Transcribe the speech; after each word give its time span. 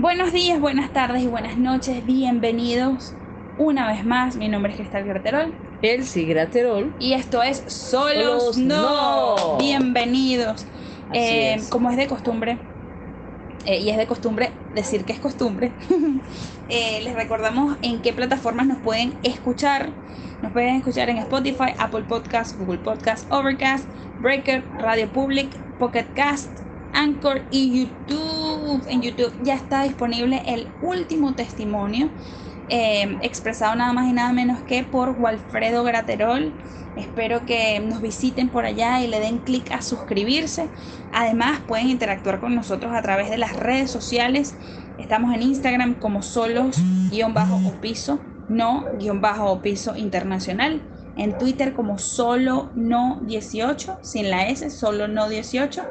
Buenos 0.00 0.32
días, 0.32 0.60
buenas 0.60 0.92
tardes 0.92 1.24
y 1.24 1.26
buenas 1.26 1.58
noches. 1.58 2.06
Bienvenidos 2.06 3.16
una 3.58 3.88
vez 3.88 4.06
más. 4.06 4.36
Mi 4.36 4.48
nombre 4.48 4.70
es 4.70 4.78
Cristal 4.78 5.02
Graterol. 5.02 5.52
Elsie 5.82 6.24
Graterol. 6.24 6.94
Y 7.00 7.14
esto 7.14 7.42
es 7.42 7.64
Solos, 7.66 8.54
Solos 8.54 8.58
no. 8.58 9.36
No. 9.36 9.58
Bienvenidos. 9.58 10.66
Eh, 11.12 11.54
es. 11.54 11.68
Como 11.68 11.90
es 11.90 11.96
de 11.96 12.06
costumbre, 12.06 12.60
eh, 13.64 13.80
y 13.80 13.90
es 13.90 13.96
de 13.96 14.06
costumbre 14.06 14.52
decir 14.72 15.04
que 15.04 15.12
es 15.12 15.18
costumbre, 15.18 15.72
eh, 16.68 17.00
les 17.02 17.14
recordamos 17.16 17.76
en 17.82 18.00
qué 18.00 18.12
plataformas 18.12 18.68
nos 18.68 18.78
pueden 18.78 19.18
escuchar. 19.24 19.90
Nos 20.42 20.52
pueden 20.52 20.76
escuchar 20.76 21.10
en 21.10 21.18
Spotify, 21.18 21.74
Apple 21.76 22.04
Podcast, 22.04 22.56
Google 22.56 22.78
Podcast, 22.78 23.28
Overcast, 23.32 23.90
Breaker, 24.20 24.64
Radio 24.74 25.12
Public, 25.12 25.60
Pocket 25.76 26.06
Cast, 26.14 26.67
Anchor 26.98 27.42
y 27.52 27.86
YouTube. 27.86 28.82
En 28.88 29.02
YouTube 29.02 29.32
ya 29.44 29.54
está 29.54 29.84
disponible 29.84 30.42
el 30.46 30.68
último 30.82 31.34
testimonio 31.34 32.10
eh, 32.70 33.18
expresado 33.22 33.74
nada 33.76 33.92
más 33.92 34.08
y 34.08 34.12
nada 34.12 34.32
menos 34.32 34.60
que 34.62 34.82
por 34.84 35.10
Walfredo 35.10 35.84
Graterol. 35.84 36.52
Espero 36.96 37.46
que 37.46 37.78
nos 37.80 38.02
visiten 38.02 38.48
por 38.48 38.64
allá 38.64 39.00
y 39.00 39.06
le 39.06 39.20
den 39.20 39.38
clic 39.38 39.70
a 39.70 39.80
suscribirse. 39.80 40.68
Además, 41.12 41.60
pueden 41.66 41.88
interactuar 41.88 42.40
con 42.40 42.54
nosotros 42.54 42.92
a 42.92 43.00
través 43.00 43.30
de 43.30 43.38
las 43.38 43.54
redes 43.54 43.90
sociales. 43.90 44.56
Estamos 44.98 45.32
en 45.34 45.42
Instagram 45.42 45.94
como 45.94 46.22
solos-o 46.22 47.80
piso, 47.80 48.18
no-o 48.48 49.62
piso 49.62 49.96
internacional. 49.96 50.82
En 51.18 51.36
Twitter 51.36 51.74
como 51.74 51.98
solo 51.98 52.70
no 52.74 53.20
18, 53.24 53.98
sin 54.02 54.30
la 54.30 54.48
S, 54.48 54.70
solo 54.70 55.08
no 55.08 55.28
18. 55.28 55.82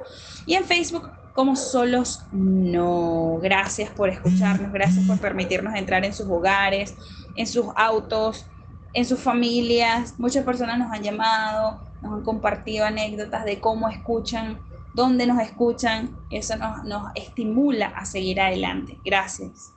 Y 0.45 0.55
en 0.55 0.63
Facebook 0.63 1.11
como 1.37 1.55
solos 1.55 2.23
no. 2.31 3.37
Gracias 3.41 3.91
por 3.91 4.09
escucharnos, 4.09 4.71
gracias 4.71 5.05
por 5.05 5.19
permitirnos 5.19 5.75
entrar 5.75 6.03
en 6.03 6.13
sus 6.13 6.25
hogares, 6.27 6.95
en 7.35 7.45
sus 7.45 7.67
autos, 7.75 8.47
en 8.93 9.05
sus 9.05 9.19
familias. 9.19 10.15
Muchas 10.17 10.43
personas 10.43 10.79
nos 10.79 10.91
han 10.91 11.03
llamado, 11.03 11.83
nos 12.01 12.13
han 12.13 12.23
compartido 12.23 12.85
anécdotas 12.85 13.45
de 13.45 13.59
cómo 13.59 13.87
escuchan, 13.89 14.59
dónde 14.95 15.27
nos 15.27 15.39
escuchan. 15.39 16.17
Eso 16.31 16.55
nos, 16.55 16.83
nos 16.85 17.11
estimula 17.13 17.89
a 17.89 18.05
seguir 18.05 18.41
adelante. 18.41 18.97
Gracias. 19.05 19.73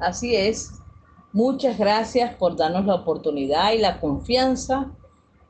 Así 0.00 0.34
es. 0.34 0.80
Muchas 1.32 1.78
gracias 1.78 2.34
por 2.34 2.56
darnos 2.56 2.86
la 2.86 2.94
oportunidad 2.94 3.72
y 3.72 3.78
la 3.78 4.00
confianza 4.00 4.90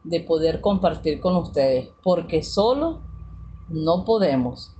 de 0.02 0.20
poder 0.20 0.60
compartir 0.60 1.20
con 1.20 1.36
ustedes, 1.36 1.88
porque 2.02 2.42
solo 2.42 3.00
no 3.68 4.04
podemos. 4.04 4.74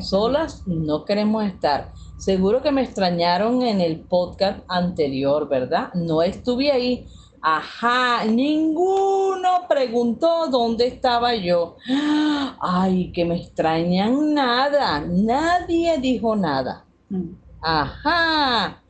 Solas 0.00 0.66
no 0.66 1.04
queremos 1.04 1.44
estar. 1.44 1.92
Seguro 2.16 2.62
que 2.62 2.72
me 2.72 2.82
extrañaron 2.82 3.62
en 3.62 3.80
el 3.80 4.00
podcast 4.00 4.60
anterior, 4.68 5.48
¿verdad? 5.48 5.92
No 5.94 6.22
estuve 6.22 6.70
ahí. 6.70 7.06
Ajá, 7.40 8.24
ninguno 8.24 9.66
preguntó 9.68 10.48
dónde 10.48 10.86
estaba 10.86 11.34
yo. 11.34 11.76
Ay, 12.60 13.12
que 13.12 13.24
me 13.24 13.36
extrañan 13.36 14.32
nada. 14.34 15.00
Nadie 15.00 15.98
dijo 15.98 16.34
nada. 16.34 16.84
Mm. 17.10 17.32
Ajá. 17.60 18.83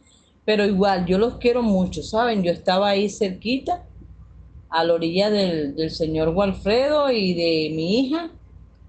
Pero 0.44 0.64
igual, 0.66 1.06
yo 1.06 1.18
los 1.18 1.36
quiero 1.38 1.62
mucho, 1.62 2.02
¿saben? 2.02 2.42
Yo 2.42 2.52
estaba 2.52 2.90
ahí 2.90 3.08
cerquita, 3.08 3.86
a 4.70 4.84
la 4.84 4.94
orilla 4.94 5.30
del, 5.30 5.76
del 5.76 5.90
señor 5.90 6.30
Walfredo 6.30 7.10
y 7.12 7.34
de 7.34 7.74
mi 7.76 8.00
hija, 8.00 8.32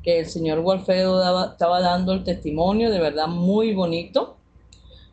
que 0.03 0.19
el 0.21 0.27
señor 0.27 0.59
Walfredo 0.59 1.19
daba- 1.19 1.51
estaba 1.53 1.81
dando 1.81 2.13
el 2.13 2.23
testimonio, 2.25 2.91
de 2.91 2.99
verdad 3.01 3.27
muy 3.27 3.73
bonito, 3.73 4.39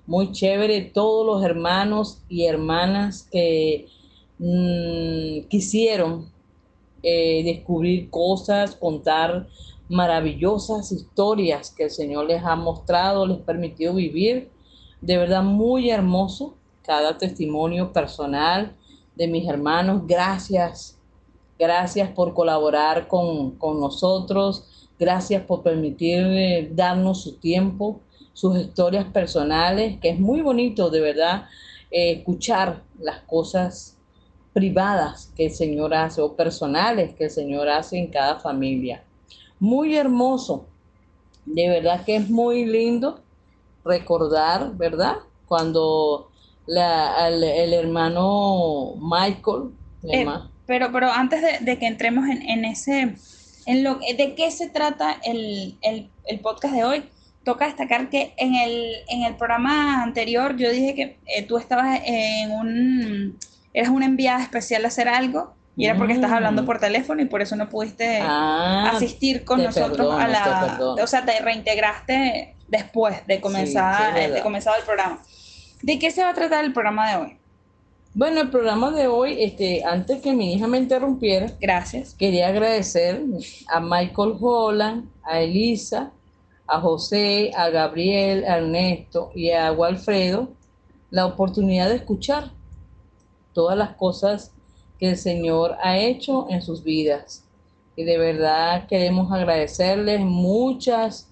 muy 0.07 0.33
chévere. 0.33 0.83
Todos 0.83 1.27
los 1.27 1.45
hermanos 1.45 2.25
y 2.29 2.47
hermanas 2.47 3.29
que 3.31 3.89
mm, 4.39 5.49
quisieron 5.49 6.33
eh, 7.03 7.43
descubrir 7.45 8.11
cosas, 8.11 8.77
contar 8.77 9.49
maravillosas 9.89 10.93
historias 10.93 11.75
que 11.77 11.85
el 11.85 11.91
Señor 11.91 12.27
les 12.29 12.45
ha 12.45 12.57
mostrado, 12.57 13.27
les 13.27 13.39
permitió 13.41 13.95
vivir. 13.95 14.52
De 15.03 15.19
verdad, 15.19 15.43
muy 15.43 15.91
hermoso 15.91 16.55
cada 16.85 17.19
testimonio 17.19 17.93
personal 17.93 18.77
de 19.17 19.27
mis 19.27 19.49
hermanos. 19.49 20.03
Gracias, 20.07 20.97
gracias 21.59 22.09
por 22.11 22.35
colaborar 22.35 23.09
con, 23.09 23.51
con 23.57 23.81
nosotros. 23.81 24.89
Gracias 25.01 25.43
por 25.43 25.65
permitir 25.65 26.73
darnos 26.77 27.23
su 27.23 27.35
tiempo, 27.35 28.01
sus 28.33 28.57
historias 28.57 29.05
personales, 29.07 29.99
que 30.01 30.11
es 30.11 30.21
muy 30.21 30.41
bonito, 30.41 30.89
de 30.89 31.01
verdad, 31.01 31.47
eh, 31.91 32.13
escuchar 32.13 32.85
las 33.01 33.23
cosas 33.23 33.99
privadas 34.53 35.33
que 35.35 35.47
el 35.47 35.53
Señor 35.53 35.95
hace 35.95 36.21
o 36.21 36.37
personales 36.37 37.15
que 37.15 37.25
el 37.25 37.31
Señor 37.31 37.69
hace 37.69 37.99
en 37.99 38.07
cada 38.07 38.39
familia. 38.39 39.03
Muy 39.59 39.97
hermoso. 39.97 40.67
De 41.45 41.69
verdad 41.69 42.05
que 42.05 42.15
es 42.15 42.31
muy 42.31 42.65
lindo 42.65 43.19
recordar, 43.85 44.73
¿verdad? 44.77 45.17
Cuando 45.47 46.31
la- 46.67 47.29
el, 47.29 47.43
el 47.45 47.73
hermano 47.75 48.95
Michael, 49.01 49.71
el 50.05 50.11
Eh, 50.21 50.25
Pero, 50.67 50.93
pero 50.93 51.11
antes 51.11 51.43
de, 51.43 51.59
de 51.65 51.79
que 51.79 51.87
entremos 51.87 52.29
en, 52.29 52.43
en 52.43 52.65
ese, 52.65 53.17
en 53.67 53.85
lo, 53.85 53.97
de 53.97 54.35
qué 54.37 54.51
se 54.51 54.69
trata 54.69 55.17
el, 55.25 55.77
el- 55.83 56.11
el 56.27 56.41
podcast 56.41 56.75
de 56.75 56.85
hoy, 56.85 57.05
toca 57.45 57.67
destacar 57.67 58.09
que 58.09 58.33
en 58.37 58.55
el, 58.55 58.95
en 59.09 59.25
el 59.25 59.35
programa 59.35 60.03
anterior 60.05 60.57
yo 60.57 60.71
dije 60.71 60.95
que 60.95 61.19
eh, 61.27 61.43
tú 61.43 61.59
estabas 61.59 62.01
en 62.05 62.53
un, 62.53 63.39
eras 63.75 63.91
una 63.91 64.07
enviada 64.07 64.41
especial 64.43 64.85
a 64.85 64.89
hacer 64.89 65.09
algo 65.09 65.53
y 65.77 65.87
era 65.87 65.97
porque 65.97 66.13
estás 66.13 66.31
Mm. 66.31 66.35
hablando 66.35 66.65
por 66.65 66.79
teléfono 66.79 67.23
y 67.23 67.25
por 67.27 67.41
eso 67.43 67.57
no 67.57 67.69
pudiste 67.69 68.19
Ah, 68.21 68.91
asistir 68.95 69.45
con 69.45 69.63
nosotros 69.63 69.97
perdono, 70.15 70.19
a 70.19 70.29
la, 70.29 70.79
o 71.03 71.07
sea, 71.07 71.25
te 71.25 71.39
reintegraste 71.41 72.57
después 72.69 73.27
de 73.27 73.41
comenzar, 73.41 74.15
sí, 74.15 74.31
de 74.33 74.41
comenzar 74.43 74.75
el 74.79 74.85
programa. 74.85 75.21
¿De 75.83 75.99
qué 75.99 76.11
se 76.11 76.23
va 76.23 76.31
a 76.31 76.35
tratar 76.35 76.65
el 76.65 76.73
programa 76.73 77.11
de 77.11 77.17
hoy? 77.17 77.39
Bueno, 78.15 78.43
el 78.43 78.51
programa 78.51 78.91
de 78.91 79.07
hoy, 79.07 79.43
este, 79.43 79.83
antes 79.85 80.21
que 80.21 80.35
mi 80.35 80.53
hija 80.53 80.67
me 80.67 80.77
interrumpiera, 80.77 81.47
Gracias. 81.61 82.15
quería 82.15 82.49
agradecer 82.49 83.23
a 83.69 83.81
Michael 83.81 84.35
Holland, 84.39 85.09
a 85.25 85.41
Elisa, 85.41 86.11
a 86.67 86.81
José, 86.81 87.51
a 87.57 87.71
Gabriel, 87.71 88.45
a 88.45 88.59
Ernesto 88.59 89.31
y 89.35 89.51
a 89.51 89.73
Walfredo 89.73 90.51
la 91.11 91.25
oportunidad 91.27 91.89
de 91.89 91.97
escuchar 91.97 92.51
todas 93.55 93.77
las 93.77 93.95
cosas 93.97 94.53
que 95.03 95.09
el 95.09 95.17
Señor 95.17 95.77
ha 95.83 95.99
hecho 95.99 96.47
en 96.49 96.63
sus 96.63 96.85
vidas. 96.85 97.43
Y 97.97 98.05
de 98.05 98.19
verdad 98.19 98.87
queremos 98.87 99.33
agradecerles 99.33 100.21
muchas, 100.21 101.29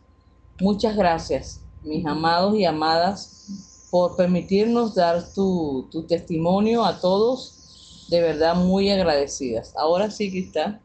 muchas 0.61 0.97
gracias, 0.97 1.61
mis 1.85 2.05
amados 2.05 2.59
y 2.59 2.65
amadas, 2.65 3.87
por 3.93 4.17
permitirnos 4.17 4.97
dar 4.97 5.23
tu, 5.33 5.89
tu 5.93 6.03
testimonio 6.03 6.85
a 6.85 6.99
todos. 6.99 8.09
De 8.11 8.21
verdad 8.21 8.57
muy 8.57 8.91
agradecidas. 8.91 9.73
Ahora 9.77 10.11
sí, 10.11 10.33
Cristal, 10.33 10.81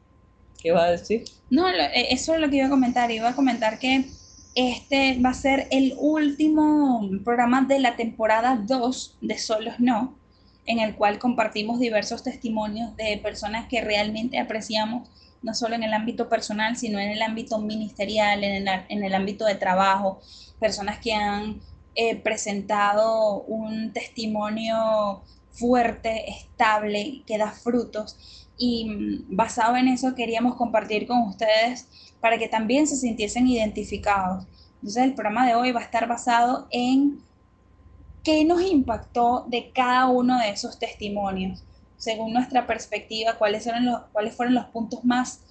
¿qué 0.61 0.71
va 0.71 0.83
a 0.83 0.91
decir? 0.91 1.23
No, 1.49 1.67
eh, 1.67 1.89
eso 2.11 2.35
es 2.35 2.39
lo 2.39 2.51
que 2.51 2.57
iba 2.57 2.67
a 2.67 2.69
comentar. 2.69 3.09
Iba 3.09 3.29
a 3.29 3.35
comentar 3.35 3.79
que 3.79 4.05
este 4.53 5.19
va 5.25 5.31
a 5.31 5.33
ser 5.33 5.67
el 5.71 5.95
último 5.97 7.01
programa 7.23 7.63
de 7.63 7.79
la 7.79 7.95
temporada 7.95 8.61
2 8.63 9.17
de 9.21 9.39
Solos 9.39 9.73
No, 9.79 10.19
en 10.65 10.79
el 10.79 10.95
cual 10.95 11.19
compartimos 11.19 11.79
diversos 11.79 12.23
testimonios 12.23 12.95
de 12.97 13.17
personas 13.17 13.67
que 13.67 13.81
realmente 13.81 14.39
apreciamos, 14.39 15.09
no 15.41 15.53
solo 15.53 15.75
en 15.75 15.83
el 15.83 15.93
ámbito 15.93 16.27
personal, 16.27 16.75
sino 16.75 16.99
en 16.99 17.11
el 17.11 17.21
ámbito 17.21 17.59
ministerial, 17.59 18.43
en 18.43 18.67
el, 18.67 18.81
en 18.89 19.03
el 19.03 19.13
ámbito 19.13 19.45
de 19.45 19.55
trabajo, 19.55 20.19
personas 20.59 20.99
que 20.99 21.13
han 21.13 21.61
eh, 21.95 22.15
presentado 22.15 23.43
un 23.43 23.93
testimonio 23.93 25.21
fuerte, 25.51 26.29
estable, 26.29 27.23
que 27.25 27.37
da 27.37 27.51
frutos 27.51 28.45
y 28.57 28.89
mm, 28.89 29.35
basado 29.35 29.75
en 29.77 29.87
eso 29.87 30.15
queríamos 30.15 30.55
compartir 30.55 31.07
con 31.07 31.21
ustedes 31.21 31.87
para 32.19 32.37
que 32.37 32.47
también 32.47 32.87
se 32.87 32.95
sintiesen 32.95 33.47
identificados. 33.47 34.45
Entonces 34.75 35.03
el 35.03 35.13
programa 35.13 35.47
de 35.47 35.55
hoy 35.55 35.71
va 35.71 35.81
a 35.81 35.83
estar 35.83 36.07
basado 36.07 36.67
en 36.71 37.21
qué 38.25 38.43
nos 38.43 38.61
impactó 38.61 39.45
de 39.47 39.71
cada 39.71 40.07
uno 40.07 40.39
de 40.39 40.49
esos 40.49 40.77
testimonios, 40.79 41.63
según 41.95 42.33
nuestra 42.33 42.67
perspectiva, 42.67 43.37
cuáles 43.37 43.63
fueron 43.63 44.55
los, 44.55 44.65
puntos 44.65 45.05
más 45.05 45.41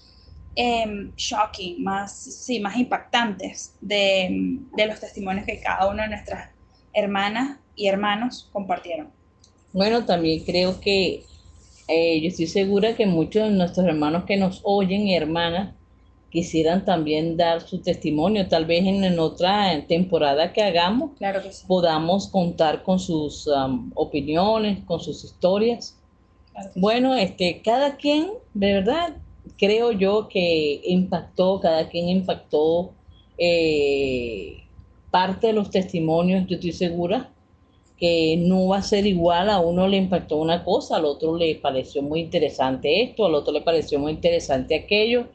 em, 0.57 1.13
shocking, 1.17 1.83
más, 1.83 2.13
sí, 2.13 2.61
más 2.61 2.77
impactantes 2.77 3.77
de, 3.81 4.59
de 4.77 4.87
los 4.87 5.01
testimonios 5.01 5.47
que 5.47 5.61
cada 5.61 5.89
una 5.89 6.03
de 6.03 6.11
nuestras 6.11 6.51
hermanas 6.93 7.59
y 7.77 7.87
hermanos 7.87 8.51
compartieron. 8.53 9.11
Bueno, 9.73 10.05
también 10.05 10.45
creo 10.45 10.81
que 10.81 11.25
eh, 11.89 12.21
yo 12.21 12.29
estoy 12.29 12.47
segura 12.47 12.97
que 12.97 13.07
muchos 13.07 13.49
de 13.49 13.57
nuestros 13.57 13.87
hermanos 13.87 14.25
que 14.25 14.37
nos 14.37 14.61
oyen 14.65 15.03
y 15.03 15.15
hermanas 15.15 15.75
quisieran 16.35 16.85
también 16.85 17.37
dar 17.37 17.61
su 17.61 17.79
testimonio, 17.79 18.49
tal 18.49 18.67
vez 18.67 18.85
en, 18.85 19.19
otra 19.21 19.87
temporada 19.87 20.53
que 20.53 20.63
hagamos, 20.63 21.13
claro 21.17 21.41
que 21.41 21.53
sí. 21.53 21.65
podamos 21.69 22.27
contar 22.27 22.83
con 22.83 22.99
sus 22.99 23.47
um, 23.47 23.93
opiniones, 23.95 24.83
con 24.85 24.99
sus 24.99 25.23
historias. 25.23 25.97
bueno, 26.75 27.15
este, 27.15 27.63
cada 27.63 27.97
quien, 27.97 28.33
de 28.53 28.73
verdad, 28.73 29.17
creo 29.57 29.93
yo 29.93 30.27
que 30.27 30.81
impactó, 30.85 31.61
cada 31.61 31.89
quien 31.89 32.09
impactó 32.09 32.91
eh, 33.39 34.65
parte 35.13 35.47
de 35.47 35.53
los 35.53 35.71
testimonios, 35.71 36.49
yo 36.49 36.57
estoy 36.57 36.73
segura 36.73 37.31
que 37.97 38.37
no 38.39 38.67
va 38.67 38.79
a 38.79 38.83
ser 38.83 39.07
igual, 39.07 39.49
a 39.49 39.61
uno 39.61 39.87
le 39.87 39.99
impactó 39.99 40.39
una 40.39 40.65
cosa, 40.65 40.97
al 40.97 41.05
otro 41.05 41.37
le 41.37 41.55
pareció 41.55 42.03
muy 42.03 42.19
interesante 42.19 43.05
esto, 43.05 43.25
al 43.25 43.37
otro 43.37 43.53
le 43.53 43.61
pareció 43.61 44.01
muy 44.01 44.11
interesante 44.11 44.75
aquello, 44.75 45.29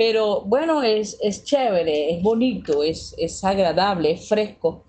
pero 0.00 0.40
bueno, 0.40 0.82
es, 0.82 1.18
es 1.20 1.44
chévere, 1.44 2.14
es 2.14 2.22
bonito, 2.22 2.82
es, 2.82 3.14
es 3.18 3.44
agradable, 3.44 4.12
es 4.12 4.26
fresco 4.26 4.82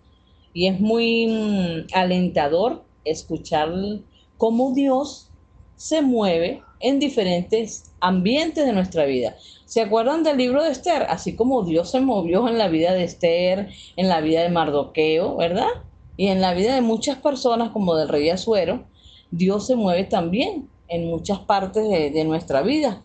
y 0.53 0.67
es 0.67 0.79
muy 0.79 1.27
mm, 1.27 1.87
alentador 1.93 2.85
escuchar 3.03 3.73
cómo 4.37 4.71
Dios 4.73 5.29
se 5.75 6.01
mueve 6.01 6.61
en 6.79 6.99
diferentes 6.99 7.91
ambientes 7.99 8.65
de 8.65 8.71
nuestra 8.71 9.03
vida. 9.03 9.35
¿Se 9.65 9.81
acuerdan 9.81 10.23
del 10.23 10.37
libro 10.37 10.63
de 10.63 10.71
Esther? 10.71 11.05
Así 11.09 11.35
como 11.35 11.63
Dios 11.63 11.91
se 11.91 11.99
movió 11.99 12.47
en 12.47 12.57
la 12.57 12.69
vida 12.69 12.93
de 12.93 13.03
Esther, 13.03 13.67
en 13.97 14.07
la 14.07 14.21
vida 14.21 14.43
de 14.43 14.49
Mardoqueo, 14.49 15.35
¿verdad? 15.35 15.71
Y 16.15 16.27
en 16.27 16.39
la 16.39 16.53
vida 16.53 16.73
de 16.73 16.81
muchas 16.81 17.17
personas 17.17 17.71
como 17.71 17.97
del 17.97 18.07
rey 18.07 18.29
Azuero, 18.29 18.85
Dios 19.29 19.67
se 19.67 19.75
mueve 19.75 20.05
también 20.05 20.69
en 20.87 21.09
muchas 21.09 21.39
partes 21.39 21.83
de, 21.89 22.23
nuestra 22.23 22.61
vida, 22.61 23.01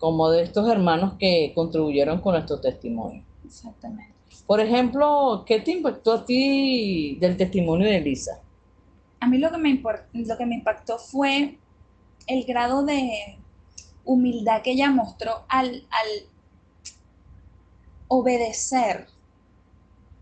como 0.00 0.30
de 0.30 0.42
estos 0.42 0.68
hermanos 0.68 1.14
que 1.18 1.52
contribuyeron 1.54 2.20
con 2.20 2.32
nuestro 2.32 2.58
testimonio. 2.58 3.22
Exactamente. 3.44 4.14
Por 4.46 4.58
ejemplo, 4.58 5.44
¿qué 5.46 5.60
te 5.60 5.72
impactó 5.72 6.14
a 6.14 6.24
ti 6.24 7.16
del 7.20 7.36
testimonio 7.36 7.86
de 7.86 7.98
Elisa? 7.98 8.40
A 9.20 9.26
mí 9.28 9.36
lo 9.38 9.52
que 9.52 9.58
me, 9.58 9.80
lo 10.14 10.38
que 10.38 10.46
me 10.46 10.54
impactó 10.56 10.98
fue 10.98 11.58
el 12.26 12.44
grado 12.44 12.82
de 12.82 13.38
humildad 14.04 14.62
que 14.62 14.72
ella 14.72 14.90
mostró 14.90 15.44
al, 15.48 15.86
al 15.90 16.08
obedecer 18.08 19.06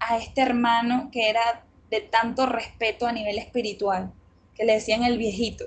a 0.00 0.19
este 0.19 0.42
hermano 0.42 1.08
que 1.12 1.31
era 1.31 1.64
de 1.88 2.00
tanto 2.00 2.46
respeto 2.46 3.06
a 3.06 3.12
nivel 3.12 3.38
espiritual, 3.38 4.12
que 4.54 4.64
le 4.64 4.74
decían 4.74 5.04
el 5.04 5.19
viejito. 5.19 5.66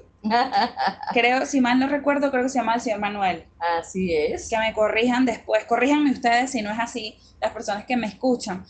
Creo, 1.13 1.45
si 1.45 1.61
mal 1.61 1.79
no 1.79 1.87
recuerdo, 1.87 2.31
creo 2.31 2.43
que 2.43 2.49
se 2.49 2.59
llama 2.59 2.75
el 2.75 2.81
señor 2.81 2.99
Manuel. 2.99 3.45
Así 3.79 4.13
es. 4.13 4.49
Que 4.49 4.57
me 4.57 4.73
corrijan 4.73 5.25
después, 5.25 5.65
corríjanme 5.65 6.11
ustedes 6.11 6.51
si 6.51 6.61
no 6.61 6.71
es 6.71 6.79
así, 6.79 7.17
las 7.39 7.51
personas 7.51 7.85
que 7.85 7.97
me 7.97 8.07
escuchan. 8.07 8.65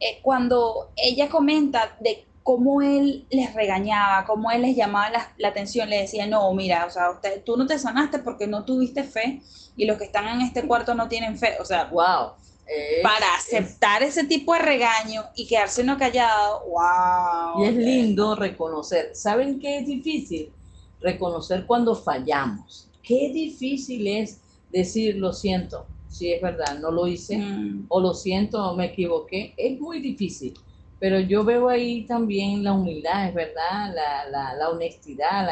Eh, 0.00 0.18
cuando 0.22 0.92
ella 0.96 1.28
comenta 1.28 1.96
de 2.00 2.26
cómo 2.42 2.82
él 2.82 3.26
les 3.30 3.54
regañaba, 3.54 4.24
cómo 4.24 4.50
él 4.50 4.62
les 4.62 4.76
llamaba 4.76 5.30
la, 5.38 5.48
atención, 5.48 5.88
le 5.88 6.00
decía, 6.00 6.26
no, 6.26 6.52
mira, 6.54 6.86
o 6.86 6.90
sea, 6.90 7.10
usted, 7.10 7.42
tú 7.44 7.56
no 7.56 7.66
te 7.66 7.78
sanaste 7.78 8.18
porque 8.18 8.46
no 8.46 8.64
tuviste 8.64 9.04
fe 9.04 9.42
y 9.76 9.86
los 9.86 9.96
que 9.98 10.04
están 10.04 10.26
en 10.28 10.40
este 10.40 10.66
cuarto 10.66 10.94
no 10.94 11.08
tienen 11.08 11.38
fe. 11.38 11.56
O 11.60 11.64
sea, 11.64 11.84
wow 11.84 12.32
para 13.02 13.34
aceptar 13.34 14.02
ese 14.02 14.24
tipo 14.24 14.54
de 14.54 14.60
regaño 14.60 15.24
y 15.34 15.46
quedarse 15.46 15.84
no 15.84 15.98
callado, 15.98 16.64
wow. 16.68 17.62
Y 17.62 17.68
es 17.68 17.74
lindo 17.74 18.34
reconocer. 18.34 19.14
¿Saben 19.14 19.58
qué 19.58 19.78
es 19.78 19.86
difícil? 19.86 20.52
Reconocer 21.02 21.66
cuando 21.66 21.94
fallamos. 21.94 22.88
Qué 23.02 23.30
difícil 23.32 24.06
es 24.06 24.40
decir, 24.70 25.16
lo 25.16 25.32
siento, 25.32 25.86
si 26.08 26.32
es 26.32 26.40
verdad, 26.40 26.78
no 26.78 26.90
lo 26.90 27.06
hice, 27.06 27.38
mm. 27.38 27.86
o 27.88 28.00
lo 28.00 28.14
siento, 28.14 28.74
me 28.74 28.86
equivoqué. 28.86 29.54
Es 29.56 29.80
muy 29.80 30.00
difícil. 30.00 30.54
Pero 31.00 31.18
yo 31.18 31.42
veo 31.42 31.68
ahí 31.68 32.04
también 32.04 32.62
la 32.62 32.74
humildad, 32.74 33.28
es 33.28 33.34
verdad, 33.34 33.92
la, 34.30 34.68
honestidad, 34.70 35.48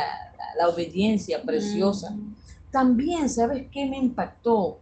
la, 0.57 0.69
obediencia 0.69 1.43
preciosa. 1.43 2.11
Mm. 2.11 2.37
También, 2.71 3.29
¿sabes 3.29 3.67
qué 3.73 3.87
me 3.87 3.99
impactó? 3.99 4.79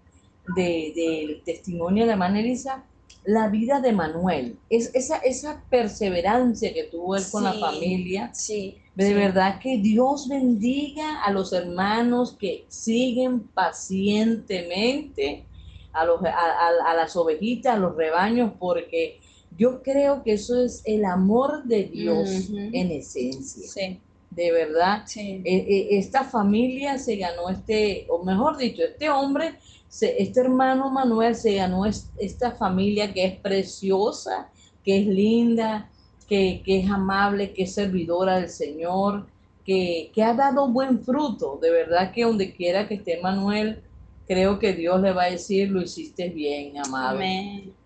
del 0.56 1.42
testimonio 1.44 2.06
de 2.06 2.40
Elisa, 2.40 2.84
la 3.24 3.48
vida 3.48 3.80
de 3.80 3.92
Manuel, 3.92 4.58
es 4.70 4.94
esa, 4.94 5.18
esa 5.18 5.62
perseverancia 5.68 6.72
que 6.72 6.84
tuvo 6.84 7.16
él 7.16 7.24
con 7.30 7.44
la 7.44 7.52
familia. 7.52 8.30
Sí, 8.32 8.78
de 8.98 9.14
verdad 9.14 9.60
que 9.60 9.78
Dios 9.78 10.28
bendiga 10.28 11.22
a 11.22 11.30
los 11.30 11.52
hermanos 11.52 12.36
que 12.36 12.64
siguen 12.66 13.40
pacientemente 13.40 15.44
a, 15.92 16.04
los, 16.04 16.20
a, 16.22 16.94
las 16.94 17.14
ovejitas, 17.14 17.76
a 17.76 17.78
los 17.78 17.94
rebaños, 17.94 18.52
porque 18.58 19.20
yo 19.56 19.82
creo 19.82 20.24
que 20.24 20.32
eso 20.32 20.60
es 20.60 20.82
el 20.84 21.04
amor 21.04 21.62
de 21.64 21.84
Dios 21.84 22.50
en 22.50 22.90
esencia. 22.90 23.68
Sí. 23.68 24.00
De 24.30 24.50
verdad, 24.50 25.04
sí. 25.06 25.42
E, 25.44 25.56
e, 25.56 25.98
esta 25.98 26.24
familia 26.24 26.98
se 26.98 27.16
ganó 27.16 27.50
este, 27.50 28.06
o 28.10 28.24
mejor 28.24 28.56
dicho, 28.56 28.82
este 28.82 29.08
hombre 29.10 29.54
este 29.90 30.40
hermano 30.40 30.90
Manuel 30.90 31.34
se 31.34 31.54
ganó 31.54 31.86
esta 31.86 32.52
familia 32.52 33.12
que 33.12 33.24
es 33.24 33.36
preciosa, 33.36 34.50
que 34.84 35.00
es 35.00 35.06
linda, 35.06 35.90
que, 36.28 36.62
es 36.64 36.90
amable, 36.90 37.52
que 37.52 37.64
es 37.64 37.74
servidora 37.74 38.38
del 38.38 38.50
Señor, 38.50 39.26
que, 39.64 40.12
ha 40.22 40.34
dado 40.34 40.68
buen 40.68 41.02
fruto. 41.02 41.58
De 41.60 41.70
verdad 41.70 42.12
que 42.12 42.24
donde 42.24 42.52
quiera 42.52 42.86
que 42.86 42.94
esté 42.94 43.20
Manuel, 43.20 43.82
creo 44.26 44.58
que 44.58 44.72
Dios 44.72 45.00
le 45.00 45.12
va 45.12 45.24
a 45.24 45.30
decir, 45.30 45.70
lo 45.70 45.82
hiciste 45.82 46.28
bien, 46.28 46.78
amado. 46.78 47.20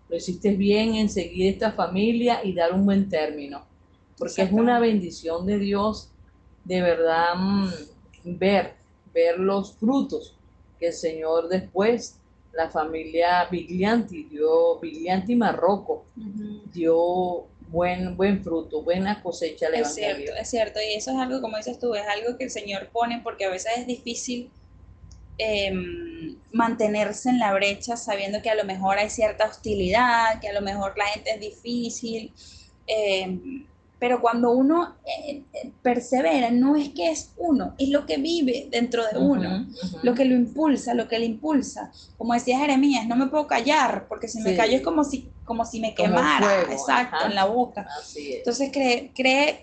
Lo 0.09 0.17
hiciste 0.17 0.53
bien 0.55 0.95
en 0.95 1.09
seguir 1.09 1.53
esta 1.53 1.71
familia 1.71 2.43
y 2.43 2.53
dar 2.53 2.73
un 2.73 2.85
buen 2.85 3.09
término. 3.09 3.63
Porque 4.17 4.43
es 4.43 4.51
una 4.51 4.79
bendición 4.79 5.45
de 5.45 5.57
Dios, 5.57 6.09
de 6.65 6.81
verdad, 6.81 7.35
mm, 7.35 7.67
ver, 8.37 8.73
ver 9.13 9.39
los 9.39 9.73
frutos 9.73 10.35
el 10.87 10.93
Señor 10.93 11.47
después, 11.47 12.17
la 12.53 12.69
familia 12.69 13.47
Biglianti 13.49 14.25
dio, 14.25 14.79
Biglianti 14.79 15.35
Marroco, 15.35 16.05
dio 16.71 17.45
buen, 17.73 18.15
buen 18.15 18.43
fruto, 18.43 18.83
buena 18.83 19.21
cosecha 19.23 19.65
Es 19.73 19.95
cierto, 19.95 20.31
es 20.39 20.47
cierto, 20.47 20.79
y 20.79 20.93
eso 20.93 21.09
es 21.09 21.17
algo, 21.17 21.41
como 21.41 21.57
dices 21.57 21.79
tú, 21.79 21.95
es 21.95 22.05
algo 22.07 22.37
que 22.37 22.43
el 22.43 22.51
Señor 22.51 22.89
pone 22.89 23.19
porque 23.23 23.45
a 23.45 23.49
veces 23.49 23.71
es 23.79 23.87
difícil 23.87 24.51
em, 25.39 26.37
mantenerse 26.51 27.29
en 27.29 27.39
la 27.39 27.51
brecha 27.51 27.97
sabiendo 27.97 28.43
que 28.43 28.51
a 28.51 28.55
lo 28.55 28.63
mejor 28.63 28.99
hay 28.99 29.09
cierta 29.09 29.47
hostilidad, 29.47 30.39
que 30.39 30.49
a 30.49 30.53
lo 30.53 30.61
mejor 30.61 30.95
la 30.95 31.07
gente 31.07 31.31
es 31.31 31.39
difícil. 31.39 32.31
Em, 32.85 33.65
pero 34.03 34.19
cuando 34.19 34.51
uno 34.51 34.97
eh, 35.05 35.43
eh, 35.53 35.71
persevera, 35.81 36.51
no 36.51 36.75
es 36.75 36.89
que 36.89 37.09
es 37.09 37.31
uno, 37.37 37.73
es 37.77 37.87
lo 37.87 38.05
que 38.05 38.17
vive 38.17 38.67
dentro 38.69 39.01
de 39.07 39.17
uno, 39.17 39.65
lo 40.01 40.13
que 40.13 40.25
lo 40.25 40.35
impulsa, 40.35 40.93
lo 40.93 41.07
que 41.07 41.19
le 41.19 41.25
impulsa. 41.25 41.89
Como 42.17 42.33
decía 42.33 42.59
Jeremías, 42.59 43.07
no 43.07 43.15
me 43.15 43.27
puedo 43.27 43.47
callar, 43.47 44.07
porque 44.09 44.27
si 44.27 44.41
me 44.41 44.57
callo 44.57 44.75
es 44.75 44.81
como 44.81 45.05
si, 45.05 45.29
como 45.45 45.65
si 45.65 45.79
me 45.79 45.95
quemara, 45.95 46.63
exacto, 46.63 47.27
en 47.27 47.35
la 47.35 47.45
boca. 47.45 47.87
Entonces 48.13 48.71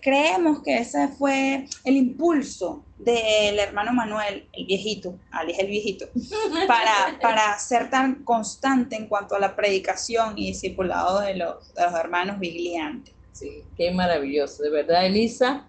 creemos 0.01 0.63
que 0.63 0.79
ese 0.79 1.09
fue 1.09 1.67
el 1.85 1.97
impulso 1.99 2.83
del 2.97 3.59
hermano 3.59 3.93
Manuel, 3.93 4.49
el 4.55 4.65
viejito, 4.65 5.19
Ali 5.33 5.53
es 5.53 5.59
el 5.59 5.67
viejito, 5.67 6.07
para, 6.67 7.19
para 7.21 7.59
ser 7.59 7.91
tan 7.91 8.25
constante 8.25 8.97
en 8.97 9.07
cuanto 9.07 9.35
a 9.35 9.39
la 9.39 9.55
predicación 9.55 10.39
y 10.39 10.47
discipulado 10.47 11.21
de 11.21 11.37
los, 11.37 11.75
de 11.75 11.83
los 11.83 11.95
hermanos 11.95 12.39
vigliantes. 12.39 13.20
Sí, 13.33 13.65
qué 13.77 13.91
maravilloso. 13.91 14.63
De 14.63 14.71
verdad, 14.71 15.07
Elisa, 15.07 15.67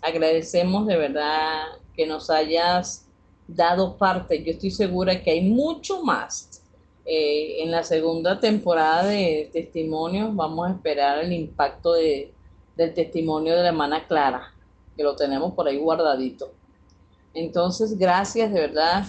agradecemos 0.00 0.86
de 0.86 0.96
verdad 0.96 1.62
que 1.94 2.06
nos 2.06 2.30
hayas 2.30 3.06
dado 3.46 3.96
parte. 3.96 4.42
Yo 4.42 4.52
estoy 4.52 4.70
segura 4.70 5.22
que 5.22 5.30
hay 5.30 5.42
mucho 5.42 6.02
más. 6.02 6.62
Eh, 7.06 7.62
en 7.62 7.70
la 7.70 7.82
segunda 7.82 8.40
temporada 8.40 9.06
de 9.06 9.50
testimonios 9.52 10.34
vamos 10.34 10.66
a 10.66 10.72
esperar 10.72 11.18
el 11.18 11.34
impacto 11.34 11.92
de, 11.92 12.32
del 12.76 12.94
testimonio 12.94 13.54
de 13.54 13.62
la 13.62 13.68
hermana 13.68 14.06
Clara, 14.06 14.54
que 14.96 15.02
lo 15.02 15.14
tenemos 15.14 15.52
por 15.52 15.68
ahí 15.68 15.76
guardadito. 15.76 16.50
Entonces, 17.34 17.98
gracias 17.98 18.52
de 18.52 18.60
verdad, 18.60 19.04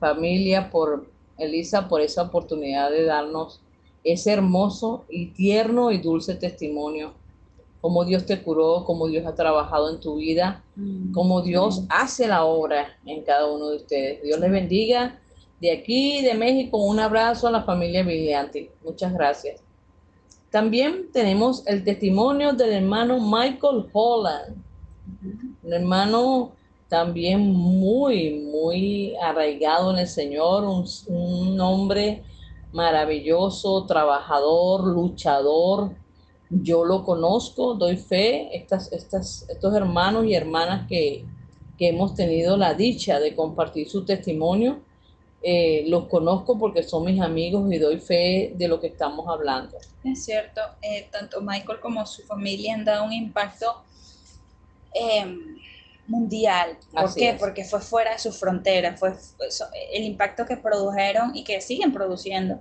familia, 0.00 0.70
por 0.70 1.06
Elisa, 1.38 1.88
por 1.88 2.00
esa 2.00 2.22
oportunidad 2.22 2.90
de 2.90 3.04
darnos 3.04 3.60
ese 4.04 4.32
hermoso 4.32 5.04
y 5.08 5.26
tierno 5.26 5.90
y 5.92 5.98
dulce 5.98 6.34
testimonio, 6.34 7.12
cómo 7.80 8.04
Dios 8.04 8.26
te 8.26 8.42
curó, 8.42 8.84
cómo 8.84 9.08
Dios 9.08 9.26
ha 9.26 9.34
trabajado 9.34 9.90
en 9.90 10.00
tu 10.00 10.16
vida, 10.16 10.62
mm. 10.76 11.12
cómo 11.12 11.42
Dios 11.42 11.82
hace 11.88 12.28
la 12.28 12.44
obra 12.44 12.96
en 13.06 13.22
cada 13.22 13.50
uno 13.50 13.70
de 13.70 13.76
ustedes. 13.76 14.22
Dios 14.22 14.38
les 14.40 14.50
bendiga. 14.50 15.18
De 15.60 15.70
aquí, 15.70 16.22
de 16.22 16.34
México, 16.34 16.76
un 16.78 16.98
abrazo 16.98 17.46
a 17.46 17.50
la 17.52 17.62
familia 17.62 18.02
Viglianti. 18.02 18.68
Muchas 18.84 19.12
gracias. 19.12 19.60
También 20.50 21.10
tenemos 21.12 21.66
el 21.66 21.84
testimonio 21.84 22.52
del 22.52 22.72
hermano 22.72 23.18
Michael 23.20 23.86
Holland, 23.92 24.56
un 25.62 25.72
hermano 25.72 26.52
también 26.88 27.52
muy, 27.52 28.34
muy 28.34 29.14
arraigado 29.16 29.92
en 29.92 30.00
el 30.00 30.08
Señor, 30.08 30.64
un, 30.64 30.84
un 31.06 31.60
hombre 31.60 32.22
maravilloso, 32.72 33.86
trabajador, 33.86 34.84
luchador. 34.84 35.92
Yo 36.50 36.84
lo 36.84 37.04
conozco, 37.04 37.74
doy 37.74 37.96
fe, 37.96 38.56
estas, 38.56 38.92
estas, 38.92 39.46
estos 39.48 39.74
hermanos 39.74 40.26
y 40.26 40.34
hermanas 40.34 40.86
que, 40.88 41.24
que 41.78 41.88
hemos 41.88 42.14
tenido 42.14 42.56
la 42.56 42.74
dicha 42.74 43.18
de 43.20 43.34
compartir 43.34 43.88
su 43.88 44.04
testimonio 44.04 44.80
eh, 45.44 45.84
los 45.88 46.06
conozco 46.06 46.56
porque 46.56 46.84
son 46.84 47.04
mis 47.04 47.20
amigos 47.20 47.72
y 47.72 47.78
doy 47.78 47.98
fe 47.98 48.52
de 48.54 48.68
lo 48.68 48.78
que 48.78 48.86
estamos 48.86 49.26
hablando. 49.26 49.76
Es 50.04 50.24
cierto, 50.24 50.60
eh, 50.80 51.08
tanto 51.10 51.40
Michael 51.40 51.80
como 51.80 52.06
su 52.06 52.22
familia 52.22 52.74
han 52.74 52.84
dado 52.84 53.04
un 53.04 53.12
impacto 53.12 53.82
em, 54.94 55.56
mundial. 56.12 56.76
¿Por 56.92 57.14
qué? 57.14 57.34
Porque 57.38 57.64
fue 57.64 57.80
fuera 57.80 58.12
de 58.12 58.18
sus 58.18 58.38
fronteras, 58.38 59.00
fue, 59.00 59.14
el 59.92 60.04
impacto 60.04 60.44
que 60.44 60.58
produjeron 60.58 61.34
y 61.34 61.42
que 61.42 61.60
siguen 61.62 61.92
produciendo 61.92 62.60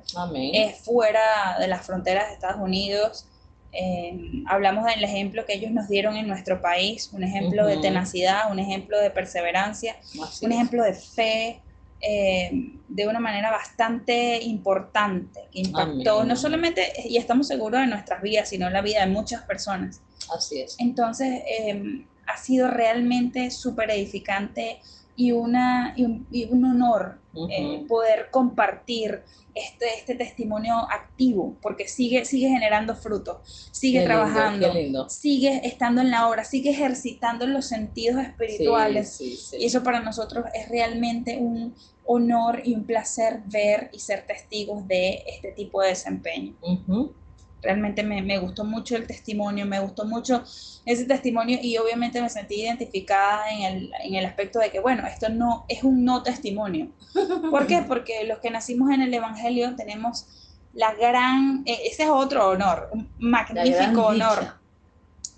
es 0.54 0.80
fuera 0.80 1.58
de 1.60 1.68
las 1.68 1.86
fronteras 1.86 2.28
de 2.30 2.34
Estados 2.34 2.62
Unidos. 2.62 3.28
Em, 3.74 4.44
hablamos 4.48 4.86
del 4.86 5.04
ejemplo 5.04 5.46
que 5.46 5.54
ellos 5.54 5.72
nos 5.72 5.88
dieron 5.90 6.16
en 6.16 6.28
nuestro 6.28 6.62
país, 6.62 7.10
un 7.14 7.24
ejemplo 7.24 7.66
de 7.68 7.78
tenacidad, 7.78 8.52
un 8.52 8.60
ejemplo 8.60 9.00
de 9.00 9.12
perseverancia, 9.12 9.98
un 10.42 10.52
ejemplo 10.52 10.84
de 10.84 10.94
fe, 10.94 11.62
eh, 12.02 12.50
de 12.88 13.08
una 13.08 13.20
manera 13.20 13.52
bastante 13.52 14.42
importante, 14.44 15.42
que 15.52 15.60
impactó 15.60 16.24
no 16.24 16.36
solamente, 16.36 16.94
y 17.06 17.18
estamos 17.18 17.48
seguros 17.48 17.82
de 17.82 17.88
nuestras 17.88 18.22
vidas, 18.22 18.50
sino 18.50 18.70
la 18.70 18.82
vida 18.82 19.02
de 19.06 19.12
muchas 19.12 19.44
personas. 19.44 20.02
Así 20.36 20.62
es. 20.62 20.76
Entonces, 20.80 21.42
em, 21.46 22.06
ha 22.28 22.38
sido 22.38 22.70
realmente 22.70 23.52
súper 23.52 23.92
edificante 23.92 24.80
y, 25.16 25.32
una, 25.32 25.94
y, 25.96 26.46
un, 26.46 26.66
honor 26.66 27.20
eh, 27.50 27.86
poder 27.88 28.30
compartir 28.32 29.22
este, 29.54 29.86
este 29.98 30.16
testimonio 30.16 30.76
activo, 30.90 31.58
porque 31.62 31.88
sigue, 31.88 32.24
sigue 32.26 32.48
generando 32.48 32.96
fruto, 32.96 33.42
sigue 33.44 34.04
trabajando, 34.04 35.10
sigue 35.10 35.62
estando 35.68 36.02
en 36.02 36.10
la 36.10 36.28
obra, 36.28 36.46
sigue 36.46 36.70
ejercitando 36.72 37.46
los 37.46 37.66
sentidos 37.66 38.24
espirituales. 38.24 39.20
y 39.22 39.66
eso 39.66 39.84
para 39.84 40.00
nosotros 40.00 40.46
es 40.54 40.70
realmente 40.70 41.38
un 41.38 41.76
honor 42.06 42.62
y 42.64 42.74
un 42.74 42.86
placer 42.86 43.42
ver 43.46 43.90
y 43.94 44.00
ser 44.00 44.26
testigos 44.26 44.88
de 44.88 45.24
este 45.28 45.52
tipo 45.52 45.82
de 45.82 45.90
desempeño. 45.90 46.56
Realmente 47.62 48.04
me, 48.04 48.22
me, 48.22 48.40
gustó 48.40 48.64
mucho 48.64 48.96
el 48.96 49.06
testimonio, 49.06 49.66
me 49.66 49.80
gustó 49.80 50.06
mucho 50.06 50.44
ese 50.86 51.06
testimonio 51.06 51.60
y 51.62 51.78
obviamente 51.78 52.22
me 52.22 52.30
sentí 52.30 52.62
identificada 52.62 53.44
en 53.52 53.62
el, 53.62 53.92
en 54.04 54.16
el 54.16 54.26
aspecto 54.26 54.60
de 54.60 54.72
que, 54.72 54.80
bueno, 54.80 55.06
esto 55.06 55.30
no 55.30 55.66
es 55.68 55.84
un 55.84 56.04
no 56.04 56.24
testimonio. 56.24 56.90
¿Por 57.52 57.68
qué? 57.68 57.84
Porque 57.88 58.24
los 58.26 58.40
que 58.40 58.50
nacimos 58.50 58.90
en 58.92 59.02
el 59.02 59.14
Evangelio 59.14 59.76
tenemos 59.76 60.26
la 60.74 60.94
gran, 60.94 61.64
e, 61.66 61.88
ese 61.88 62.04
es 62.04 62.10
otro 62.10 62.50
honor, 62.50 62.90
un 62.94 63.10
magnífico 63.20 64.08
honor, 64.08 64.56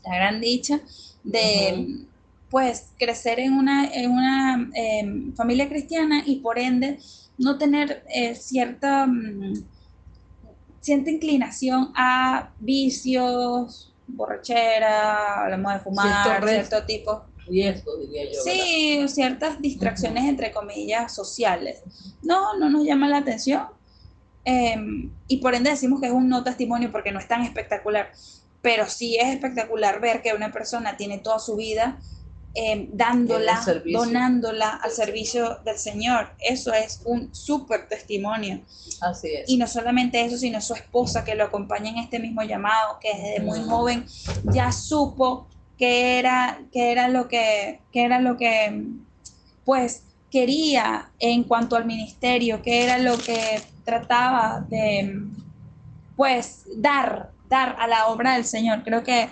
la 0.06 0.16
gran 0.16 0.40
dicha 0.40 0.80
de, 1.24 2.06
pues, 2.50 2.92
crecer 2.98 3.40
en 3.40 3.54
una, 3.54 3.86
en 3.86 4.12
una 4.12 4.70
em, 4.76 5.34
familia 5.36 5.68
cristiana 5.68 6.24
y 6.26 6.38
por 6.38 6.60
ende 6.60 7.00
no 7.38 7.58
tener 7.58 8.04
eh, 8.10 8.36
cierta... 8.36 9.06
Mm, 9.08 9.73
siente 10.84 11.12
inclinación 11.12 11.94
a 11.96 12.52
vicios, 12.60 13.94
borrachera, 14.06 15.44
hablamos 15.44 15.74
de 15.74 15.80
fumar, 15.80 16.44
cierto, 16.48 16.86
tipo. 16.86 17.24
Riesgo, 17.48 17.98
diría 17.98 18.26
yo. 18.26 18.42
Sí, 18.44 19.06
ciertas 19.08 19.62
distracciones, 19.62 20.26
entre 20.26 20.52
comillas, 20.52 21.14
sociales. 21.16 21.82
No, 22.22 22.58
no 22.58 22.70
nos 22.70 22.86
llama 22.86 23.08
la 23.08 23.18
atención. 23.18 23.64
Em, 24.46 25.10
y 25.28 25.38
por 25.38 25.56
ende 25.56 25.70
decimos 25.70 26.02
que 26.02 26.08
es 26.08 26.14
un 26.14 26.28
no 26.28 26.44
testimonio 26.44 26.92
porque 26.92 27.14
no 27.14 27.20
es 27.20 27.28
tan 27.28 27.42
espectacular. 27.42 28.12
Pero 28.62 28.88
sí 28.88 29.18
es 29.18 29.34
espectacular 29.34 30.02
ver 30.02 30.22
que 30.22 30.34
una 30.34 30.52
persona 30.52 30.98
tiene 30.98 31.18
toda 31.18 31.40
su 31.40 31.56
vida 31.56 31.98
Em, 32.56 32.88
dándola, 32.94 33.66
donándola 33.84 34.70
al 34.76 34.92
servicio 34.92 35.58
del 35.66 35.80
Señor. 35.80 36.30
Eso 36.38 36.72
es 36.72 37.02
un 37.04 37.34
súper 37.34 37.88
testimonio. 37.88 38.62
Así 39.02 39.30
es. 39.34 39.50
Y 39.50 39.58
no 39.58 39.66
solamente 39.66 40.24
eso, 40.24 40.38
sino 40.38 40.62
su 40.62 40.76
esposa 40.76 41.24
que 41.24 41.34
lo 41.34 41.46
acompaña 41.46 41.90
en 41.90 41.98
este 41.98 42.20
mismo 42.20 42.44
llamado, 42.44 43.00
que 43.02 43.10
desde 43.10 43.40
muy 43.40 43.60
joven 43.64 44.06
ya 44.54 44.72
supo 44.72 45.48
que 45.80 46.20
era, 46.20 46.62
que 46.72 46.92
era 46.92 47.08
lo 47.08 47.28
que, 47.28 47.80
que 47.92 48.04
era 48.04 48.20
lo 48.20 48.38
que, 48.38 48.86
pues, 49.66 50.04
quería 50.30 51.10
en 51.18 51.46
cuanto 51.46 51.76
al 51.76 51.86
ministerio, 51.86 52.62
que 52.62 52.84
era 52.84 53.00
lo 53.00 53.18
que 53.18 53.64
trataba 53.84 54.64
de, 54.70 55.24
pues, 56.16 56.66
dar, 56.76 57.32
dar 57.50 57.76
a 57.80 57.88
la 57.88 58.10
obra 58.10 58.36
del 58.36 58.46
Señor. 58.46 58.84
Creo 58.84 59.04
que 59.04 59.30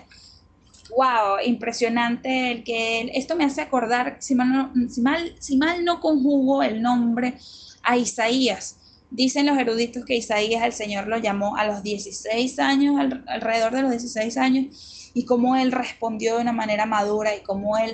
wow, 0.96 1.40
impresionante 1.44 2.52
el 2.52 2.64
que 2.64 3.12
esto 3.14 3.36
me 3.36 3.46
hace 3.46 3.62
acordar, 3.62 4.18
si 4.20 4.36
mal, 4.36 4.52
no, 4.52 4.90
si 4.90 5.02
mal, 5.02 5.36
si 5.40 5.58
mal 5.58 5.84
no 5.86 6.00
conjugo 6.00 6.64
el 6.64 6.82
nombre 6.82 7.36
a 7.84 7.98
Isaías. 7.98 8.78
Dicen 9.10 9.46
los 9.46 9.58
eruditos 9.58 10.06
que 10.06 10.16
Isaías 10.16 10.64
el 10.64 10.74
Señor 10.74 11.08
lo 11.08 11.18
llamó 11.18 11.58
a 11.58 11.66
los 11.66 11.84
16 11.84 12.60
años, 12.60 13.00
alrededor 13.28 13.74
de 13.74 13.82
los 13.82 13.92
16 13.92 14.38
años, 14.38 15.12
y 15.14 15.26
cómo 15.26 15.56
él 15.56 15.72
respondió 15.72 16.36
de 16.36 16.42
una 16.42 16.54
manera 16.54 16.86
madura 16.86 17.36
y 17.36 17.42
cómo 17.42 17.78
él 17.78 17.94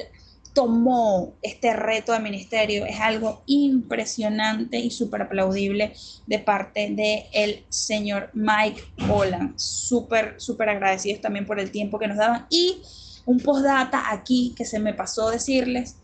tomó 0.58 1.36
este 1.44 1.72
reto 1.74 2.14
de 2.14 2.20
ministerio 2.20 2.84
es 2.88 3.00
algo 3.00 3.44
impresionante 3.46 4.80
y 4.80 4.90
súper 4.90 5.22
aplaudible 5.22 5.94
de 6.26 6.40
parte 6.40 6.90
del 6.90 7.26
el 7.32 7.64
señor 7.70 8.32
Mike 8.34 8.82
Holland. 9.08 9.54
Súper, 9.56 10.34
súper 10.38 10.70
agradecidos 10.70 11.22
también 11.22 11.46
por 11.46 11.60
el 11.60 11.70
tiempo 11.70 12.00
que 12.00 12.08
nos 12.08 12.18
daban. 12.18 12.48
Y 12.50 12.82
un 13.28 13.40
postdata 13.40 14.12
aquí 14.12 14.56
que 14.58 14.66
se 14.66 14.80
me 14.80 14.96
pasó 14.96 15.30
decirles. 15.30 15.98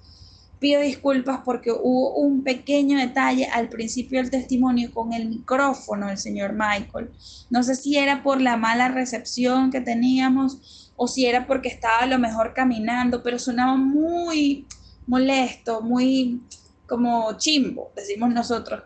Pido 0.59 0.81
disculpas 0.81 1.39
porque 1.43 1.71
hubo 1.71 2.13
un 2.13 2.43
pequeño 2.43 2.99
detalle 2.99 3.47
al 3.47 3.69
principio 3.69 4.21
del 4.21 4.29
testimonio 4.29 4.91
con 4.93 5.13
el 5.13 5.29
micrófono 5.29 6.09
del 6.09 6.19
señor 6.19 6.53
Michael. 6.53 7.09
No 7.49 7.63
sé 7.63 7.73
si 7.73 7.97
era 7.97 8.21
por 8.21 8.39
la 8.39 8.55
mala 8.55 8.89
recepción 8.89 9.71
que 9.71 9.81
teníamos 9.81 10.82
o 10.95 11.07
si 11.07 11.25
era 11.25 11.47
porque 11.47 11.69
estaba 11.69 11.99
a 11.99 12.05
lo 12.05 12.19
mejor 12.19 12.53
caminando, 12.53 13.23
pero 13.23 13.39
sonaba 13.39 13.75
muy 13.75 14.67
molesto, 15.07 15.81
muy 15.81 16.41
como 16.87 17.37
chimbo, 17.37 17.91
decimos 17.95 18.31
nosotros, 18.31 18.83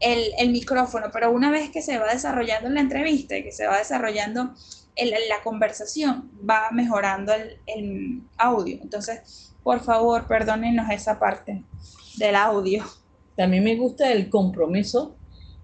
el, 0.00 0.50
micrófono. 0.50 1.06
Pero 1.12 1.30
una 1.30 1.50
vez 1.50 1.70
que 1.70 1.82
se 1.82 1.98
va 1.98 2.12
desarrollando 2.12 2.68
la 2.70 2.80
entrevista, 2.80 3.36
que 3.42 3.52
se 3.52 3.66
va 3.66 3.78
desarrollando 3.78 4.54
la 4.96 5.42
conversación, 5.42 6.30
va 6.48 6.70
mejorando 6.72 7.32
el, 7.32 7.58
el 7.66 8.22
audio. 8.36 8.78
Entonces, 8.82 9.52
por 9.62 9.80
favor, 9.80 10.26
perdónenos 10.26 10.90
esa 10.90 11.18
parte 11.18 11.62
del 12.16 12.34
audio. 12.34 12.84
También 13.36 13.64
me 13.64 13.76
gusta 13.76 14.12
el 14.12 14.28
compromiso 14.28 15.16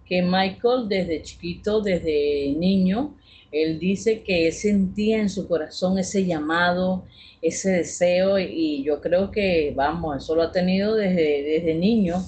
que 0.06 0.22
Michael 0.22 0.88
desde 0.88 1.22
chiquito, 1.22 1.80
desde 1.80 2.52
niño, 2.56 3.14
él 3.52 3.78
dice 3.78 4.22
que 4.22 4.46
él 4.46 4.52
sentía 4.52 5.18
en 5.18 5.28
su 5.28 5.48
corazón 5.48 5.98
ese 5.98 6.24
llamado, 6.24 7.04
ese 7.42 7.70
deseo 7.70 8.38
y 8.38 8.82
yo 8.84 9.00
creo 9.00 9.30
que, 9.30 9.72
vamos, 9.74 10.22
eso 10.22 10.34
lo 10.34 10.42
ha 10.42 10.52
tenido 10.52 10.94
desde, 10.94 11.42
desde 11.42 11.74
niño, 11.74 12.22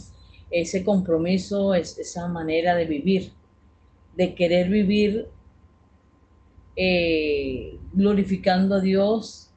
ese 0.51 0.85
compromiso, 0.85 1.75
esa 1.75 2.29
manera 2.29 2.75
de 2.75 2.87
vivir, 2.87 3.33
de 4.17 4.35
querer 4.35 4.69
vivir 4.69 5.29
eh, 6.77 7.79
glorificando 7.93 8.77
a 8.77 8.81
Dios, 8.81 9.51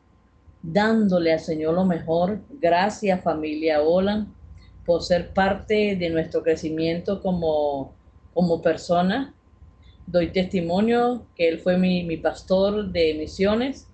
dándole 0.62 1.34
al 1.34 1.40
Señor 1.40 1.74
lo 1.74 1.86
mejor. 1.86 2.40
Gracias 2.62 3.24
familia 3.24 3.82
Olan 3.82 4.34
por 4.86 5.04
ser 5.04 5.34
parte 5.34 5.96
de 5.96 6.10
nuestro 6.10 6.44
crecimiento 6.44 7.22
como, 7.22 7.94
como 8.34 8.62
persona 8.62 9.34
doy 10.08 10.28
testimonio 10.32 11.26
que 11.36 11.48
él 11.48 11.60
fue 11.60 11.78
mi, 11.78 12.18
pastor 12.18 12.92
de 12.92 13.14
misiones. 13.16 13.88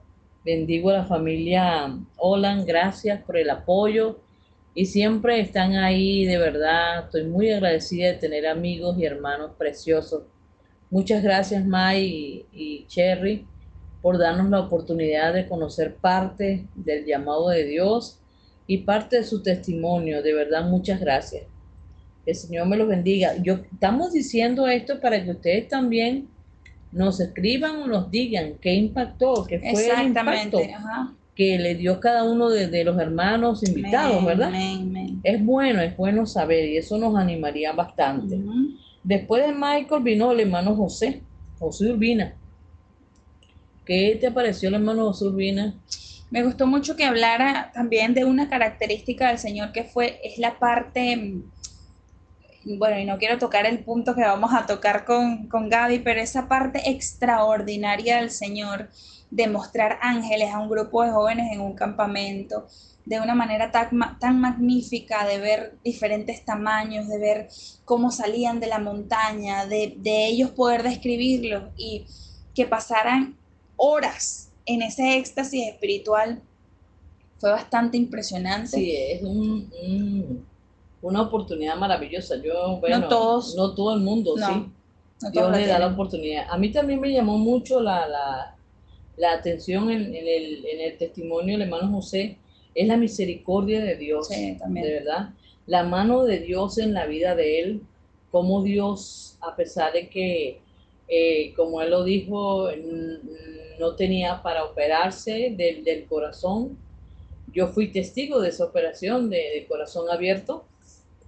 Bendigo 0.43 0.89
a 0.89 0.93
la 0.93 1.05
familia 1.05 1.97
Olan, 2.17 2.65
gracias 2.65 3.21
por 3.23 3.37
el 3.37 3.49
apoyo 3.49 4.19
y 4.73 4.85
siempre 4.85 5.39
están 5.39 5.75
ahí, 5.75 6.25
de 6.25 6.37
verdad. 6.37 7.05
Estoy 7.05 7.25
muy 7.25 7.51
agradecida 7.51 8.07
de 8.07 8.13
tener 8.15 8.47
amigos 8.47 8.97
y 8.97 9.05
hermanos 9.05 9.51
preciosos. 9.57 10.23
Muchas 10.89 11.23
gracias, 11.23 11.65
Mai 11.65 12.03
y, 12.03 12.45
y 12.51 12.85
Cherry, 12.87 13.45
por 14.01 14.17
darnos 14.17 14.49
la 14.49 14.59
oportunidad 14.59 15.33
de 15.33 15.47
conocer 15.47 15.95
parte 15.95 16.67
del 16.75 17.05
llamado 17.05 17.49
de 17.49 17.63
Dios 17.65 18.19
y 18.67 18.79
parte 18.79 19.17
de 19.17 19.23
su 19.23 19.41
testimonio. 19.43 20.21
De 20.21 20.33
verdad, 20.33 20.65
muchas 20.65 20.99
gracias. 20.99 21.50
El 22.25 22.35
Señor 22.35 22.67
me 22.67 22.77
los 22.77 22.87
bendiga. 22.87 23.35
Yo 23.37 23.55
estamos 23.71 24.13
diciendo 24.13 24.67
esto 24.67 24.99
para 24.99 25.23
que 25.23 25.31
ustedes 25.31 25.67
también 25.67 26.27
nos 26.91 27.19
escriban 27.19 27.77
o 27.77 27.87
nos 27.87 28.11
digan 28.11 28.53
qué 28.61 28.73
impactó, 28.73 29.45
qué 29.47 29.59
fue 29.59 29.89
el 29.89 30.07
impacto 30.07 30.59
que 31.35 31.57
le 31.57 31.75
dio 31.75 31.99
cada 31.99 32.23
uno 32.23 32.49
de, 32.49 32.83
los 32.83 32.99
hermanos 32.99 33.63
invitados, 33.67 34.23
¿verdad? 34.23 34.51
Es 35.23 35.43
bueno, 35.43 35.81
es 35.81 35.95
bueno 35.95 36.25
saber 36.25 36.69
y 36.69 36.77
eso 36.77 36.97
nos 36.97 37.15
animaría 37.15 37.71
bastante. 37.71 38.39
Después 39.03 39.45
de 39.45 39.53
Michael 39.53 40.03
vino 40.03 40.31
el 40.31 40.41
hermano 40.41 40.75
José, 40.75 41.21
José 41.57 41.91
Urbina. 41.91 42.35
¿Qué 43.85 44.17
te 44.19 44.29
pareció 44.29 44.69
el 44.69 44.75
hermano 44.75 45.07
José 45.07 45.25
Urbina? 45.25 45.73
Me 46.29 46.43
gustó 46.43 46.67
mucho 46.67 46.95
que 46.95 47.03
hablara 47.03 47.71
también 47.73 48.13
de 48.13 48.23
una 48.25 48.47
característica 48.47 49.29
del 49.29 49.37
Señor 49.37 49.71
que 49.71 49.83
fue, 49.83 50.19
es 50.23 50.37
la 50.37 50.59
parte, 50.59 51.17
mm, 51.17 51.43
bueno, 52.65 52.99
y 52.99 53.05
no 53.05 53.17
quiero 53.17 53.37
tocar 53.37 53.65
el 53.65 53.83
punto 53.83 54.15
que 54.15 54.21
vamos 54.21 54.53
a 54.53 54.65
tocar 54.65 55.05
con, 55.05 55.47
con 55.47 55.69
Gaby, 55.69 55.99
pero 55.99 56.21
esa 56.21 56.47
parte 56.47 56.89
extraordinaria 56.89 58.17
del 58.17 58.31
Señor 58.31 58.89
de 59.29 59.47
mostrar 59.47 59.97
ángeles 60.01 60.53
a 60.53 60.59
un 60.59 60.69
grupo 60.69 61.03
de 61.03 61.11
jóvenes 61.11 61.51
en 61.51 61.61
un 61.61 61.73
campamento, 61.73 62.67
de 63.05 63.19
una 63.19 63.33
manera 63.33 63.71
tan, 63.71 63.89
tan, 64.19 64.39
magnífica, 64.39 65.25
de 65.25 65.39
ver 65.39 65.77
diferentes 65.83 66.45
tamaños, 66.45 67.07
de 67.07 67.17
ver 67.17 67.47
cómo 67.85 68.11
salían 68.11 68.59
de 68.59 68.67
la 68.67 68.79
montaña, 68.79 69.65
de, 69.65 69.95
de 69.97 70.27
ellos 70.27 70.51
poder 70.51 70.83
describirlos 70.83 71.63
y 71.77 72.05
que 72.53 72.65
pasaran 72.65 73.37
horas 73.77 74.51
en 74.65 74.83
ese 74.83 75.17
éxtasis 75.17 75.67
espiritual 75.67 76.41
fue 77.39 77.49
bastante 77.49 77.97
impresionante. 77.97 78.77
Sí, 78.77 78.95
es 78.95 79.23
un, 79.23 80.45
una 81.01 81.21
oportunidad 81.23 81.75
maravillosa. 81.77 82.35
Yo, 82.41 82.77
bueno, 82.79 82.99
no 82.99 83.07
todos. 83.07 83.55
No 83.55 83.73
todo 83.73 83.95
el 83.95 84.01
mundo, 84.01 84.35
sí. 84.37 85.31
Dios 85.31 85.51
le 85.51 85.67
da 85.67 85.79
la 85.79 85.87
oportunidad. 85.87 86.47
A 86.49 86.57
mí 86.57 86.71
también 86.71 86.99
me 86.99 87.11
llamó 87.11 87.37
mucho 87.37 87.79
la, 87.79 88.07
la, 88.07 88.55
la 89.17 89.33
atención 89.33 89.91
en, 89.91 90.15
en, 90.15 90.27
el, 90.27 90.65
en, 90.65 90.81
el, 90.81 90.97
testimonio 90.97 91.57
del 91.57 91.67
hermano 91.67 91.91
José. 91.91 92.37
Es 92.73 92.87
la 92.87 92.97
misericordia 92.97 93.81
de 93.81 93.95
Dios. 93.95 94.27
Sí, 94.27 94.57
también. 94.57 94.85
De 94.85 94.93
verdad. 94.93 95.29
La 95.67 95.83
mano 95.83 96.23
de 96.23 96.39
Dios 96.39 96.77
en 96.77 96.93
la 96.93 97.05
vida 97.05 97.35
de 97.35 97.61
él. 97.61 97.81
Como 98.31 98.63
Dios, 98.63 99.37
a 99.41 99.55
pesar 99.55 99.93
de 99.93 100.09
que, 100.09 100.61
eh, 101.07 101.53
como 101.55 101.81
él 101.81 101.91
lo 101.91 102.03
dijo, 102.03 102.69
no 103.79 103.95
tenía 103.95 104.41
para 104.41 104.63
operarse 104.63 105.53
del, 105.57 105.83
del 105.83 106.05
corazón. 106.05 106.77
Yo 107.53 107.67
fui 107.67 107.91
testigo 107.91 108.39
de 108.39 108.49
esa 108.49 108.63
operación 108.63 109.29
de, 109.29 109.65
corazón 109.67 110.09
abierto 110.09 110.65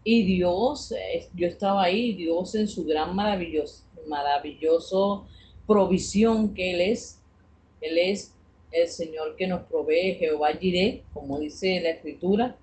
y 0.04 0.24
Dios, 0.24 0.94
yo 1.34 1.48
estaba 1.48 1.84
ahí, 1.84 2.14
Dios 2.14 2.56
en 2.56 2.68
su 2.68 2.86
gran 2.86 3.16
maravilloso, 3.16 3.84
maravilloso 4.08 5.26
provisión 5.66 6.54
que 6.54 6.72
Él 6.74 6.82
es. 6.82 7.20
Él 7.82 7.98
es 7.98 8.34
el 8.72 8.88
Señor 8.88 9.36
que 9.36 9.48
nos 9.48 9.64
provee, 9.64 10.16
Jehová 10.16 10.54
Jireh, 10.54 11.04
como 11.14 11.40
dice 11.40 11.80
la 11.82 11.92
Escritura. 11.92 12.58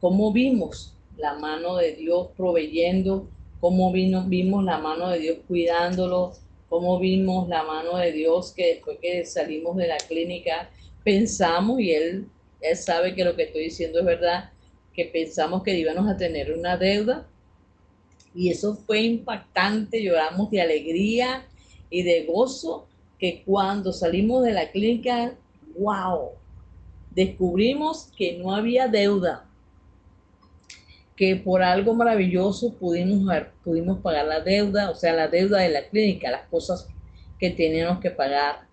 Cómo 0.00 0.32
vimos 0.32 0.94
la 1.16 1.34
mano 1.34 1.76
de 1.76 1.92
Dios 1.92 2.28
proveyendo, 2.36 3.28
cómo 3.60 3.92
vino, 3.92 4.24
vimos 4.26 4.64
la 4.64 4.78
mano 4.78 5.08
de 5.10 5.18
Dios 5.18 5.38
cuidándolo, 5.48 6.32
cómo 6.68 6.98
vimos 6.98 7.48
la 7.48 7.64
mano 7.64 7.96
de 7.96 8.12
Dios 8.12 8.52
que 8.52 8.74
después 8.74 8.98
que 9.00 9.24
salimos 9.24 9.76
de 9.76 9.88
la 9.88 9.96
clínica 9.96 10.70
pensamos, 11.02 11.80
y 11.80 11.92
él, 11.92 12.26
él 12.60 12.76
sabe 12.76 13.14
que 13.14 13.24
lo 13.24 13.34
que 13.34 13.44
estoy 13.44 13.64
diciendo 13.64 14.00
es 14.00 14.04
verdad, 14.04 14.52
que 14.98 15.04
pensamos 15.04 15.62
que 15.62 15.78
íbamos 15.78 16.10
a 16.10 16.16
tener 16.16 16.52
una 16.52 16.76
deuda 16.76 17.24
y 18.34 18.50
eso 18.50 18.74
fue 18.74 19.02
impactante, 19.02 20.02
lloramos 20.02 20.50
de 20.50 20.60
alegría 20.60 21.46
y 21.88 22.02
de 22.02 22.24
gozo 22.24 22.88
que 23.16 23.44
cuando 23.46 23.92
salimos 23.92 24.42
de 24.42 24.50
la 24.50 24.72
clínica, 24.72 25.36
wow, 25.78 26.30
descubrimos 27.12 28.10
que 28.16 28.38
no 28.38 28.52
había 28.52 28.88
deuda, 28.88 29.44
que 31.14 31.36
por 31.36 31.62
algo 31.62 31.94
maravilloso 31.94 32.74
pudimos, 32.74 33.32
pudimos 33.62 34.00
pagar 34.00 34.26
la 34.26 34.40
deuda, 34.40 34.90
o 34.90 34.96
sea, 34.96 35.12
la 35.12 35.28
deuda 35.28 35.58
de 35.60 35.68
la 35.68 35.86
clínica, 35.86 36.28
las 36.28 36.48
cosas 36.48 36.88
que 37.38 37.50
teníamos 37.50 38.00
que 38.00 38.10
pagar. 38.10 38.66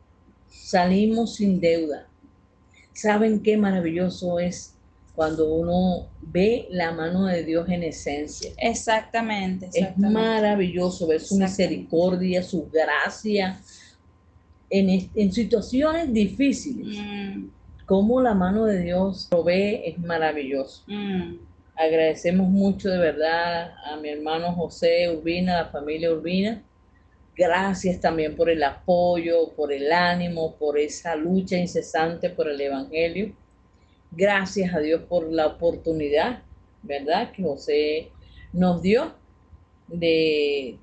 Salimos 0.50 1.36
sin 1.36 1.60
deuda. 1.60 2.08
¿Saben 2.94 3.44
qué 3.44 3.58
maravilloso 3.58 4.39
es 4.39 4.75
cuando 5.16 5.54
uno 5.54 6.08
ve 6.22 6.68
la 6.70 6.92
mano 6.92 7.25
de 7.25 7.44
Dios 7.44 7.70
en 7.70 7.84
esencia? 7.84 8.51
Exactamente. 8.58 9.70
Es 9.74 9.98
maravilloso 9.98 11.08
ver 11.08 11.22
su 11.22 11.38
misericordia, 11.38 12.44
su 12.44 12.70
gracia 12.70 13.60
en, 14.70 15.10
en 15.16 15.32
situaciones 15.32 16.12
difíciles. 16.12 16.98
Mm. 17.00 17.48
Cómo 17.86 18.22
la 18.22 18.34
mano 18.34 18.66
de 18.66 18.82
Dios 18.82 19.28
provee 19.30 19.82
es 19.86 19.98
maravilloso. 20.00 20.84
Mm. 20.88 21.36
Agradecemos 21.78 22.50
mucho 22.50 22.90
de 22.90 22.98
verdad 22.98 23.74
a 23.86 23.98
mi 23.98 24.10
hermano 24.10 24.54
José 24.54 25.10
Urbina, 25.10 25.60
a 25.60 25.64
la 25.64 25.70
familia 25.70 26.12
Urbina. 26.12 26.64
Gracias 27.36 28.00
también 28.00 28.36
por 28.36 28.50
el 28.50 28.64
apoyo, 28.64 29.51
por 29.56 29.74
el 29.74 29.92
ánimo, 29.92 30.56
por 30.56 30.80
esa 30.80 31.16
lucha 31.16 31.58
incesante 31.58 32.30
por 32.30 32.48
el 32.48 32.60
Evangelio. 32.62 33.34
Gracias 34.16 34.74
a 34.74 34.80
Dios 34.80 35.01
por 35.04 35.32
la 35.32 35.48
oportunidad, 35.48 36.44
¿verdad? 36.84 37.32
Que 37.32 37.44
José 37.44 38.12
nos 38.54 38.82
dio 38.82 39.14
de, 39.88 40.78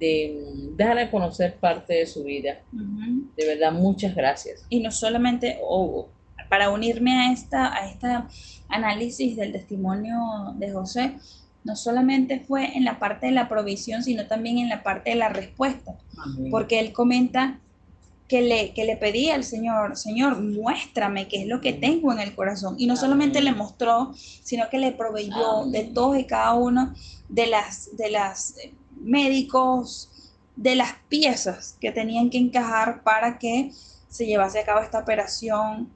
dar 0.77 0.99
a 0.99 1.11
conocer 1.11 1.57
parte 1.57 1.95
de 1.95 2.07
su 2.07 2.25
vida. 2.25 2.61
De 2.71 3.47
verdad, 3.47 3.73
muchas 3.73 4.15
gracias. 4.15 4.65
Y 4.69 4.81
no 4.81 4.91
solamente, 4.91 5.59
para 6.49 6.71
unirme 6.71 7.13
a 7.13 7.33
esta, 7.33 7.75
a 7.75 7.89
esta 7.89 8.29
análisis 8.69 9.37
del 9.37 9.53
testimonio 9.53 10.17
de 10.57 10.71
José, 10.71 11.17
no 11.65 11.77
solamente 11.77 12.41
fue 12.41 12.77
en 12.77 12.85
la 12.85 12.99
parte 12.99 13.27
de 13.27 13.33
la 13.33 13.49
provisión, 13.49 14.03
sino 14.03 14.27
también 14.27 14.59
en 14.59 14.69
la 14.69 14.83
parte 14.83 15.11
de 15.11 15.17
la 15.17 15.29
respuesta, 15.29 15.97
porque 16.51 16.81
él 16.81 16.93
comenta 16.93 17.61
que 18.33 18.41
le, 18.41 18.73
que 18.73 18.87
le 18.87 18.97
pedía 18.97 19.35
al 19.35 19.45
Señor, 19.45 19.95
Señor, 19.95 20.41
muéstrame 20.41 21.29
qué 21.29 21.43
es 21.43 21.47
lo 21.47 21.61
que 21.61 21.75
tengo 21.75 22.15
en 22.15 22.19
el 22.19 22.35
corazón. 22.35 22.77
Y 22.79 22.87
no 22.87 22.97
solamente 22.97 23.43
le 23.43 23.53
mostró, 23.53 24.15
sino 24.15 24.71
que 24.71 24.79
le 24.79 24.91
proveyó 24.93 25.67
de 25.67 25.85
todos 25.85 26.17
y 26.17 26.25
cada 26.25 26.55
uno 26.55 26.95
de 27.29 27.47
las, 27.47 27.95
de 27.95 28.11
las 28.11 28.57
eh, 28.57 28.73
médicos, 29.03 30.33
de 30.57 30.77
las 30.77 30.95
piezas 31.11 31.77
que 31.79 31.93
tenían 31.93 32.31
que 32.31 32.39
encajar 32.39 33.03
para 33.03 33.39
que 33.39 33.71
se 34.09 34.25
llevase 34.25 34.61
a 34.61 34.65
cabo 34.65 34.81
esta 34.81 35.01
operación. 35.01 35.93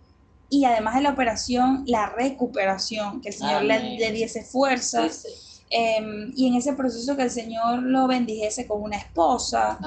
Y 0.50 0.66
además 0.66 0.96
de 0.96 1.00
la 1.00 1.12
operación, 1.12 1.84
la 1.86 2.10
recuperación, 2.10 3.22
que 3.22 3.30
el 3.30 3.34
Señor 3.34 3.62
le, 3.62 4.12
diese 4.12 4.44
fuerzas. 4.44 5.24
Em, 5.68 6.32
y 6.36 6.46
en 6.46 6.54
ese 6.54 6.74
proceso 6.74 7.16
que 7.16 7.22
el 7.22 7.30
Señor 7.30 7.82
lo 7.82 8.06
bendijese 8.06 8.68
con 8.68 8.82
una 8.82 8.98
esposa, 8.98 9.78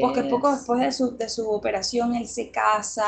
porque 0.00 0.22
poco 0.24 0.52
después 0.52 0.80
de 0.80 0.92
su, 0.92 1.16
de 1.16 1.28
su 1.28 1.50
operación 1.50 2.14
él 2.14 2.28
se 2.28 2.50
casa, 2.50 3.04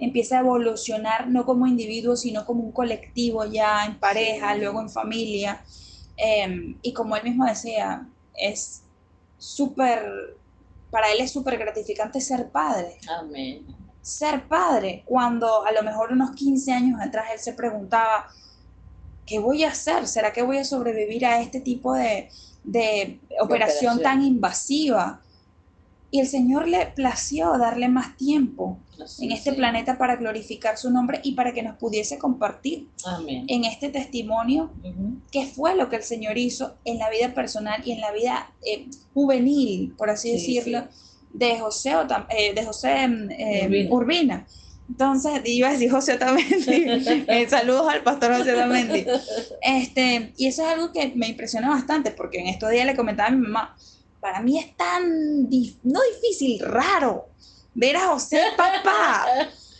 empieza 0.00 0.36
a 0.36 0.40
evolucionar 0.40 1.28
no 1.28 1.44
como 1.44 1.66
individuo, 1.66 2.16
sino 2.16 2.46
como 2.46 2.62
un 2.62 2.72
colectivo 2.72 3.44
ya 3.44 3.84
en 3.84 3.98
pareja, 3.98 4.54
luego 4.54 4.80
en 4.80 4.90
familia. 4.90 5.64
Em, 6.16 6.78
y 6.82 6.92
como 6.92 7.16
él 7.16 7.24
mismo 7.24 7.44
decía, 7.44 8.08
es 8.34 8.82
súper, 9.38 10.36
para 10.90 11.10
él 11.10 11.20
es 11.20 11.32
súper 11.32 11.58
gratificante 11.58 12.20
ser 12.20 12.48
padre. 12.50 12.98
Amén 13.08 13.66
ser 14.06 14.46
padre, 14.46 15.02
cuando 15.04 15.66
a 15.66 15.72
lo 15.72 15.82
mejor 15.82 16.12
unos 16.12 16.30
15 16.30 16.72
años 16.72 17.00
atrás 17.00 17.26
él 17.32 17.40
se 17.40 17.54
preguntaba, 17.54 18.28
¿qué 19.26 19.38
voy 19.38 19.64
a 19.64 19.70
hacer? 19.70 20.06
¿Será 20.06 20.32
que 20.32 20.42
voy 20.42 20.58
a 20.58 20.64
sobrevivir 20.64 21.26
a 21.26 21.40
este 21.40 21.60
tipo 21.60 21.94
de, 21.94 22.28
operación, 23.40 24.00
tan 24.00 24.22
invasiva? 24.22 25.20
Y 26.10 26.20
el 26.20 26.28
Señor 26.28 26.68
le 26.68 26.86
plació 26.86 27.58
darle 27.58 27.88
más 27.88 28.16
tiempo 28.16 28.78
en 29.20 29.32
este 29.32 29.52
planeta 29.52 29.98
para 29.98 30.16
glorificar 30.16 30.78
su 30.78 30.90
nombre 30.90 31.20
y 31.22 31.32
para 31.32 31.52
que 31.52 31.62
nos 31.62 31.76
pudiese 31.76 32.16
compartir 32.16 32.88
en 33.28 33.64
este 33.64 33.90
testimonio 33.90 34.70
qué 35.30 35.46
fue 35.46 35.74
lo 35.74 35.90
que 35.90 35.96
el 35.96 36.02
Señor 36.02 36.38
hizo 36.38 36.76
en 36.84 36.98
la 36.98 37.10
vida 37.10 37.34
personal 37.34 37.82
y 37.84 37.92
en 37.92 38.00
la 38.00 38.12
vida 38.12 38.50
eh, 38.64 38.86
juvenil, 39.12 39.94
por 39.98 40.08
así 40.08 40.32
decirlo 40.32 40.86
de 41.32 41.58
José, 41.58 41.92
eh, 42.30 42.54
de 42.54 42.64
José 42.64 43.08
mm, 43.08 43.30
eh, 43.32 43.88
Urbina. 43.90 44.46
Entonces, 44.88 45.40
iba 45.44 45.68
a 45.68 45.72
decir 45.72 45.90
José 45.90 46.18
eh, 46.18 47.46
saludos 47.48 47.88
al 47.88 48.02
pastor 48.02 48.36
José 48.36 48.54
Otamendi. 48.54 49.04
Este, 49.60 50.32
y 50.36 50.46
eso 50.46 50.62
es 50.62 50.68
algo 50.68 50.92
que 50.92 51.12
me 51.16 51.28
impresiona 51.28 51.70
bastante, 51.70 52.12
porque 52.12 52.38
en 52.38 52.46
estos 52.46 52.70
días 52.70 52.86
le 52.86 52.96
comentaba 52.96 53.28
a 53.28 53.32
mi 53.32 53.38
mamá, 53.38 53.76
para 54.20 54.40
mí 54.40 54.58
es 54.58 54.76
tan, 54.76 55.48
no 55.82 56.00
difícil, 56.14 56.60
raro, 56.60 57.28
ver 57.74 57.96
a 57.96 58.08
José 58.08 58.40
papá. 58.56 59.26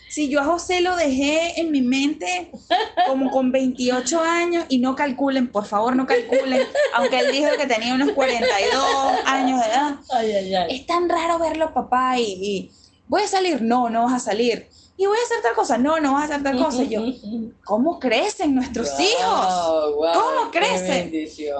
Si 0.08 0.28
yo 0.28 0.40
a 0.40 0.44
José 0.44 0.80
lo 0.80 0.96
dejé 0.96 1.60
en 1.60 1.70
mi 1.70 1.82
mente 1.82 2.50
como 3.06 3.30
con 3.30 3.52
28 3.52 4.20
años 4.20 4.64
y 4.68 4.78
no 4.78 4.94
calculen, 4.94 5.48
por 5.48 5.66
favor 5.66 5.96
no 5.96 6.06
calculen, 6.06 6.62
aunque 6.94 7.18
él 7.18 7.32
dijo 7.32 7.50
que 7.58 7.66
tenía 7.66 7.92
unos 7.94 8.12
42 8.12 8.84
años 9.26 9.60
de 9.60 9.66
edad. 9.66 9.96
Es 10.70 10.86
tan 10.86 11.08
raro 11.08 11.38
verlo 11.38 11.74
papá 11.74 12.18
y, 12.18 12.70
voy 13.08 13.22
a 13.22 13.28
salir, 13.28 13.62
no, 13.62 13.90
no 13.90 14.04
vas 14.04 14.14
a 14.14 14.20
salir. 14.20 14.68
Y 14.98 15.04
voy 15.06 15.16
a 15.18 15.24
hacer 15.24 15.42
tal 15.42 15.54
cosa, 15.54 15.76
no, 15.76 16.00
no 16.00 16.14
vas 16.14 16.22
a 16.30 16.34
hacer 16.36 16.42
tal 16.42 16.56
cosa. 16.56 16.82
Y 16.82 16.88
yo, 16.88 17.02
¿cómo 17.64 17.98
crecen 18.00 18.54
nuestros 18.54 18.88
hijos? 18.98 19.94
¿Cómo 20.14 20.50
crecen? 20.50 21.12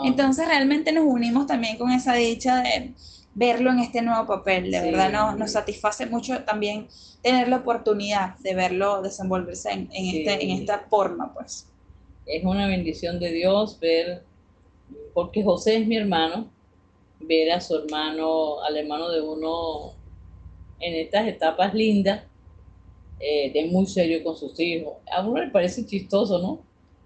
Entonces 0.05 0.47
realmente 0.49 0.93
nos 0.93 1.05
unimos 1.05 1.47
también 1.47 1.77
con 1.77 1.91
esa 1.91 2.15
dicha 2.15 2.63
de, 2.63 2.95
verlo 3.35 3.71
en 3.71 3.81
este 3.81 4.01
nuevo 4.01 4.27
papel. 4.27 4.71
De 4.71 4.81
Sí. 4.81 4.87
verdad 4.91 5.13
nos, 5.13 5.39
nos 5.39 5.53
satisface 5.53 6.07
mucho 6.07 6.43
también 6.45 6.89
tener 7.23 7.49
la 7.49 7.57
oportunidad 7.57 8.39
de 8.39 8.55
verlo 8.55 9.03
desenvolverse 9.03 9.71
en, 9.71 9.91
en 9.93 10.05
Sí. 10.11 10.19
este, 10.27 10.43
en 10.45 10.51
esta 10.53 10.79
forma, 10.89 11.35
pues. 11.35 11.67
Es 12.25 12.43
una 12.45 12.67
bendición 12.67 13.21
de 13.21 13.31
Dios 13.33 13.79
ver, 13.79 14.25
porque 15.13 15.45
José 15.45 15.77
es 15.77 15.87
mi 15.87 15.97
hermano, 15.97 16.49
ver 17.21 17.53
a 17.53 17.61
su 17.61 17.77
hermano, 17.77 18.63
al 18.63 18.77
hermano 18.77 19.11
de 19.11 19.21
uno 19.21 19.93
en 20.81 20.95
estas 20.95 21.29
etapas 21.29 21.75
lindas, 21.75 22.23
eh, 23.21 23.51
de 23.53 23.67
muy 23.67 23.87
serio 23.87 24.23
con 24.23 24.37
sus 24.37 24.59
hijos. 24.61 24.95
A 25.11 25.27
uno 25.27 25.43
le 25.43 25.51
parece 25.51 25.87
chistoso, 25.87 26.39
¿no? 26.39 26.61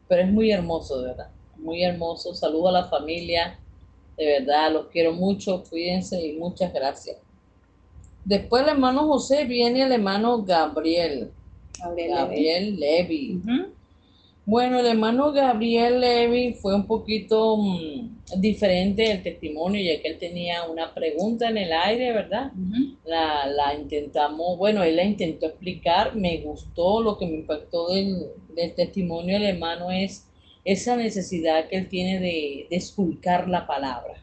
Pero 0.09 0.23
es 0.23 0.33
muy 0.33 0.51
hermoso, 0.51 1.01
de 1.01 1.09
verdad. 1.09 1.29
Muy 1.57 1.83
hermoso. 1.83 2.35
Saludo 2.35 2.69
a 2.69 2.73
la 2.73 2.85
familia. 2.85 3.59
De 4.17 4.27
verdad, 4.27 4.73
los 4.73 4.87
quiero 4.87 5.13
mucho. 5.13 5.63
Cuídense 5.69 6.25
y 6.27 6.33
muchas 6.33 6.73
gracias. 6.73 7.17
Después 8.25 8.63
el 8.63 8.71
hermano 8.71 9.07
José 9.07 9.45
viene 9.45 9.83
el 9.83 9.93
hermano 9.93 10.43
Gabriel. 10.43 11.31
Gabriel 11.79 12.79
Levy. 12.79 13.41
Gabriel. 13.45 13.73
Bueno, 14.47 14.81
el 14.81 14.87
hermano 14.87 15.33
Gabriel 15.33 16.01
Levy 16.01 16.55
fue 16.55 16.75
un 16.75 16.87
poquito 16.87 17.57
mm, 17.57 18.20
diferente 18.39 19.11
el 19.11 19.23
testimonio, 19.23 19.81
ya 19.81 20.01
que 20.01 20.09
él 20.09 20.19
tenía 20.19 20.65
una 20.65 20.93
pregunta 20.95 21.49
en 21.49 21.59
el 21.59 21.73
aire, 21.73 22.13
¿verdad? 22.13 22.53
La, 23.05 23.47
la 23.47 23.75
intentamos, 23.75 24.59
bueno, 24.59 24.83
él 24.83 24.97
la 24.97 25.05
intentó 25.05 25.47
explicar, 25.47 26.15
me 26.15 26.39
gustó, 26.39 27.03
lo 27.03 27.19
que 27.19 27.27
me 27.27 27.37
impactó 27.37 27.93
del, 27.93 28.27
del 28.55 28.75
testimonio 28.75 29.39
del 29.39 29.55
hermano 29.55 29.91
es 29.91 30.27
esa 30.65 30.97
necesidad 30.97 31.69
que 31.69 31.77
él 31.77 31.89
tiene 31.89 32.21
de, 32.21 32.67
de 32.69 32.77
esculcar 32.77 33.49
la 33.49 33.67
palabra, 33.67 34.15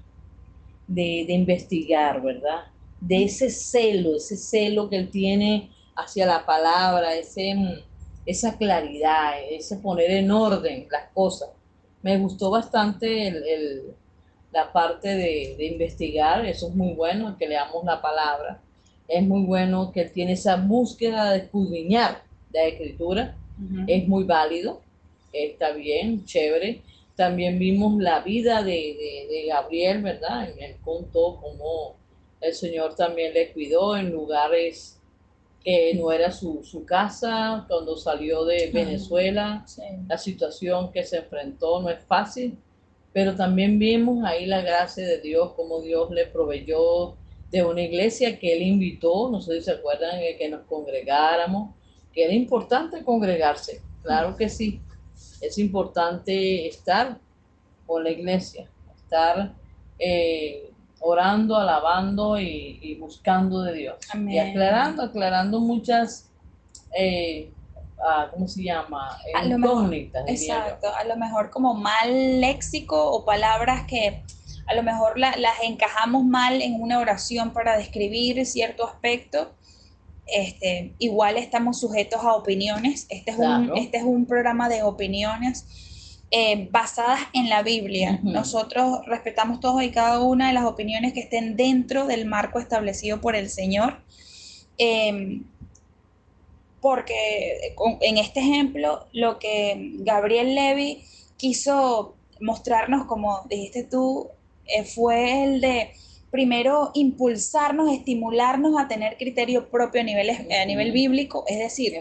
de, 0.87 1.25
de 1.27 1.33
investigar, 1.33 2.21
¿verdad? 2.21 2.65
De 3.01 3.23
ese 3.23 3.49
celo, 3.49 4.15
ese 4.15 4.37
celo 4.37 4.89
que 4.89 4.97
él 4.97 5.09
tiene 5.09 5.69
hacia 5.95 6.25
la 6.25 6.45
palabra, 6.45 7.15
ese, 7.15 7.55
esa 8.25 8.57
claridad, 8.57 9.33
ese 9.49 9.77
poner 9.77 10.11
en 10.11 10.31
orden 10.31 10.87
las 10.91 11.09
cosas. 11.13 11.49
Me 12.07 12.17
gustó 12.23 12.49
bastante 12.51 13.27
el, 13.27 13.35
el- 13.55 13.83
la 14.57 14.71
parte 14.71 15.09
de, 15.09 15.55
de 15.57 15.65
investigar, 15.73 16.45
eso 16.45 16.69
es 16.69 16.75
muy 16.75 16.93
bueno, 16.93 17.35
que 17.37 17.47
leamos 17.53 17.83
la 17.83 18.01
palabra. 18.01 18.51
Es 19.07 19.21
muy 19.31 19.43
bueno 19.53 19.91
que 19.91 20.01
él 20.03 20.11
tiene 20.13 20.33
esa 20.33 20.55
búsqueda 20.55 21.31
de 21.31 21.39
escudriñar 21.39 22.11
la 22.53 22.63
escritura, 22.63 23.35
es 23.87 24.07
muy 24.07 24.23
válido, 24.23 24.81
está 25.33 25.71
bien, 25.71 26.23
chévere. 26.25 26.81
También 27.15 27.59
vimos 27.59 27.91
la 28.09 28.19
vida 28.21 28.63
de, 28.63 28.71
de- 29.01 29.27
de 29.33 29.39
Gabriel, 29.47 30.01
¿verdad? 30.01 30.49
Él 30.65 30.75
contó 30.83 31.23
cómo 31.41 31.95
el 32.39 32.53
Señor 32.53 32.95
también 32.95 33.33
le 33.33 33.51
cuidó 33.51 33.97
en 33.97 34.11
lugares 34.11 34.97
que 35.63 35.93
no 35.95 36.11
era 36.11 36.31
su, 36.31 36.63
su 36.63 36.85
casa, 36.85 37.65
cuando 37.67 37.97
salió 37.97 38.45
de 38.45 38.71
Venezuela 38.73 39.63
Sí. 39.65 39.81
la 40.07 40.17
situación 40.17 40.91
que 40.91 41.03
se 41.03 41.17
enfrentó 41.17 41.81
no 41.81 41.89
es 41.89 42.03
fácil, 42.05 42.57
pero 43.13 43.35
también 43.35 43.79
vimos 43.79 44.23
ahí 44.25 44.45
la 44.45 44.61
gracia 44.61 45.05
de 45.05 45.19
Dios, 45.19 45.53
como 45.53 45.81
Dios 45.81 46.09
le 46.11 46.27
proveyó 46.27 47.15
de 47.51 47.63
una 47.63 47.81
iglesia 47.81 48.37
que 48.39 48.53
él 48.53 48.61
invitó, 48.61 49.29
no 49.29 49.41
sé 49.41 49.55
si 49.59 49.65
se 49.65 49.71
acuerdan 49.71 50.19
de 50.19 50.35
que 50.37 50.49
nos 50.49 50.61
congregáramos, 50.67 51.73
que 52.13 52.23
era 52.25 52.33
importante 52.33 53.03
congregarse, 53.03 53.81
claro 54.03 54.35
que 54.35 54.49
sí, 54.49 54.81
es 55.41 55.57
importante 55.57 56.67
estar 56.67 57.19
con 57.85 58.03
la 58.03 58.11
iglesia, 58.11 58.69
estar 58.95 59.53
eh, 59.97 60.71
orando, 60.99 61.55
alabando 61.55 62.39
y, 62.39 62.79
y 62.81 62.95
buscando 62.95 63.62
de 63.62 63.73
Dios. 63.73 63.95
Y 64.33 64.38
aclarando, 64.39 65.03
aclarando 65.03 65.60
muchas, 65.60 66.29
eh, 66.97 67.51
ah, 68.05 68.29
¿cómo 68.33 68.47
se 68.47 68.63
llama? 68.63 69.10
A 69.36 69.43
lo 69.45 69.57
mejor- 69.57 69.77
Incógnitas, 69.77 70.25
yo. 70.25 70.31
Exacto, 70.33 70.88
a 70.95 71.03
lo 71.03 71.15
mejor 71.17 71.49
como 71.49 71.73
mal 71.73 72.41
léxico 72.41 73.12
o 73.12 73.25
palabras 73.25 73.86
que 73.88 74.23
a 74.67 74.75
lo 74.75 74.83
mejor 74.83 75.17
la- 75.17 75.36
las 75.38 75.53
encajamos 75.63 76.25
mal 76.25 76.62
en 76.62 76.81
una 76.81 76.99
oración 76.99 77.51
para 77.53 77.77
describir 77.77 78.45
cierto 78.45 78.86
aspecto. 78.86 79.53
Este, 80.25 80.93
igual 80.99 81.38
estamos 81.38 81.79
sujetos 81.79 82.21
a 82.21 82.33
opiniones. 82.33 83.05
Este 83.10 83.31
es, 83.31 83.38
un, 83.38 83.69
este 83.77 83.97
es 83.97 84.03
un 84.03 84.25
programa 84.25 84.67
de 84.67 84.83
opiniones 84.83 85.65
eh, 86.31 86.67
basadas 86.71 87.21
en 87.33 87.49
la 87.49 87.63
Biblia. 87.63 88.19
Ujú. 88.21 88.31
Nosotros 88.31 89.05
respetamos 89.05 89.59
todos 89.59 89.81
y 89.83 89.91
cada 89.91 90.19
una 90.21 90.47
de 90.47 90.53
las 90.53 90.65
opiniones 90.65 91.13
que 91.13 91.21
estén 91.21 91.55
dentro 91.55 92.05
del 92.05 92.25
marco 92.25 92.59
establecido 92.59 93.21
por 93.21 93.35
el 93.35 93.49
Señor. 93.49 94.01
Em, 94.77 95.43
porque 96.81 97.73
con- 97.75 97.97
en 98.01 98.17
este 98.17 98.39
ejemplo 98.39 99.07
lo 99.11 99.39
que 99.39 99.93
Gabriel 99.99 100.53
Levy 100.55 101.03
quiso 101.37 102.15
mostrarnos, 102.39 103.05
como 103.07 103.41
dijiste 103.49 103.83
tú, 103.83 104.27
eh, 104.67 104.83
fue 104.83 105.43
el 105.43 105.61
de 105.61 105.91
primero 106.29 106.91
impulsarnos, 106.93 107.91
estimularnos 107.91 108.79
a 108.79 108.87
tener 108.87 109.17
criterio 109.17 109.69
propio 109.69 110.01
a 110.01 110.03
nivel, 110.03 110.29
a 110.29 110.65
nivel 110.65 110.91
bíblico, 110.91 111.45
es 111.47 111.57
decir, 111.57 111.93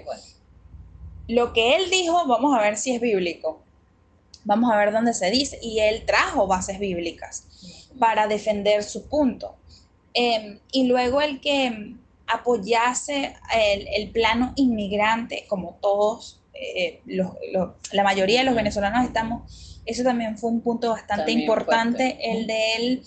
lo 1.29 1.53
que 1.53 1.77
él 1.77 1.91
dijo, 1.91 2.27
vamos 2.27 2.57
a 2.57 2.61
ver 2.61 2.77
si 2.77 2.93
es 2.95 3.01
bíblico, 3.01 3.63
vamos 4.47 4.71
a 4.73 4.77
ver 4.77 4.93
dónde 4.93 5.13
se 5.13 5.31
dice, 5.31 5.59
y 5.61 5.81
él 5.81 6.05
trajo 6.07 6.47
bases 6.47 6.79
bíblicas 6.79 7.45
para 7.99 8.27
defender 8.29 8.83
su 8.85 9.09
punto. 9.09 9.57
Eh, 10.15 10.61
y 10.73 10.85
luego 10.87 11.21
el 11.21 11.41
que 11.41 11.95
apoyase 12.27 13.35
el, 13.55 13.87
el 13.89 14.11
plano 14.11 14.53
inmigrante, 14.57 15.45
como 15.49 15.79
todos, 15.83 16.41
eh, 16.55 17.01
los- 17.07 17.33
los- 17.53 17.71
la 17.93 18.03
mayoría 18.03 18.41
de 18.41 18.47
los 18.47 18.55
venezolanos 18.55 19.05
estamos, 19.05 19.83
eso 19.85 20.03
también 20.03 20.39
fue 20.39 20.51
un 20.51 20.61
punto 20.63 20.91
bastante 20.91 21.17
También 21.25 21.41
importante, 21.41 22.05
fuerte. 22.13 22.31
el 22.33 22.47
de 22.47 22.75
él 22.77 23.03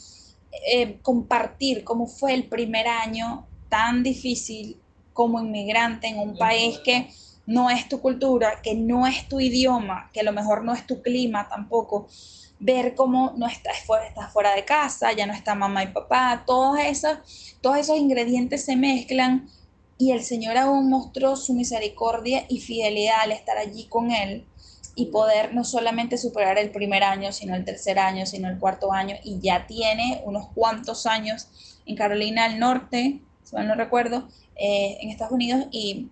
eh, 0.72 0.98
compartir 1.02 1.84
cómo 1.84 2.06
fue 2.08 2.34
el 2.34 2.46
primer 2.46 2.88
año 2.88 3.48
tan 3.70 4.04
difícil 4.04 4.78
como 5.14 5.40
inmigrante 5.42 6.08
en 6.08 6.20
un 6.20 6.38
país 6.38 6.80
que 6.80 7.10
no 7.50 7.72
es 7.72 7.90
tu 7.90 8.00
cultura, 8.00 8.62
que 8.62 8.76
no 8.76 9.08
es 9.08 9.28
tu 9.28 9.40
idioma, 9.40 10.12
que 10.14 10.20
a 10.20 10.24
lo 10.24 10.32
mejor 10.32 10.64
no 10.64 10.72
es 10.72 10.86
tu 10.86 11.02
clima 11.02 11.50
tampoco, 11.50 12.08
ver 12.60 12.94
cómo 12.94 13.34
no 13.38 13.48
estás 13.48 13.80
fuera, 13.88 14.30
fuera 14.32 14.54
de 14.54 14.66
casa, 14.66 15.12
ya 15.14 15.26
no 15.26 15.34
está 15.34 15.56
mamá 15.56 15.84
y 15.84 15.88
papá, 15.88 16.44
todos 16.46 16.78
esos, 16.78 17.18
todos 17.60 17.78
esos 17.78 17.98
ingredientes 17.98 18.66
se 18.66 18.76
mezclan 18.76 19.50
y 19.98 20.12
el 20.12 20.22
Señor 20.22 20.58
aún 20.58 20.92
mostró 20.92 21.36
su 21.36 21.56
misericordia 21.56 22.46
y 22.50 22.60
fidelidad 22.60 23.22
al 23.22 23.32
estar 23.32 23.58
allí 23.58 23.86
con 23.86 24.12
Él 24.12 24.46
y 24.94 25.08
poder 25.08 25.56
no 25.56 25.64
solamente 25.64 26.20
superar 26.20 26.60
el 26.60 26.70
primer 26.70 27.04
año, 27.04 27.32
sino 27.32 27.56
el 27.56 27.66
tercer 27.66 27.98
año, 27.98 28.28
sino 28.28 28.48
el 28.48 28.60
cuarto 28.60 28.94
año, 28.94 29.16
y 29.24 29.40
ya 29.40 29.66
tiene 29.66 30.22
unos 30.24 30.50
cuantos 30.54 31.08
años 31.08 31.48
en 31.88 31.96
Carolina 31.96 32.48
del 32.48 32.60
Norte, 32.60 33.22
si 33.44 33.56
mal 33.56 33.68
no 33.68 33.74
recuerdo, 33.74 34.28
eh, 34.56 35.00
en 35.02 35.10
Estados 35.10 35.34
Unidos, 35.34 35.66
y 35.72 36.10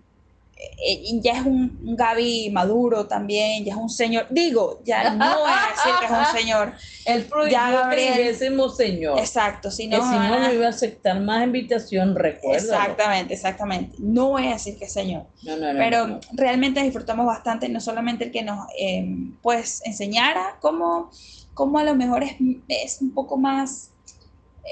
ya 1.22 1.32
es 1.32 1.46
un, 1.46 1.78
un 1.84 1.96
Gaby 1.96 2.50
maduro 2.50 3.06
también, 3.06 3.64
ya 3.64 3.72
es 3.74 3.78
un 3.78 3.88
señor, 3.88 4.26
digo, 4.30 4.80
ya 4.84 5.10
no 5.10 5.40
voy 5.40 5.50
a 5.50 5.70
decir 5.70 5.92
que 5.98 6.04
es 6.06 6.10
un 6.10 6.38
señor, 6.38 6.72
prohibió 7.28 7.52
Ya, 7.52 7.70
Gabriel. 7.70 8.36
que 8.38 8.70
Señor. 8.70 9.18
exacto, 9.18 9.70
si 9.70 9.88
que 9.88 9.96
no, 9.96 10.02
si 10.08 10.16
no, 10.16 10.38
no 10.38 10.52
iba 10.52 10.66
a 10.66 10.70
aceptar 10.70 11.20
más 11.20 11.44
invitación, 11.44 12.14
recuerda. 12.14 12.58
exactamente, 12.58 13.34
exactamente, 13.34 13.96
no 13.98 14.30
voy 14.30 14.46
a 14.46 14.52
decir 14.52 14.78
que 14.78 14.84
es 14.86 14.92
señor, 14.92 15.26
No, 15.42 15.56
no, 15.56 15.72
no, 15.72 15.78
pero 15.78 16.20
realmente 16.32 16.82
disfrutamos 16.82 17.26
bastante, 17.26 17.68
no 17.68 17.80
solamente 17.80 18.24
el 18.24 18.32
que 18.32 18.42
nos 18.42 18.66
eh, 18.78 19.06
pues 19.42 19.82
enseñara 19.84 20.56
cómo, 20.60 21.10
cómo 21.54 21.78
a 21.78 21.84
lo 21.84 21.94
mejor 21.94 22.22
es, 22.24 22.36
es 22.68 23.00
un 23.00 23.12
poco 23.14 23.36
más 23.36 23.90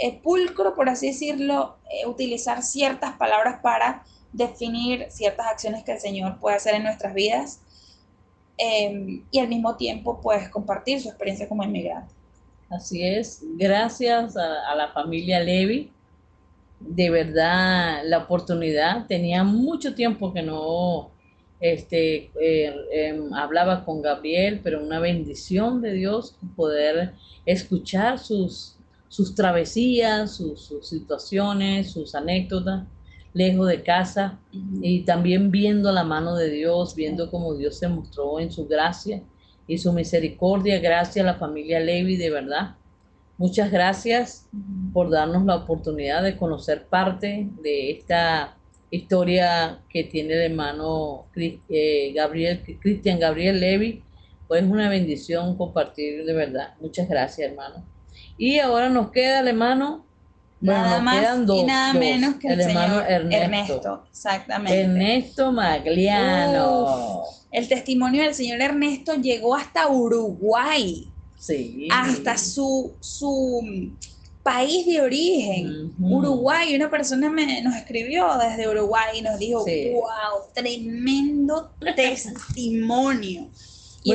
eh, 0.02 0.20
pulcro, 0.22 0.74
por 0.74 0.88
así 0.88 1.06
decirlo, 1.08 1.76
eh, 1.90 2.06
utilizar 2.06 2.62
ciertas 2.62 3.16
palabras 3.16 3.60
para 3.62 4.04
definir 4.32 5.06
ciertas 5.10 5.46
acciones 5.46 5.84
que 5.84 5.92
el 5.92 6.00
Señor 6.00 6.38
puede 6.38 6.56
hacer 6.56 6.74
en 6.74 6.84
nuestras 6.84 7.14
vidas 7.14 7.60
eh, 8.58 9.22
y 9.30 9.38
al 9.38 9.48
mismo 9.48 9.76
tiempo 9.76 10.20
pues 10.22 10.48
compartir 10.48 11.00
su 11.00 11.08
experiencia 11.08 11.48
como 11.48 11.62
inmigrante. 11.62 12.14
Así 12.70 13.02
es, 13.02 13.42
gracias 13.56 14.36
a, 14.36 14.74
la 14.74 14.88
familia 14.88 15.38
Levi, 15.40 15.92
de 16.80 17.10
verdad 17.10 18.02
la 18.04 18.18
oportunidad, 18.18 19.06
tenía 19.06 19.44
mucho 19.44 19.94
tiempo 19.94 20.32
que 20.32 20.42
no 20.42 21.10
este, 21.60 22.30
eh, 22.40 22.74
em, 22.92 23.32
hablaba 23.34 23.84
con 23.84 24.02
Gabriel, 24.02 24.60
pero 24.64 24.82
una 24.82 24.98
bendición 24.98 25.80
de 25.80 25.92
Dios 25.92 26.36
poder 26.56 27.12
escuchar 27.46 28.18
sus, 28.18 28.76
sus 29.08 29.34
travesías, 29.34 30.32
sus 30.32 30.74
situaciones, 30.82 31.92
sus 31.92 32.14
anécdotas 32.16 32.84
lejos 33.36 33.68
de 33.68 33.82
casa 33.82 34.40
y 34.80 35.00
también 35.02 35.50
viendo 35.50 35.92
la 35.92 36.04
mano 36.04 36.36
de 36.36 36.48
Dios, 36.48 36.94
viendo 36.94 37.30
cómo 37.30 37.54
Dios 37.54 37.78
se 37.78 37.86
mostró 37.86 38.40
en 38.40 38.50
su 38.50 38.66
gracia 38.66 39.22
y 39.66 39.76
su 39.76 39.92
misericordia, 39.92 40.80
gracias 40.80 41.22
a 41.22 41.32
la 41.32 41.38
familia 41.38 41.78
Levi, 41.78 42.16
de 42.16 42.30
verdad. 42.30 42.76
Muchas 43.36 43.70
gracias 43.70 44.48
por 44.94 45.10
darnos 45.10 45.44
la 45.44 45.56
oportunidad 45.56 46.22
de 46.22 46.38
conocer 46.38 46.86
parte 46.86 47.50
de 47.62 47.90
esta 47.90 48.56
historia 48.90 49.82
que 49.90 50.04
tiene 50.04 50.34
de 50.34 50.48
mano 50.48 51.26
eh, 51.36 52.12
Gabriel, 52.14 52.62
Cristian 52.80 53.20
Gabriel 53.20 53.60
Levy. 53.60 54.02
Pues 54.48 54.62
es 54.62 54.70
una 54.70 54.88
bendición 54.88 55.58
compartir 55.58 56.24
de 56.24 56.32
verdad. 56.32 56.72
Muchas 56.80 57.06
gracias, 57.06 57.50
hermano. 57.50 57.84
Y 58.38 58.60
ahora 58.60 58.88
nos 58.88 59.10
queda 59.10 59.40
el 59.40 59.48
hermano. 59.48 60.05
Nada 60.60 61.00
más 61.00 61.38
y 61.48 61.62
nada 61.64 61.92
menos 61.92 62.36
que 62.36 62.48
el, 62.48 62.60
hermano 62.60 63.00
Ernesto. 63.02 64.04
Exactamente. 64.10 64.80
Ernesto 64.80 65.52
Magliano. 65.52 67.22
el 67.52 67.68
testimonio 67.68 68.22
del 68.22 68.34
señor 68.34 68.60
Ernesto 68.60 69.14
llegó 69.14 69.54
hasta 69.54 69.88
Uruguay. 69.88 71.08
Sí. 71.38 71.88
Hasta 71.92 72.38
su, 72.38 72.94
su 73.00 73.92
país 74.42 74.86
de 74.86 75.00
origen, 75.00 75.92
Uruguay. 76.00 76.74
Una 76.74 76.88
persona 76.88 77.28
me, 77.28 77.62
nos 77.62 77.74
escribió 77.76 78.28
desde 78.38 78.68
Uruguay 78.68 79.18
y 79.18 79.22
nos 79.22 79.38
dijo, 79.38 79.64
wow, 79.64 80.46
tremendo 80.54 81.72
testimonio. 81.94 83.48
Y 84.02 84.14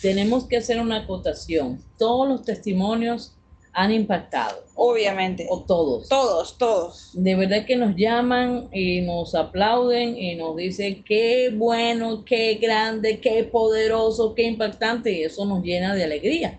tenemos 0.00 0.44
que 0.44 0.58
hacer 0.58 0.80
una 0.80 0.98
acotación. 0.98 1.82
Todos 1.98 2.28
los 2.28 2.44
testimonios 2.44 3.34
han 3.72 3.92
impactado. 3.92 4.64
Obviamente. 4.74 5.46
O 5.50 5.60
todos. 5.60 6.08
Todos, 6.08 6.56
todos. 6.58 7.10
De 7.12 7.34
verdad 7.34 7.66
que 7.66 7.76
nos 7.76 7.94
llaman 7.96 8.68
y 8.72 9.02
nos 9.02 9.34
aplauden 9.34 10.16
y 10.16 10.36
nos 10.36 10.56
dicen 10.56 11.04
qué 11.04 11.52
bueno, 11.54 12.24
qué 12.24 12.54
grande, 12.54 13.20
qué 13.20 13.44
poderoso, 13.44 14.34
qué 14.34 14.44
impactante. 14.44 15.12
Y 15.12 15.24
eso 15.24 15.44
nos 15.44 15.62
llena 15.62 15.94
de 15.94 16.04
alegría 16.04 16.58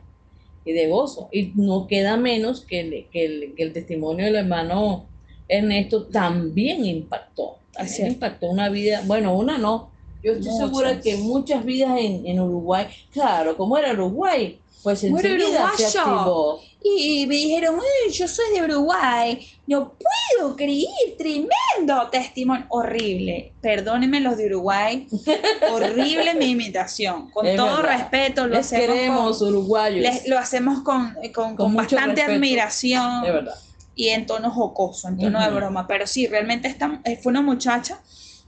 y 0.66 0.72
de 0.74 0.88
gozo. 0.88 1.30
Y 1.32 1.52
no 1.56 1.88
queda 1.88 2.18
menos 2.18 2.62
que 2.62 2.80
el, 2.82 3.08
que 3.12 3.54
el, 3.58 3.74
testimonio 3.74 4.26
del 4.26 4.36
hermano 4.36 5.06
Ernesto 5.48 6.04
también 6.06 6.86
impactó. 6.86 7.58
Así 7.76 8.04
impactó 8.04 8.48
una 8.48 8.70
vida, 8.70 9.02
bueno, 9.06 9.36
una 9.36 9.58
no. 9.58 9.90
Yo 10.24 10.34
estoy 10.34 10.54
segura 10.54 11.02
que 11.02 11.16
muchas 11.16 11.66
vidas 11.66 11.98
en, 11.98 12.28
en 12.28 12.40
Uruguay, 12.40 12.86
claro, 13.12 13.58
como 13.58 13.76
era 13.78 13.94
Uruguay, 13.94 14.60
pues 14.84 15.04
enseguida 15.04 15.72
se 15.76 15.98
activó. 15.98 16.60
Y 16.84 17.28
me 17.28 17.36
dijeron, 17.36 17.80
yo 18.12 18.28
soy 18.28 18.56
de 18.56 18.64
Uruguay, 18.64 19.48
no 19.68 19.94
puedo 19.94 20.56
creer, 20.56 20.88
tremendo 21.16 22.10
testimonio, 22.12 22.66
horrible. 22.70 23.54
Perdónenme 23.62 24.20
los 24.20 24.36
de 24.38 24.48
Uruguay, 24.48 25.08
horrible 25.72 26.34
mi 26.34 26.52
imitación. 26.52 27.30
Con 27.30 27.56
todo 27.56 27.84
respeto, 27.84 28.48
lo 28.48 28.58
hacemos 28.58 28.88
queremos 28.88 29.38
con, 29.38 29.48
uruguayos. 29.50 30.26
lo 30.26 30.40
hacemos 30.40 30.82
con, 30.82 31.16
con, 31.56 31.76
bastante 31.76 32.24
admiración. 32.24 33.48
Y 33.94 34.10
en 34.10 34.26
tono 34.26 34.50
jocoso, 34.50 35.10
en 35.10 35.20
tono 35.20 35.40
de 35.40 35.52
broma. 35.52 35.86
Pero 35.86 36.08
sí, 36.08 36.26
realmente 36.26 36.68
esta, 36.68 37.00
eh, 37.04 37.20
fue 37.22 37.30
una 37.30 37.42
muchacha 37.42 38.00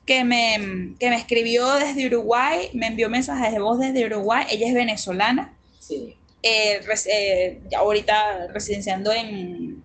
que 0.05 0.23
me, 0.23 0.95
que 0.99 1.09
me 1.09 1.17
escribió 1.17 1.71
desde 1.73 2.07
Uruguay, 2.07 2.69
me 2.73 2.87
envió 2.87 3.09
mensajes 3.09 3.53
de 3.53 3.59
voz 3.59 3.77
desde 3.77 4.05
Uruguay. 4.05 4.45
Ella 4.49 4.67
es 4.67 4.73
venezolana. 4.73 5.53
Sí 5.79 6.15
eh, 6.43 6.81
eh, 7.07 7.61
ahorita 7.75 8.47
residenciando 8.47 9.11
en 9.11 9.81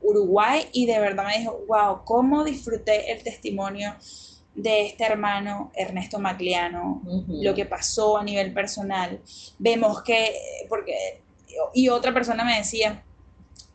Uruguay 0.00 0.66
y 0.72 0.86
de 0.86 0.98
verdad 0.98 1.26
me 1.26 1.38
dijo, 1.38 1.64
wow, 1.66 2.04
cómo 2.04 2.44
disfruté 2.44 3.12
el 3.12 3.22
testimonio 3.22 3.94
de 4.54 4.86
este 4.86 5.04
hermano 5.04 5.70
Ernesto 5.74 6.18
Macliano, 6.18 7.02
lo 7.28 7.54
que 7.54 7.66
pasó 7.66 8.18
a 8.18 8.24
nivel 8.24 8.52
personal. 8.52 9.20
Vemos 9.58 10.02
que, 10.02 10.66
porque, 10.68 11.20
y 11.74 11.88
otra 11.88 12.14
persona 12.14 12.44
me 12.44 12.56
decía, 12.56 13.02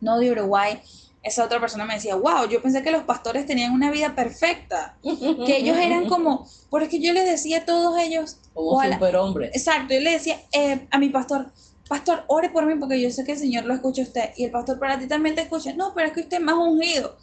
no 0.01 0.19
de 0.19 0.31
Uruguay, 0.31 0.81
esa 1.25 1.43
otra 1.43 1.59
persona 1.59 1.85
me 1.85 1.95
decía, 1.95 2.15
wow, 2.15 2.47
yo 2.47 2.61
pensé 2.61 2.83
que 2.83 2.91
los 2.91 3.03
pastores 3.03 3.47
tenían 3.47 3.71
una 3.73 3.89
vida 3.91 4.13
perfecta, 4.13 4.95
que 5.01 5.57
ellos 5.57 5.75
eran 5.75 6.05
como, 6.09 6.47
porque 6.69 6.99
yo 6.99 7.13
les 7.13 7.25
decía 7.25 7.59
a 7.59 7.65
todos 7.65 7.97
ellos, 7.99 8.37
como 8.53 8.81
superhombres. 8.83 9.51
Exacto, 9.55 9.95
yo 9.95 10.01
le 10.01 10.11
decía 10.11 10.39
eh, 10.51 10.87
a 10.91 10.99
mi 10.99 11.09
pastor, 11.09 11.51
pastor, 11.87 12.23
ore 12.27 12.49
por 12.49 12.65
mí 12.65 12.75
porque 12.79 13.01
yo 13.01 13.09
sé 13.11 13.23
que 13.23 13.33
el 13.33 13.37
Señor 13.37 13.65
lo 13.65 13.73
escucha 13.73 14.01
a 14.01 14.05
usted 14.05 14.29
y 14.35 14.45
el 14.45 14.51
pastor 14.51 14.79
para 14.79 14.99
ti 14.99 15.07
también 15.07 15.35
te 15.35 15.41
escucha. 15.41 15.73
No, 15.73 15.93
pero 15.93 16.07
es 16.07 16.13
que 16.13 16.21
usted 16.21 16.37
es 16.37 16.43
más 16.43 16.55
ungido. 16.55 17.17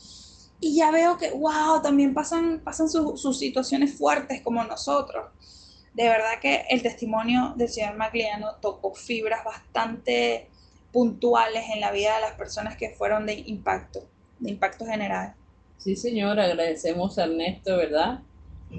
Y 0.60 0.76
ya 0.76 0.90
veo 0.90 1.18
que, 1.18 1.30
wow, 1.30 1.82
también 1.82 2.14
pasan, 2.14 2.60
pasan 2.60 2.88
sus 2.88 3.38
situaciones 3.38 3.96
fuertes 3.98 4.40
como 4.42 4.62
nosotros. 4.62 5.26
De 5.94 6.04
verdad 6.04 6.38
que 6.40 6.64
el 6.70 6.82
testimonio 6.82 7.52
del 7.56 7.68
señor 7.68 7.96
Magliano 7.96 8.54
tocó 8.60 8.94
fibras 8.94 9.44
bastante 9.44 10.48
puntuales 10.92 11.64
en 11.74 11.80
la 11.80 11.90
vida 11.90 12.14
de 12.14 12.20
las 12.20 12.34
personas 12.34 12.76
que 12.76 12.90
fueron 12.90 13.26
de 13.26 13.34
impacto, 13.46 14.06
de 14.38 14.50
impacto 14.50 14.86
general. 14.86 15.34
Sí, 15.78 15.96
señor, 15.96 16.38
agradecemos 16.38 17.18
a 17.18 17.24
Ernesto, 17.24 17.76
¿verdad? 17.76 18.20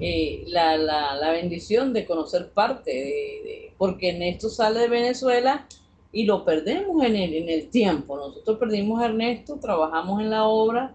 Eh, 0.00 0.44
la, 0.48 0.76
la, 0.76 1.14
la, 1.14 1.30
bendición 1.30 1.92
de 1.92 2.04
conocer 2.04 2.50
parte, 2.50 2.90
de, 2.90 3.72
porque 3.78 4.10
Ernesto 4.10 4.48
sale 4.48 4.80
de 4.80 4.88
Venezuela 4.88 5.66
y 6.12 6.24
lo 6.24 6.44
perdemos 6.44 7.04
en 7.04 7.16
el, 7.16 7.34
en 7.34 7.48
el 7.48 7.70
tiempo. 7.70 8.16
Nosotros 8.16 8.58
perdimos 8.58 9.00
a 9.00 9.06
Ernesto, 9.06 9.58
trabajamos 9.60 10.20
en 10.20 10.30
la 10.30 10.44
obra 10.44 10.94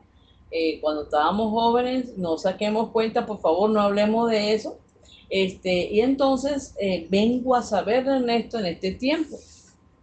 eh, 0.52 0.80
cuando 0.82 1.04
estábamos 1.04 1.52
jóvenes, 1.52 2.18
no 2.18 2.38
saquemos 2.38 2.90
cuenta, 2.90 3.26
por 3.26 3.40
favor, 3.40 3.70
no 3.70 3.82
hablemos 3.82 4.30
de 4.32 4.54
eso. 4.54 4.78
Este, 5.30 5.92
y 5.92 6.02
entonces 6.02 6.74
eh, 6.80 7.06
vengo 7.10 7.56
a 7.56 7.62
saber 7.62 8.04
de 8.04 8.18
Ernesto 8.18 8.58
en 8.58 8.66
este 8.66 8.94
tiempo, 8.94 9.38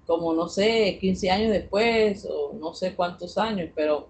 como 0.06 0.32
no 0.34 0.48
sé, 0.48 0.98
15 1.00 1.30
años 1.30 1.50
después 1.50 2.26
o 2.30 2.52
no 2.54 2.74
sé 2.74 2.94
cuántos 2.94 3.36
años, 3.36 3.70
pero 3.74 4.08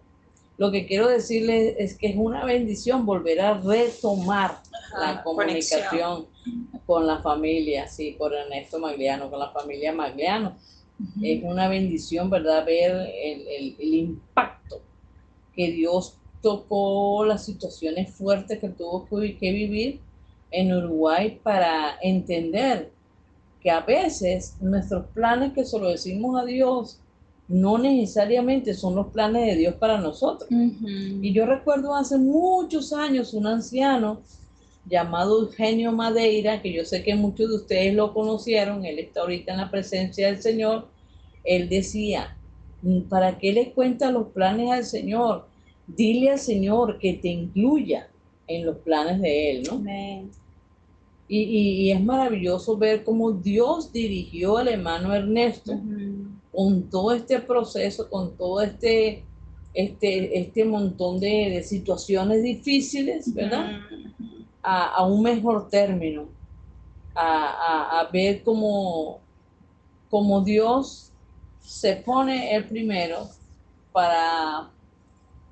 lo 0.59 0.71
que 0.71 0.87
quiero 0.87 1.09
decirles 1.09 1.75
es 1.79 1.97
que 1.97 2.09
es 2.09 2.17
una 2.17 2.45
bendición 2.45 3.05
volver 3.05 3.41
a 3.41 3.61
retomar 3.61 4.59
la 4.99 5.23
comunicación 5.23 6.27
con 6.87 7.07
la 7.07 7.21
familia, 7.21 7.89
sí, 7.89 8.15
con 8.15 8.33
Ernesto 8.33 8.79
Magliano, 8.79 9.31
con 9.31 9.39
la 9.39 9.51
familia 9.51 9.93
Magliano. 9.93 10.57
Es 11.23 11.43
una 11.43 11.69
bendición, 11.69 12.31
¿verdad? 12.31 12.65
Ver 12.65 12.93
el, 13.23 13.77
el, 13.79 13.95
impacto 13.95 14.81
que 15.55 15.71
Dios 15.73 16.17
tocó 16.41 17.25
las 17.27 17.45
situaciones 17.45 18.15
fuertes 18.15 18.59
que 18.59 18.69
tuvo 18.69 19.07
que, 19.07 19.37
que 19.37 19.53
vivir 19.53 20.01
en 20.51 20.73
Uruguay 20.73 21.39
para 21.43 21.99
entender 22.01 22.91
que 23.61 23.71
a 23.71 23.81
veces 23.81 24.57
nuestros 24.61 25.07
planes 25.09 25.53
que 25.53 25.67
solo 25.67 25.91
decimos 25.91 26.41
a 26.41 26.47
Dios 26.47 26.99
no 27.49 27.79
necesariamente 27.79 28.75
son 28.75 28.97
los 28.97 29.09
planes 29.09 29.47
de 29.47 29.57
Dios 29.57 29.75
para 29.75 29.99
nosotros. 29.99 30.49
Y 30.51 31.33
yo 31.33 31.47
recuerdo 31.47 31.95
hace 31.95 32.19
muchos 32.19 32.93
años 32.93 33.35
un 33.35 33.47
anciano 33.47 34.21
llamado 34.89 35.43
Eugenio 35.43 35.93
Madeira, 35.93 36.63
que 36.63 36.73
yo 36.73 36.85
sé 36.85 37.03
que 37.03 37.15
muchos 37.15 37.49
de 37.49 37.57
ustedes 37.57 37.95
lo 37.95 38.13
conocieron, 38.13 38.85
él 38.85 38.99
está 38.99 39.21
ahorita 39.21 39.53
en 39.53 39.59
la 39.59 39.71
presencia 39.71 40.27
del 40.27 40.41
Señor, 40.41 40.89
él 41.45 41.69
decía, 41.69 42.37
¿para 43.09 43.39
qué 43.39 43.53
le 43.53 43.73
cuentas 43.73 44.13
los 44.13 44.29
planes 44.29 44.71
al 44.71 44.85
Señor? 44.85 45.47
Dile 45.87 46.31
al 46.31 46.39
Señor 46.39 46.99
que 46.99 47.15
te 47.15 47.29
incluya 47.29 48.09
en 48.49 48.67
los 48.67 48.79
planes 48.79 49.21
de 49.21 49.51
Él, 49.51 49.63
¿no? 49.65 49.83
Y, 51.29 51.91
es 51.91 52.01
maravilloso 52.01 52.77
ver 52.77 53.03
cómo 53.03 53.33
Dios 53.33 53.93
dirigió 53.93 54.59
al 54.59 54.69
hermano 54.69 55.13
Ernesto 55.13 55.77
con 56.57 56.89
todo 56.89 57.13
este 57.13 57.39
proceso, 57.41 58.09
con 58.09 58.35
todo 58.35 58.63
este, 58.63 59.23
este, 59.75 60.41
este 60.41 60.65
montón 60.65 61.21
de, 61.21 61.63
situaciones 61.63 62.43
difíciles, 62.43 63.35
¿verdad? 63.35 63.73
a, 64.63 65.05
un 65.05 65.23
mejor 65.23 65.69
término, 65.69 66.29
a, 67.15 68.09
ver 68.11 68.43
cómo, 68.43 69.21
cómo 70.09 70.41
Dios 70.41 71.13
se 71.61 71.97
pone 71.97 72.55
el 72.57 72.65
primero 72.65 73.29
para 73.93 74.71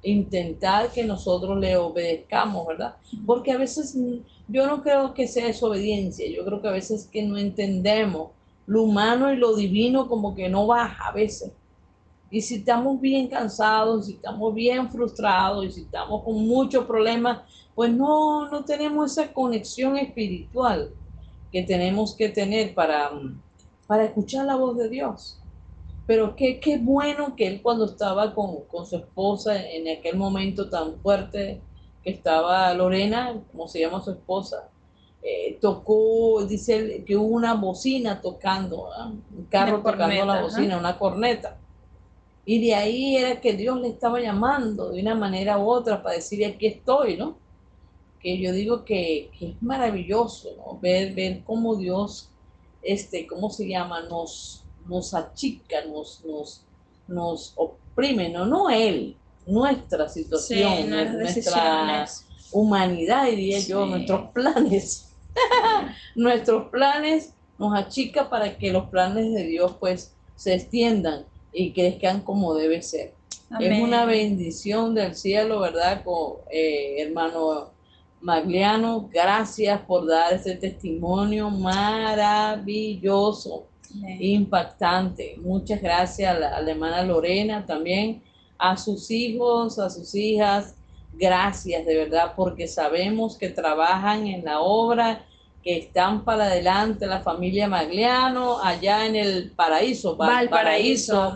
intentar 0.03 0.90
que 0.90 1.05
nosotros 1.05 1.59
le 1.59 1.77
obedezcamos, 1.77 2.67
¿verdad? 2.67 2.97
Porque 3.27 3.53
a 3.53 3.59
veces 3.59 3.95
yo 4.49 4.67
no 4.67 4.83
creo 4.83 5.12
que 5.12 5.29
sea 5.29 5.47
desobediencia, 5.47 6.27
yo 6.31 6.47
creo 6.47 6.62
que 6.62 6.69
a 6.69 6.73
veces 6.73 7.07
que 7.12 7.23
no 7.23 7.37
entendemos 7.37 8.31
lo 8.66 8.83
humano 8.83 9.33
y 9.33 9.37
lo 9.37 9.55
divino 9.55 10.09
como 10.09 10.35
que 10.35 10.48
no 10.48 10.66
baja 10.66 11.09
a 11.09 11.12
veces. 11.12 11.53
Y 12.31 12.40
si 12.40 12.57
estamos 12.57 13.00
bien 13.00 13.29
cansados, 13.29 14.07
si 14.07 14.14
estamos 14.14 14.55
bien 14.55 14.90
frustrados 14.90 15.66
y 15.66 15.70
si 15.70 15.81
estamos 15.83 16.24
con 16.24 16.46
muchos 16.46 16.85
problemas, 16.85 17.42
pues 17.74 17.92
no, 17.92 18.48
no 18.48 18.64
tenemos 18.64 19.12
esa 19.12 19.33
conexión 19.33 19.96
espiritual 19.96 20.90
que 21.53 21.62
tenemos 21.62 22.14
que 22.14 22.29
tener 22.29 22.74
para, 22.74 23.11
para 23.87 24.05
escuchar 24.05 24.46
la 24.46 24.57
voz 24.57 24.77
de 24.77 24.88
Dios. 24.88 25.38
Pero 26.07 26.35
qué, 26.37 26.61
qué 26.61 26.79
bueno 26.79 27.35
que 27.37 27.46
él 27.46 27.62
cuando 27.62 27.87
estaba 27.87 28.35
con, 28.35 28.62
con 28.64 28.85
su 28.85 28.96
esposa 28.96 29.62
en 29.70 29.88
aquel 29.88 30.16
momento 30.16 30.68
tan 30.68 30.96
fuerte 31.00 31.61
que 32.03 32.11
estaba 32.11 32.74
Lorena, 32.74 33.40
como 33.53 33.68
se 33.68 33.81
llama 33.81 34.03
su 34.03 34.11
esposa, 34.11 34.68
eh, 35.26 35.56
tocó, 35.58 36.44
dice 36.44 37.02
que 37.06 37.16
hubo 37.16 37.34
una 37.34 37.54
bocina 37.54 38.20
tocando, 38.20 38.90
un 39.34 39.46
carro 39.46 39.78
tocando 39.78 40.22
la 40.26 40.42
bocina, 40.42 40.76
una 40.76 40.98
corneta. 40.98 41.56
Y 42.44 42.62
de 42.62 42.74
ahí 42.74 43.16
era 43.16 43.40
que 43.40 43.54
Dios 43.54 43.80
le 43.80 43.88
estaba 43.88 44.20
llamando 44.20 44.90
de 44.90 45.00
una 45.00 45.14
manera 45.14 45.56
u 45.56 45.66
otra 45.66 46.02
para 46.02 46.16
decirle 46.16 46.44
aquí 46.44 46.66
estoy, 46.66 47.16
¿no? 47.16 47.38
Que 48.20 48.38
yo 48.38 48.52
digo 48.52 48.84
que, 48.84 49.30
es 49.40 49.62
maravilloso, 49.62 50.50
¿no? 50.58 50.78
Ver, 50.78 51.14
ver 51.14 51.42
cómo 51.46 51.76
Dios, 51.76 52.28
este, 52.82 53.26
¿cómo 53.26 53.48
se 53.48 53.66
llama? 53.66 54.02
Nos, 54.02 54.62
nos 54.87 55.14
achica, 55.14 55.87
nos, 55.87 56.22
nos, 56.26 56.66
nos 57.08 57.54
oprime, 57.56 58.28
no, 58.28 58.44
no 58.44 58.68
Él, 58.68 59.16
nuestra 59.46 60.06
situación, 60.06 60.90
nuestra 60.90 62.04
humanidad, 62.52 63.24
diría 63.30 63.60
yo, 63.60 63.87
nuestros 63.87 64.30
planes. 64.32 65.13
nuestros 66.14 66.68
planes 66.70 67.35
nos 67.59 67.77
achica 67.77 68.29
para 68.29 68.57
que 68.57 68.73
los 68.73 68.88
planes 68.88 69.33
de 69.33 69.44
Dios 69.44 69.77
pues 69.79 70.14
se 70.37 70.55
extiendan 70.55 71.25
y 71.53 71.73
crezcan 71.73 72.20
como 72.20 72.55
debe 72.55 72.83
ser. 72.83 73.14
Es 73.61 73.81
una 73.81 74.05
bendición 74.05 74.94
del 74.94 75.14
cielo, 75.14 75.61
¿verdad? 75.61 76.03
Con, 76.03 76.38
eh, 76.51 76.97
hermano 76.99 77.70
Magliano, 78.20 79.09
gracias 79.12 79.81
por 79.83 80.07
dar 80.07 80.33
este 80.33 80.57
testimonio 80.57 81.51
maravilloso, 81.51 82.57
impactante. 84.18 85.37
Muchas 85.40 85.81
gracias 85.81 86.35
a 86.35 86.38
la, 86.40 86.57
a 86.57 86.61
la 86.62 86.70
hermana 86.73 87.03
Lorena 87.03 87.64
también, 87.64 88.23
a 88.59 88.77
sus 88.77 89.11
hijos, 89.11 89.79
a 89.79 89.88
sus 89.90 90.14
hijas. 90.14 90.75
Gracias 91.18 91.87
de 91.87 91.96
verdad 91.96 92.33
porque 92.37 92.66
sabemos 92.68 93.37
que 93.37 93.48
trabajan 93.48 94.27
en 94.27 94.44
la 94.44 94.61
obra 94.61 95.24
que 95.62 95.79
están 95.79 96.24
para 96.24 96.44
adelante, 96.44 97.07
la 97.07 97.20
familia 97.20 97.66
Magliano, 97.66 98.59
allá 98.62 99.07
en 99.07 99.16
el 99.16 99.53
paraíso, 99.53 100.14
Valparaíso. 100.14 101.35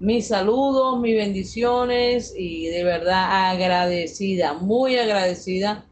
Mis 0.00 0.28
saludos, 0.28 0.98
mis 0.98 1.14
bendiciones 1.14 2.34
y 2.36 2.68
de 2.68 2.84
verdad 2.84 3.50
agradecida, 3.50 4.54
muy 4.54 4.96
agradecida 4.96 5.84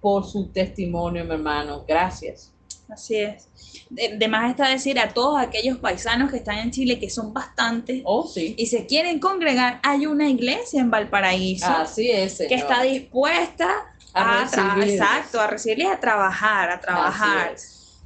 por 0.00 0.24
su 0.24 0.48
testimonio, 0.48 1.24
mi 1.24 1.32
hermano. 1.32 1.84
Gracias. 1.86 2.55
Así 2.88 3.16
es. 3.16 3.48
De, 3.90 4.28
más 4.28 4.50
está 4.50 4.68
decir 4.68 4.98
a 4.98 5.12
todos 5.12 5.40
aquellos 5.40 5.78
paisanos 5.78 6.30
que 6.30 6.38
están 6.38 6.58
en 6.58 6.70
Chile, 6.70 6.98
que 6.98 7.10
son 7.10 7.32
bastantes, 7.32 8.02
oh, 8.04 8.26
sí. 8.26 8.54
y 8.56 8.66
se 8.66 8.86
quieren 8.86 9.18
congregar, 9.18 9.80
hay 9.82 10.06
una 10.06 10.28
iglesia 10.28 10.80
en 10.80 10.90
Valparaíso. 10.90 11.66
Así 11.66 12.10
es. 12.10 12.38
Que 12.38 12.54
está 12.54 12.82
dispuesta 12.82 13.68
a, 14.14 14.42
exacto, 14.44 15.40
a 15.40 15.46
recibirles, 15.46 15.88
a 15.88 16.00
trabajar, 16.00 16.70
a 16.70 16.80
trabajar. 16.80 17.56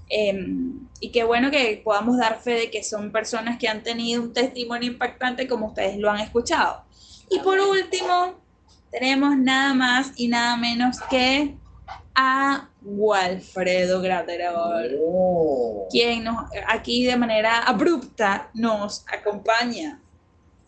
Em, 0.09 0.89
y 0.99 1.11
qué 1.13 1.23
bueno 1.23 1.51
que 1.51 1.81
podamos 1.85 2.19
dar 2.19 2.41
fe 2.41 2.53
de 2.53 2.71
que 2.71 2.83
son 2.83 3.13
personas 3.13 3.59
que 3.59 3.69
han 3.69 3.83
tenido 3.83 4.23
un 4.23 4.33
testimonio 4.33 4.91
impactante 4.91 5.47
como 5.47 5.69
ustedes 5.69 5.99
lo 5.99 6.11
han 6.11 6.19
escuchado. 6.21 6.85
Y 7.31 7.39
por 7.39 7.61
último, 7.61 8.35
tenemos 8.91 9.37
nada 9.37 9.73
más 9.73 10.13
y 10.17 10.27
nada 10.27 10.57
menos 10.57 10.99
que 11.09 11.55
a 12.15 12.70
Walfredo 12.83 14.01
Graterol, 14.01 14.99
oh. 15.05 15.87
quien 15.91 16.25
nos, 16.25 16.45
aquí 16.67 17.05
de 17.05 17.17
manera 17.17 17.59
abrupta 17.59 18.51
nos 18.55 19.05
acompaña. 19.07 20.01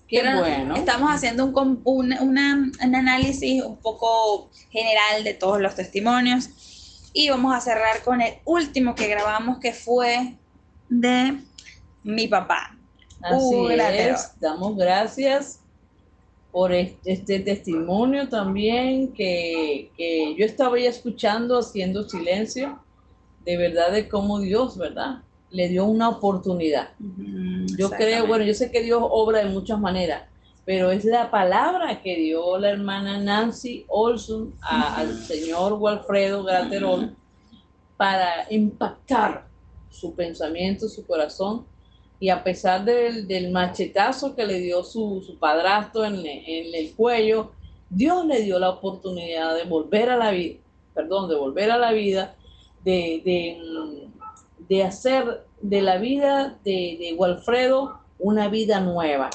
Qué 0.07 0.23
bueno. 0.23 0.77
Estamos 0.77 1.11
haciendo 1.11 1.47
un, 1.47 1.81
un, 1.85 2.13
un 2.13 2.95
análisis 2.95 3.65
un 3.65 3.79
poco 3.79 4.51
general 4.71 5.25
de 5.25 5.33
todos 5.33 5.59
los 5.61 5.75
testimonios 5.75 6.51
y 7.15 7.31
vamos 7.31 7.55
a 7.55 7.61
cerrar 7.61 8.03
con 8.03 8.21
el 8.21 8.35
último 8.45 8.95
que 8.95 9.09
grabamos 9.09 9.59
que 9.59 9.73
fue 9.73 10.37
de 10.91 11.39
mi 12.03 12.29
papá. 12.29 12.77
Así 13.23 13.67
es, 13.71 14.33
damos 14.39 14.77
gracias 14.77 15.62
por 16.53 16.71
este 16.73 17.41
testimonio 17.41 18.29
también 18.29 19.15
que, 19.15 19.91
yo 20.39 20.45
estaba 20.45 20.79
ya 20.79 20.91
escuchando 20.91 21.59
haciendo 21.59 22.07
silencio, 22.07 22.79
de 23.45 23.57
verdad 23.57 23.91
de 23.91 24.07
cómo 24.07 24.39
Dios, 24.39 24.77
¿verdad? 24.77 25.23
Le 25.51 25.69
dio 25.69 25.87
una 25.87 26.11
oportunidad. 26.11 26.91
yo 27.79 27.91
creo, 27.91 28.27
bueno, 28.27 28.45
yo 28.45 28.53
sé 28.53 28.71
que 28.71 28.83
Dios 28.83 29.03
obra 29.03 29.39
de 29.39 29.47
muchas 29.47 29.81
maneras, 29.81 30.25
pero 30.67 30.91
es 30.91 31.07
la 31.07 31.31
palabra 31.31 32.03
que 32.03 32.17
dio 32.17 32.59
la 32.59 32.69
hermana 32.69 33.19
Nancy 33.19 33.87
Olson 33.89 34.55
al 34.61 35.19
señor 35.25 35.73
Walfredo 35.73 36.45
Graterol 36.45 37.17
para 37.97 38.47
impactar 38.51 39.47
su 39.89 40.15
pensamiento, 40.15 40.87
su 40.89 41.07
corazón 41.07 41.65
y 42.23 42.29
a 42.29 42.45
pesar 42.45 42.85
del, 42.85 43.51
machetazo 43.51 44.37
que 44.37 44.47
le 44.47 44.61
dio 44.61 44.85
su, 44.85 45.25
su 45.27 45.41
padrastro 45.41 46.05
en, 46.05 46.25
el 46.25 46.95
cuello, 46.95 47.51
Dios 47.91 48.25
le 48.27 48.43
dio 48.43 48.61
la 48.61 48.71
oportunidad 48.71 49.57
de 49.57 49.65
volver 49.65 50.09
a 50.09 50.17
la 50.17 50.31
vida, 50.31 50.61
perdón, 50.95 51.29
de 51.29 51.35
volver 51.35 51.73
a 51.73 51.79
la 51.79 51.91
vida, 51.91 52.37
de, 52.85 53.59
de, 54.69 54.85
hacer 54.85 55.43
de 55.63 55.83
la 55.83 55.99
vida 55.99 56.61
de, 56.65 56.97
de 57.01 57.17
Walfredo 57.19 57.99
una 58.21 58.47
vida 58.47 58.79
nueva. 58.79 59.29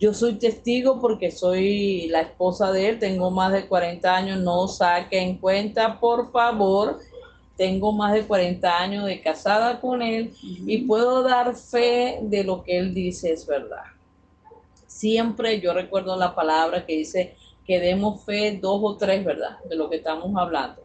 Yo 0.00 0.14
soy 0.14 0.34
testigo 0.34 1.00
porque 1.00 1.30
soy 1.30 2.08
la 2.08 2.22
esposa 2.22 2.72
de 2.72 2.88
él, 2.88 2.98
tengo 2.98 3.30
más 3.30 3.52
de 3.52 3.68
40 3.68 4.16
años, 4.16 4.40
no 4.40 4.66
saque 4.66 5.20
en 5.20 5.38
cuenta, 5.38 6.00
por 6.00 6.32
favor, 6.32 6.98
tengo 7.56 7.92
más 7.92 8.12
de 8.12 8.26
40 8.26 8.78
años 8.78 9.06
de 9.06 9.20
casada 9.20 9.80
con 9.80 10.02
él 10.02 10.32
y 10.42 10.78
puedo 10.78 11.22
dar 11.22 11.54
fe 11.54 12.18
de 12.22 12.44
lo 12.44 12.62
que 12.64 12.78
él 12.78 12.92
dice 12.94 13.32
es 13.32 13.46
verdad. 13.46 13.84
Siempre 14.86 15.60
yo 15.60 15.72
recuerdo 15.72 16.16
la 16.16 16.34
palabra 16.34 16.84
que 16.84 16.96
dice 16.96 17.36
que 17.66 17.80
demos 17.80 18.24
fe 18.24 18.58
dos 18.60 18.80
o 18.82 18.96
tres, 18.96 19.24
¿verdad? 19.24 19.58
De 19.68 19.76
lo 19.76 19.88
que 19.88 19.96
estamos 19.96 20.30
hablando. 20.36 20.82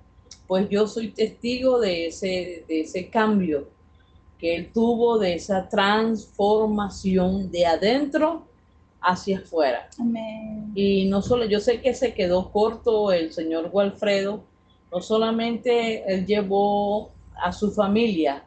Pues 0.48 0.70
yo 0.70 0.88
soy 0.88 1.10
testigo 1.10 1.80
de 1.80 2.08
ese, 2.08 2.64
de 2.68 2.82
ese 2.82 3.10
cambio 3.10 3.68
que 4.40 4.56
él 4.56 4.72
tuvo, 4.74 5.20
de 5.20 5.34
esa 5.36 5.68
transformación 5.68 7.52
de 7.52 7.66
adentro 7.66 8.48
hacia 9.02 9.40
afuera. 9.40 9.90
Y 10.74 11.06
no 11.06 11.22
solo, 11.22 11.46
yo 11.46 11.60
sé 11.60 11.82
que 11.82 11.94
se 11.94 12.14
quedó 12.14 12.52
corto 12.52 13.12
el 13.12 13.34
señor 13.34 13.70
Walfredo, 13.72 14.44
no 14.92 15.02
solamente 15.02 16.04
él 16.12 16.26
llevó 16.26 17.12
a 17.36 17.52
su 17.52 17.72
familia 17.72 18.46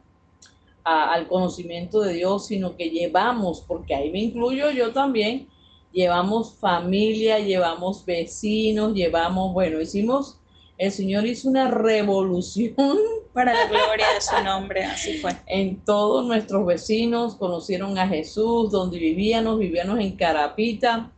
al 0.83 1.27
conocimiento 1.27 2.01
de 2.01 2.13
Dios, 2.13 2.47
sino 2.47 2.75
que 2.75 2.89
llevamos, 2.89 3.61
porque 3.61 3.95
ahí 3.95 4.11
me 4.11 4.19
incluyo 4.19 4.69
yo 4.71 4.91
también, 4.91 5.47
llevamos 5.93 6.55
familia, 6.55 7.39
llevamos 7.39 8.05
vecinos, 8.05 8.93
llevamos, 8.93 9.53
bueno, 9.53 9.79
hicimos, 9.79 10.37
el 10.77 10.91
Señor 10.91 11.25
hizo 11.25 11.49
una 11.49 11.69
revolución. 11.69 12.97
Para 13.33 13.51
la 13.51 13.67
gloria 13.67 14.05
de 14.13 14.21
su 14.21 14.43
nombre, 14.43 14.83
así 14.83 15.17
fue. 15.17 15.31
En 15.47 15.77
todos 15.77 16.23
nuestros 16.23 16.67
vecinos 16.67 17.33
conocieron 17.33 17.97
a 17.97 18.07
Jesús, 18.07 18.69
donde 18.69 18.99
vivíamos, 18.99 19.57
vivíamos 19.57 19.99
en 19.99 20.15
Carapita. 20.15 21.11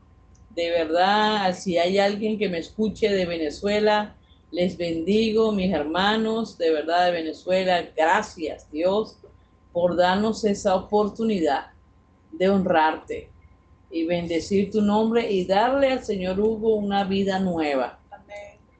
De 0.52 0.70
verdad, 0.70 1.54
si 1.54 1.78
hay 1.78 1.98
alguien 2.00 2.38
que 2.38 2.48
me 2.48 2.60
escuche 2.60 3.10
de 3.10 3.26
Venezuela, 3.26 4.16
les 4.56 4.78
bendigo, 4.78 5.52
mis 5.52 5.74
hermanos, 5.74 6.58
de 6.58 6.72
verdad 6.72 7.08
de 7.08 7.12
Venezuela. 7.12 7.86
Gracias, 7.94 8.72
Dios, 8.72 9.18
por 9.74 9.98
darnos 9.98 10.46
esa 10.46 10.76
oportunidad 10.76 11.72
de 12.32 12.48
honrarte 12.48 13.30
y 13.92 14.06
bendecir 14.06 14.72
tu 14.72 14.82
nombre 14.82 15.30
y 15.30 15.44
darle 15.44 15.92
al 15.92 16.06
Señor 16.06 16.40
Hugo 16.40 16.76
una 16.76 17.04
vida 17.04 17.38
nueva. 17.38 18.00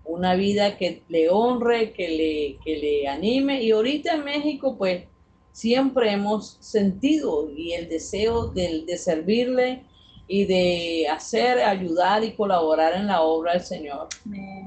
Una 0.06 0.36
vida 0.36 0.78
que 0.78 1.02
le 1.10 1.30
honre, 1.30 1.92
que 1.92 2.08
le, 2.08 2.58
que 2.64 2.78
le 2.78 3.08
anime. 3.10 3.62
Y 3.62 3.72
ahorita 3.72 4.14
en 4.14 4.24
México, 4.24 4.78
pues, 4.78 5.04
siempre 5.52 6.10
hemos 6.12 6.58
sentido 6.62 7.50
y 7.50 7.74
el 7.74 7.90
deseo 7.90 8.48
de, 8.48 8.86
de 8.88 8.98
servirle 8.98 9.84
y 10.26 10.46
de 10.46 11.08
hacer, 11.10 11.60
ayudar 11.60 12.24
y 12.24 12.32
colaborar 12.32 12.94
en 12.94 13.08
la 13.08 13.24
obra 13.24 13.54
del 13.54 13.64
Señor. 13.64 14.08
Amén. 14.26 14.65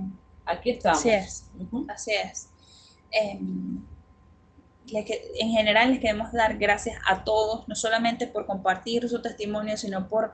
Aquí 0.49 0.71
estamos. 0.71 0.99
Así 0.99 1.11
es, 1.11 1.45
así 1.89 2.13
es. 2.13 2.49
Em, 3.11 3.83
en 4.91 5.51
general 5.51 5.91
les 5.91 6.01
queremos 6.01 6.33
dar 6.33 6.57
gracias 6.57 6.99
a 7.07 7.23
todos, 7.23 7.69
no 7.69 7.75
solamente 7.75 8.27
por 8.27 8.47
compartir 8.47 9.09
su 9.09 9.21
testimonio, 9.21 9.77
sino 9.77 10.09
por 10.09 10.33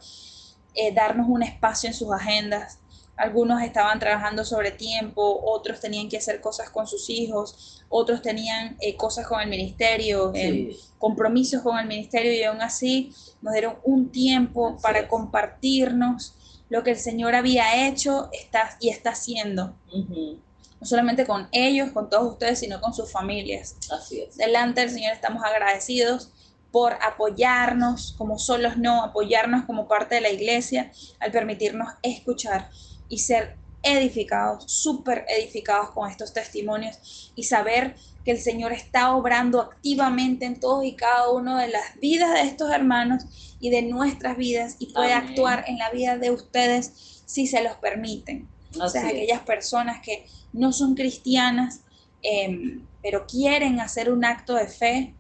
eh, 0.75 0.95
darnos 0.95 1.29
un 1.29 1.43
espacio 1.43 1.89
en 1.89 1.95
sus 1.95 2.13
agendas. 2.13 2.79
Algunos 3.17 3.63
estaban 3.63 3.99
trabajando 3.99 4.45
sobre 4.45 4.73
tiempo, 4.73 5.41
otros 5.45 5.81
tenían 5.81 6.09
que 6.09 6.17
hacer 6.17 6.41
cosas 6.41 6.71
con 6.71 6.87
sus 6.87 7.11
hijos, 7.11 7.85
otros 7.89 8.23
tenían 8.23 8.77
eh, 8.81 8.97
cosas 8.97 9.27
con 9.27 9.41
el 9.41 9.49
ministerio, 9.49 10.33
em, 10.35 10.71
compromisos 10.99 11.63
con 11.63 11.79
el 11.79 11.87
ministerio 11.87 12.33
y 12.33 12.43
aún 12.43 12.61
así 12.61 13.13
nos 13.41 13.53
dieron 13.53 13.77
un 13.85 14.11
tiempo 14.11 14.77
para 14.83 15.07
compartirnos 15.07 16.35
lo 16.75 16.83
que 16.83 16.91
el 16.91 16.99
Señor 16.99 17.37
había 17.37 17.87
hecho 17.87 18.29
está, 18.33 18.77
y 18.81 18.89
está 18.89 19.11
haciendo. 19.11 19.77
No 19.93 20.87
solamente 20.87 21.25
con 21.25 21.47
ellos, 21.53 21.93
con 21.93 22.11
todos 22.11 22.33
ustedes, 22.33 22.59
sino 22.59 22.81
con 22.81 22.93
sus 22.93 23.13
familias. 23.13 23.77
Así 23.93 24.23
es. 24.23 24.37
Delante 24.37 24.81
del 24.81 24.91
Señor 24.91 25.13
estamos 25.13 25.45
agradecidos 25.45 26.33
por 26.73 26.95
apoyarnos 26.95 28.17
como 28.19 28.41
solos 28.41 28.77
no, 28.77 29.05
apoyarnos 29.05 29.67
como 29.67 29.87
parte 29.87 30.17
de 30.17 30.23
la 30.23 30.31
iglesia, 30.31 30.91
al 31.21 31.31
permitirnos 31.31 31.91
escuchar 32.03 32.71
y 33.09 33.19
ser 33.19 33.57
edificados, 33.85 34.65
súper 34.67 35.27
edificados 35.29 35.91
con 35.91 36.11
estos 36.11 36.33
testimonios 36.33 37.31
y 37.37 37.45
saber 37.45 37.95
que 38.25 38.33
el 38.33 38.41
Señor 38.41 38.73
está 38.73 39.15
obrando 39.15 39.61
activamente 39.61 40.45
en 40.45 40.59
todos 40.59 40.85
y 40.85 40.95
cada 40.97 41.31
uno 41.31 41.57
de 41.57 41.69
las 41.69 42.01
vidas 42.01 42.33
de 42.33 42.41
estos 42.41 42.73
hermanos 42.73 43.54
y 43.65 43.71
de 43.71 43.81
nuestras 43.81 44.37
vidas 44.37 44.77
y 44.79 44.93
puede 44.93 45.15
actuar 45.15 45.65
en 45.67 45.79
la 45.79 45.89
vida 45.89 46.19
de 46.19 46.31
ustedes 46.31 47.23
si 47.25 47.47
se 47.47 47.63
los 47.63 47.77
permiten. 47.77 48.47
o 48.79 48.91
sea, 48.91 49.07
aquellas 49.07 49.41
personas 49.41 50.03
que 50.03 50.27
no 50.53 50.71
son 50.71 50.95
cristianas, 50.95 51.81
em, 52.21 52.85
pero 53.03 53.27
quieren 53.27 53.81
hacer 53.81 54.13
un 54.13 54.23
acto 54.27 54.55
de 54.55 54.67
fe, 54.67 55.15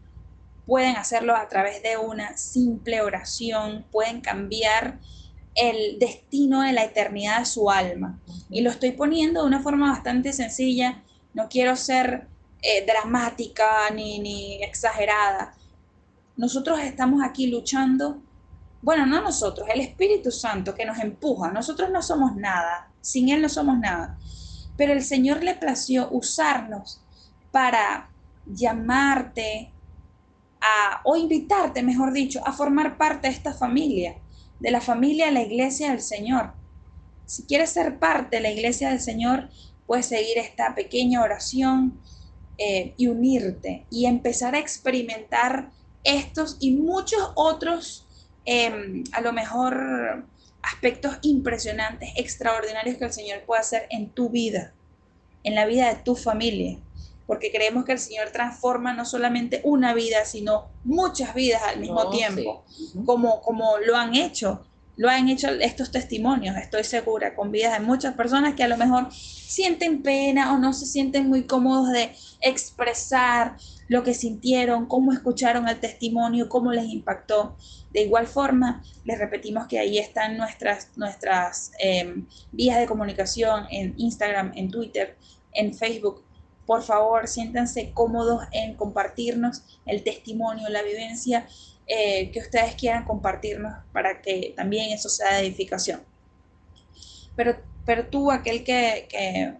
pueden 0.66 0.96
hacerlo 0.96 1.34
a 1.34 1.48
través 1.48 1.82
de 1.82 1.96
una 1.96 2.36
simple 2.36 3.00
oración, 3.00 3.86
pueden 3.90 4.20
cambiar 4.20 4.98
el 5.54 5.98
destino 5.98 6.60
de 6.60 6.72
la 6.74 6.84
eternidad 6.84 7.38
de 7.38 7.46
su 7.46 7.70
alma. 7.70 8.20
Y 8.50 8.60
lo 8.60 8.68
estoy 8.68 8.92
poniendo 8.92 9.40
de 9.40 9.46
una 9.46 9.62
forma 9.62 9.90
bastante 9.90 10.34
sencilla, 10.34 11.02
no 11.32 11.48
quiero 11.48 11.76
ser 11.76 12.26
eh, 12.60 12.84
dramática 12.84 13.88
ni, 13.94 14.18
ni 14.18 14.62
exagerada. 14.62 15.54
Nosotros 16.36 16.78
estamos 16.80 17.22
aquí 17.22 17.46
luchando, 17.46 18.20
bueno, 18.84 19.06
no 19.06 19.20
nosotros, 19.20 19.66
el 19.72 19.80
Espíritu 19.80 20.30
Santo 20.30 20.74
que 20.74 20.84
nos 20.84 20.98
empuja, 20.98 21.50
nosotros 21.50 21.90
no 21.90 22.02
somos 22.02 22.36
nada, 22.36 22.90
sin 23.00 23.30
Él 23.30 23.42
no 23.42 23.48
somos 23.48 23.78
nada, 23.78 24.18
pero 24.76 24.92
el 24.92 25.02
Señor 25.02 25.42
le 25.42 25.54
plació 25.54 26.08
usarnos 26.10 27.00
para 27.50 28.10
llamarte 28.46 29.72
a, 30.60 31.00
o 31.04 31.16
invitarte, 31.16 31.82
mejor 31.82 32.12
dicho, 32.12 32.40
a 32.46 32.52
formar 32.52 32.96
parte 32.98 33.28
de 33.28 33.34
esta 33.34 33.54
familia 33.54 34.16
de 34.64 34.70
la 34.70 34.80
familia 34.80 35.26
de 35.26 35.32
la 35.32 35.42
iglesia 35.42 35.90
del 35.90 36.00
Señor. 36.00 36.52
Si 37.26 37.42
quieres 37.44 37.70
ser 37.70 37.98
parte 37.98 38.36
de 38.36 38.42
la 38.42 38.50
iglesia 38.50 38.88
del 38.90 39.00
Señor, 39.00 39.50
puedes 39.86 40.06
seguir 40.06 40.38
esta 40.38 40.74
pequeña 40.74 41.22
oración 41.22 42.00
eh, 42.56 42.94
y 42.96 43.08
unirte 43.08 43.84
y 43.90 44.06
empezar 44.06 44.54
a 44.54 44.58
experimentar 44.58 45.70
estos 46.02 46.56
y 46.60 46.72
muchos 46.72 47.32
otros, 47.34 48.03
em, 48.44 49.04
a 49.12 49.20
lo 49.20 49.32
mejor, 49.32 50.26
aspectos 50.62 51.18
impresionantes, 51.22 52.10
extraordinarios 52.16 52.96
que 52.96 53.04
el 53.04 53.12
Señor 53.12 53.42
puede 53.44 53.60
hacer 53.60 53.86
en 53.90 54.10
tu 54.10 54.30
vida, 54.30 54.72
en 55.42 55.54
la 55.54 55.66
vida 55.66 55.88
de 55.88 56.02
tu 56.02 56.16
familia. 56.16 56.78
Porque 57.26 57.50
creemos 57.50 57.84
que 57.84 57.92
el 57.92 57.98
Señor 57.98 58.30
transforma 58.30 58.92
no 58.92 59.04
solamente 59.04 59.60
una 59.64 59.94
vida, 59.94 60.24
sino 60.24 60.68
muchas 60.84 61.34
vidas 61.34 61.62
al 61.62 61.80
mismo 61.80 62.10
tiempo, 62.10 62.64
como, 63.06 63.40
como 63.40 63.78
lo 63.78 63.96
han 63.96 64.14
hecho, 64.14 64.66
lo 64.96 65.08
han 65.08 65.28
hecho 65.28 65.48
estos 65.48 65.90
testimonios, 65.90 66.56
estoy 66.56 66.84
segura, 66.84 67.34
con 67.34 67.50
vidas 67.50 67.78
de 67.78 67.84
muchas 67.84 68.14
personas 68.14 68.54
que 68.54 68.62
a 68.62 68.68
lo 68.68 68.76
mejor 68.76 69.08
sienten 69.12 70.02
pena 70.02 70.52
o 70.52 70.58
no 70.58 70.72
se 70.72 70.86
sienten 70.86 71.28
muy 71.28 71.44
cómodos 71.46 71.90
de 71.90 72.12
expresar 72.40 73.56
lo 73.88 74.02
que 74.02 74.14
sintieron, 74.14 74.86
cómo 74.86 75.12
escucharon 75.12 75.68
el 75.68 75.80
testimonio, 75.80 76.48
cómo 76.48 76.72
les 76.72 76.86
impactó. 76.86 77.56
De 77.92 78.02
igual 78.02 78.26
forma, 78.26 78.82
les 79.04 79.18
repetimos 79.18 79.66
que 79.66 79.78
ahí 79.78 79.98
están 79.98 80.36
nuestras, 80.36 80.90
nuestras 80.96 81.72
em, 81.78 82.26
vías 82.52 82.78
de 82.78 82.86
comunicación 82.86 83.66
en 83.70 83.94
Instagram, 83.96 84.52
en 84.54 84.70
Twitter, 84.70 85.16
en 85.52 85.74
Facebook 85.74 86.24
por 86.66 86.82
favor, 86.82 87.28
siéntanse 87.28 87.92
cómodos 87.92 88.44
en 88.52 88.74
compartirnos 88.74 89.62
el 89.86 90.02
testimonio, 90.02 90.68
la 90.68 90.82
vivencia 90.82 91.46
eh, 91.86 92.30
que 92.30 92.40
ustedes 92.40 92.74
quieran 92.74 93.04
compartirnos 93.04 93.74
para 93.92 94.22
que 94.22 94.54
también 94.56 94.92
eso 94.92 95.08
sea 95.08 95.34
de 95.34 95.46
edificación. 95.46 96.02
Pero, 97.36 97.56
pero 97.84 98.06
tú, 98.06 98.30
aquel 98.30 98.64
que, 98.64 99.06
que 99.10 99.54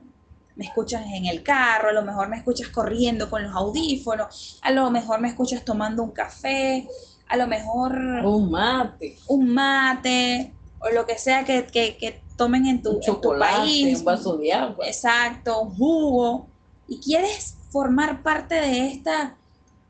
me 0.57 0.65
escuchas 0.65 1.05
en 1.07 1.27
el 1.27 1.43
carro, 1.43 1.89
a 1.89 1.93
lo 1.93 2.03
mejor 2.03 2.29
me 2.29 2.37
escuchas 2.37 2.69
corriendo 2.69 3.29
con 3.29 3.43
los 3.43 3.55
audífonos, 3.55 4.59
a 4.63 4.71
lo 4.71 4.91
mejor 4.91 5.21
me 5.21 5.29
escuchas 5.29 5.65
tomando 5.65 6.03
un 6.03 6.13
café, 6.13 6.89
a 7.29 7.37
lo 7.37 7.47
mejor... 7.47 7.97
Un 8.25 8.51
mate. 8.51 9.19
Un 9.29 9.53
mate, 9.53 10.55
o 10.81 10.91
lo 10.91 11.07
que 11.07 11.19
sea 11.19 11.45
que, 11.45 11.67
que, 11.67 12.23
tomen 12.37 12.67
en 12.67 12.83
tu, 12.83 13.01
en 13.01 13.21
tu 13.21 13.39
país. 13.39 13.99
Un 13.99 14.05
vaso 14.05 14.37
de 14.37 14.53
agua. 14.53 14.87
Exacto, 14.87 15.61
un 15.61 15.77
jugo 15.77 16.49
y 16.89 16.99
quieres 17.01 17.57
formar 17.71 18.23
parte 18.23 18.55
de 18.55 18.89
esta 18.89 19.37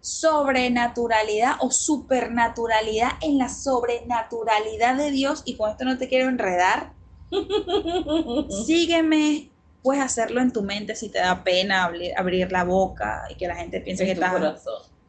sobrenaturalidad 0.01 1.55
o 1.61 1.71
supernaturalidad 1.71 3.13
en 3.23 3.39
la 3.39 3.49
sobrenaturalidad 3.49 4.97
de 4.97 5.11
Dios, 5.11 5.43
y 5.47 5.57
con 5.57 5.71
esto 5.71 5.85
no 5.85 5.97
te 5.97 6.09
quiero 6.09 6.29
enredar, 6.29 6.93
sígueme, 8.67 9.51
puedes 9.85 10.03
hacerlo 10.03 10.41
en 10.41 10.51
tu 10.51 10.63
mente 10.63 10.97
si 10.97 11.11
te 11.11 11.19
da 11.19 11.45
pena 11.45 11.85
abrir, 11.85 12.51
la 12.51 12.65
boca 12.65 13.23
y 13.31 13.37
que 13.37 13.47
la 13.47 13.55
gente 13.55 13.81
piense 13.81 14.05
que 14.05 14.13
estás, 14.13 14.65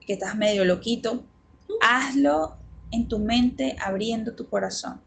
que 0.05 0.13
estás 0.13 0.35
medio 0.35 0.65
loquito. 0.65 1.23
Hazlo 1.81 2.57
en 2.91 3.07
tu 3.07 3.17
mente 3.17 3.75
abriendo 3.83 4.33
tu 4.33 4.47
corazón. 4.47 5.01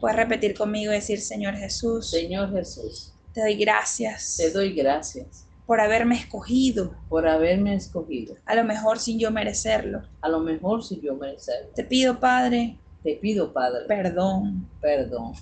Puedes 0.00 0.16
repetir 0.16 0.54
conmigo 0.54 0.92
y 0.92 0.94
decir, 0.94 1.20
Señor 1.20 1.56
Jesús. 1.56 2.08
Señor 2.08 2.52
Jesús. 2.52 3.12
Te 3.34 3.40
doy 3.40 3.56
gracias. 3.56 4.36
Te 4.36 4.50
doy 4.50 4.72
gracias 4.72 5.46
por 5.66 5.80
haberme 5.80 6.16
escogido. 6.16 6.94
Por 7.08 7.26
haberme 7.26 7.74
escogido. 7.74 8.36
A 8.44 8.54
lo 8.54 8.62
mejor 8.64 8.98
sin 8.98 9.18
yo 9.18 9.30
merecerlo. 9.30 10.02
A 10.20 10.28
lo 10.28 10.40
mejor 10.40 10.84
sin 10.84 11.00
yo 11.00 11.14
merecerlo. 11.14 11.70
Te 11.74 11.82
pido, 11.84 12.20
Padre. 12.20 12.76
Te 13.02 13.14
pido, 13.16 13.52
Padre. 13.52 13.86
Perdón. 13.88 14.68
Perdón. 14.80 15.32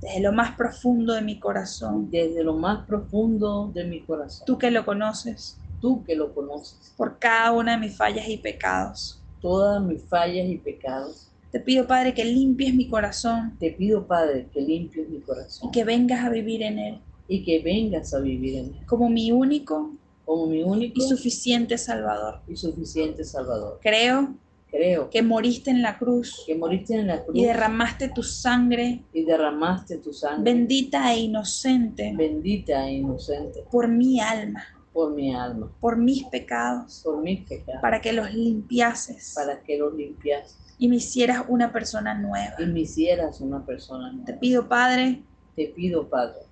Desde 0.00 0.20
lo 0.20 0.32
más 0.32 0.56
profundo 0.56 1.14
de 1.14 1.22
mi 1.22 1.38
corazón. 1.38 2.10
Desde 2.10 2.44
lo 2.44 2.54
más 2.54 2.86
profundo 2.86 3.70
de 3.74 3.84
mi 3.84 4.00
corazón. 4.00 4.46
Tú 4.46 4.58
que 4.58 4.70
lo 4.70 4.84
conoces. 4.84 5.58
Tú 5.80 6.04
que 6.04 6.14
lo 6.14 6.34
conoces. 6.34 6.94
Por 6.96 7.18
cada 7.18 7.52
una 7.52 7.72
de 7.72 7.78
mis 7.78 7.96
fallas 7.96 8.28
y 8.28 8.36
pecados. 8.36 9.22
Todas 9.40 9.82
mis 9.82 10.02
fallas 10.04 10.48
y 10.48 10.58
pecados. 10.58 11.30
Te 11.50 11.60
pido, 11.60 11.86
Padre, 11.86 12.12
que 12.12 12.24
limpies 12.24 12.74
mi 12.74 12.88
corazón. 12.88 13.56
Te 13.58 13.70
pido, 13.70 14.06
Padre, 14.06 14.48
que 14.52 14.60
limpies 14.60 15.08
mi 15.08 15.20
corazón. 15.20 15.68
Y 15.68 15.72
que 15.72 15.84
vengas 15.84 16.24
a 16.24 16.28
vivir 16.28 16.62
en 16.62 16.78
él 16.78 17.00
y 17.28 17.44
que 17.44 17.60
vengas 17.60 18.14
a 18.14 18.20
vivir 18.20 18.56
en 18.56 18.64
él. 18.66 18.86
Como 18.86 19.08
mi 19.10 19.30
único, 19.30 19.92
como 20.24 20.46
mi 20.46 20.62
único 20.62 20.94
y 20.96 21.02
suficiente 21.02 21.78
Salvador. 21.78 22.40
Y 22.48 22.56
suficiente 22.56 23.22
Salvador. 23.22 23.78
Creo, 23.82 24.34
creo 24.70 25.10
que 25.10 25.22
moriste 25.22 25.70
en 25.70 25.82
la 25.82 25.98
cruz. 25.98 26.44
Que 26.46 26.54
moriste 26.54 26.94
en 26.94 27.06
la 27.06 27.24
cruz. 27.24 27.36
Y 27.36 27.44
derramaste 27.44 28.08
tu 28.08 28.22
sangre. 28.22 29.02
Y 29.12 29.24
derramaste 29.24 29.98
tu 29.98 30.12
sangre. 30.12 30.52
Bendita 30.52 31.12
e 31.12 31.20
inocente. 31.20 32.12
Bendita 32.16 32.88
e 32.88 32.94
inocente. 32.94 33.64
Por 33.70 33.88
mi 33.88 34.20
alma. 34.20 34.64
Por 34.92 35.14
mi 35.14 35.34
alma. 35.34 35.70
Por 35.80 35.96
mis 35.96 36.24
pecados. 36.24 37.02
Por 37.04 37.22
mis 37.22 37.40
pecados. 37.46 37.82
Para 37.82 38.00
que 38.00 38.12
los 38.12 38.32
limpiases. 38.32 39.32
Para 39.34 39.60
que 39.62 39.78
los 39.78 39.94
limpiases. 39.94 40.58
Y 40.78 40.88
me 40.88 40.96
hicieras 40.96 41.44
una 41.48 41.72
persona 41.72 42.14
nueva. 42.14 42.54
Y 42.58 42.66
me 42.66 42.80
hicieras 42.80 43.40
una 43.40 43.64
persona 43.64 44.12
nueva. 44.12 44.26
Te 44.26 44.34
pido, 44.34 44.68
Padre. 44.68 45.22
Te 45.56 45.66
pido, 45.66 46.08
Padre 46.08 46.48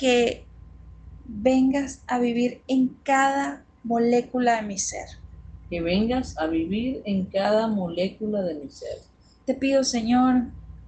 que 0.00 0.46
vengas 1.26 2.02
a 2.06 2.18
vivir 2.18 2.62
en 2.68 2.88
cada 3.02 3.66
molécula 3.84 4.56
de 4.56 4.62
mi 4.62 4.78
ser. 4.78 5.06
Que 5.70 5.80
vengas 5.80 6.36
a 6.36 6.46
vivir 6.46 7.00
en 7.04 7.24
cada 7.26 7.68
molécula 7.68 8.42
de 8.42 8.54
mi 8.54 8.68
ser. 8.68 8.98
Te 9.46 9.54
pido, 9.54 9.84
Señor. 9.84 10.42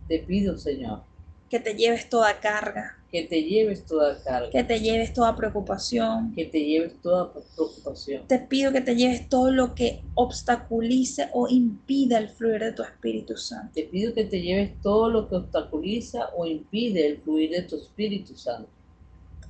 Te 0.08 0.18
pido, 0.18 0.58
Señor. 0.58 1.00
Que 1.48 1.60
te 1.60 1.74
lleves 1.74 2.08
toda 2.08 2.40
carga. 2.40 2.98
Que 3.10 3.24
te 3.24 3.42
lleves 3.42 3.84
toda 3.84 4.22
carga. 4.22 4.50
Que 4.50 4.64
te 4.64 4.80
lleves 4.80 5.12
toda 5.12 5.36
preocupación. 5.36 6.34
Que 6.34 6.46
te 6.46 6.64
lleves 6.64 6.94
toda 7.02 7.30
preocupación. 7.30 8.26
Te 8.26 8.38
pido 8.38 8.72
que 8.72 8.80
te 8.80 8.96
lleves 8.96 9.28
todo 9.28 9.50
lo 9.50 9.74
que 9.74 10.00
obstaculice 10.14 11.28
o 11.34 11.46
impida 11.46 12.16
el 12.16 12.30
fluir 12.30 12.60
de 12.62 12.72
tu 12.72 12.82
Espíritu 12.82 13.36
Santo. 13.36 13.70
Te 13.74 13.82
pido 13.82 14.14
que 14.14 14.24
te 14.24 14.40
lleves 14.40 14.80
todo 14.80 15.10
lo 15.10 15.28
que 15.28 15.36
obstaculiza 15.36 16.30
o 16.34 16.46
impide 16.46 17.06
el 17.06 17.18
fluir 17.18 17.50
de 17.50 17.62
tu 17.62 17.76
Espíritu 17.76 18.34
Santo. 18.34 18.70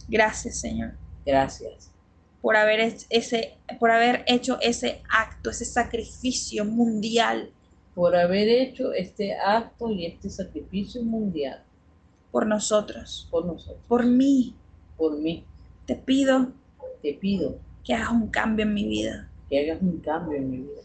Gracias, 0.08 0.58
Señor. 0.58 0.94
Gracias. 1.24 1.91
Por 2.42 2.56
haber, 2.56 2.80
ese, 3.08 3.56
por 3.80 3.90
haber 3.90 4.24
hecho 4.26 4.58
ese 4.60 5.00
acto, 5.08 5.50
ese 5.50 5.64
sacrificio 5.64 6.64
mundial. 6.64 7.50
Por 7.94 8.16
haber 8.16 8.48
hecho 8.48 8.92
este 8.92 9.34
acto 9.34 9.90
y 9.90 10.06
este 10.06 10.28
sacrificio 10.28 11.02
mundial. 11.02 11.62
Por 12.30 12.46
nosotros. 12.46 13.28
Por 13.30 13.46
nosotros. 13.46 13.82
Por 13.88 14.04
mí. 14.04 14.54
Por 14.98 15.18
mí. 15.18 15.44
Te 15.86 15.94
pido. 15.94 16.48
Te 17.00 17.14
pido. 17.14 17.56
Que 17.84 17.94
hagas 17.94 18.10
un 18.10 18.28
cambio 18.28 18.64
en 18.64 18.74
mi 18.74 18.86
vida. 18.86 19.28
Que 19.48 19.70
hagas 19.70 19.80
un 19.80 20.00
cambio 20.00 20.36
en 20.36 20.50
mi 20.50 20.56
vida. 20.58 20.82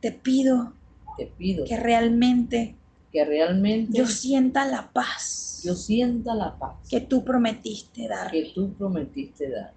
Te 0.00 0.12
pido. 0.12 0.72
Te 1.18 1.26
pido. 1.26 1.64
Que 1.64 1.76
realmente. 1.76 2.76
Que 3.12 3.24
realmente. 3.24 3.98
Yo 3.98 4.06
sienta 4.06 4.64
la 4.64 4.90
paz 4.92 5.46
yo 5.66 5.74
sienta 5.74 6.34
la 6.34 6.56
paz 6.56 6.76
que 6.88 7.00
tú 7.00 7.24
prometiste 7.24 8.06
dar. 8.06 8.30
Que 8.30 8.52
tú 8.54 8.72
prometiste 8.74 9.50
dar. 9.50 9.72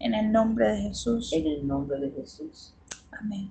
En 0.00 0.14
el 0.14 0.30
nombre 0.30 0.68
de 0.68 0.82
Jesús. 0.82 1.32
En 1.32 1.46
el 1.46 1.66
nombre 1.66 1.98
de 1.98 2.10
Jesús. 2.10 2.72
Amén. 3.10 3.50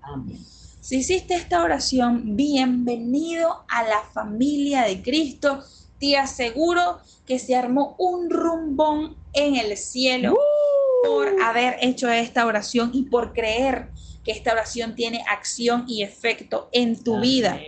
Amén. 0.00 0.38
Si 0.80 0.96
hiciste 0.96 1.34
esta 1.34 1.62
oración, 1.62 2.36
bienvenido 2.36 3.64
a 3.68 3.82
la 3.84 4.02
familia 4.12 4.82
de 4.82 5.02
Cristo. 5.02 5.62
Te 5.98 6.16
aseguro 6.16 6.98
que 7.26 7.38
se 7.38 7.54
armó 7.54 7.94
un 7.98 8.30
rumbón 8.30 9.16
en 9.32 9.56
el 9.56 9.76
cielo 9.76 10.36
por 11.04 11.40
haber 11.42 11.76
hecho 11.80 12.08
esta 12.08 12.46
oración 12.46 12.90
y 12.92 13.02
por 13.04 13.32
creer 13.32 13.90
que 14.24 14.32
esta 14.32 14.52
oración 14.52 14.94
tiene 14.94 15.24
acción 15.28 15.84
y 15.88 16.02
efecto 16.02 16.68
en 16.72 17.02
tu 17.02 17.20
vida. 17.20 17.60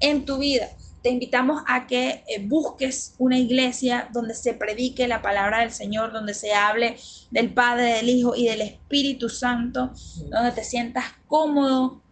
En 0.00 0.24
tu 0.24 0.38
vida. 0.38 0.68
Te 1.06 1.12
invitamos 1.12 1.62
a 1.68 1.86
que 1.86 2.24
eh, 2.26 2.44
busques 2.44 3.14
una 3.18 3.38
iglesia 3.38 4.08
donde 4.12 4.34
se 4.34 4.54
predique 4.54 5.06
la 5.06 5.22
palabra 5.22 5.60
del 5.60 5.70
Señor, 5.70 6.12
donde 6.12 6.34
se 6.34 6.52
hable 6.52 6.96
del 7.30 7.54
Padre, 7.54 7.92
del 7.92 8.08
Hijo 8.08 8.34
y 8.34 8.48
del 8.48 8.60
Espíritu 8.60 9.28
Santo, 9.28 9.92
donde 10.28 10.50
te 10.50 10.64
sientas 10.64 11.04
cómodo 11.28 12.02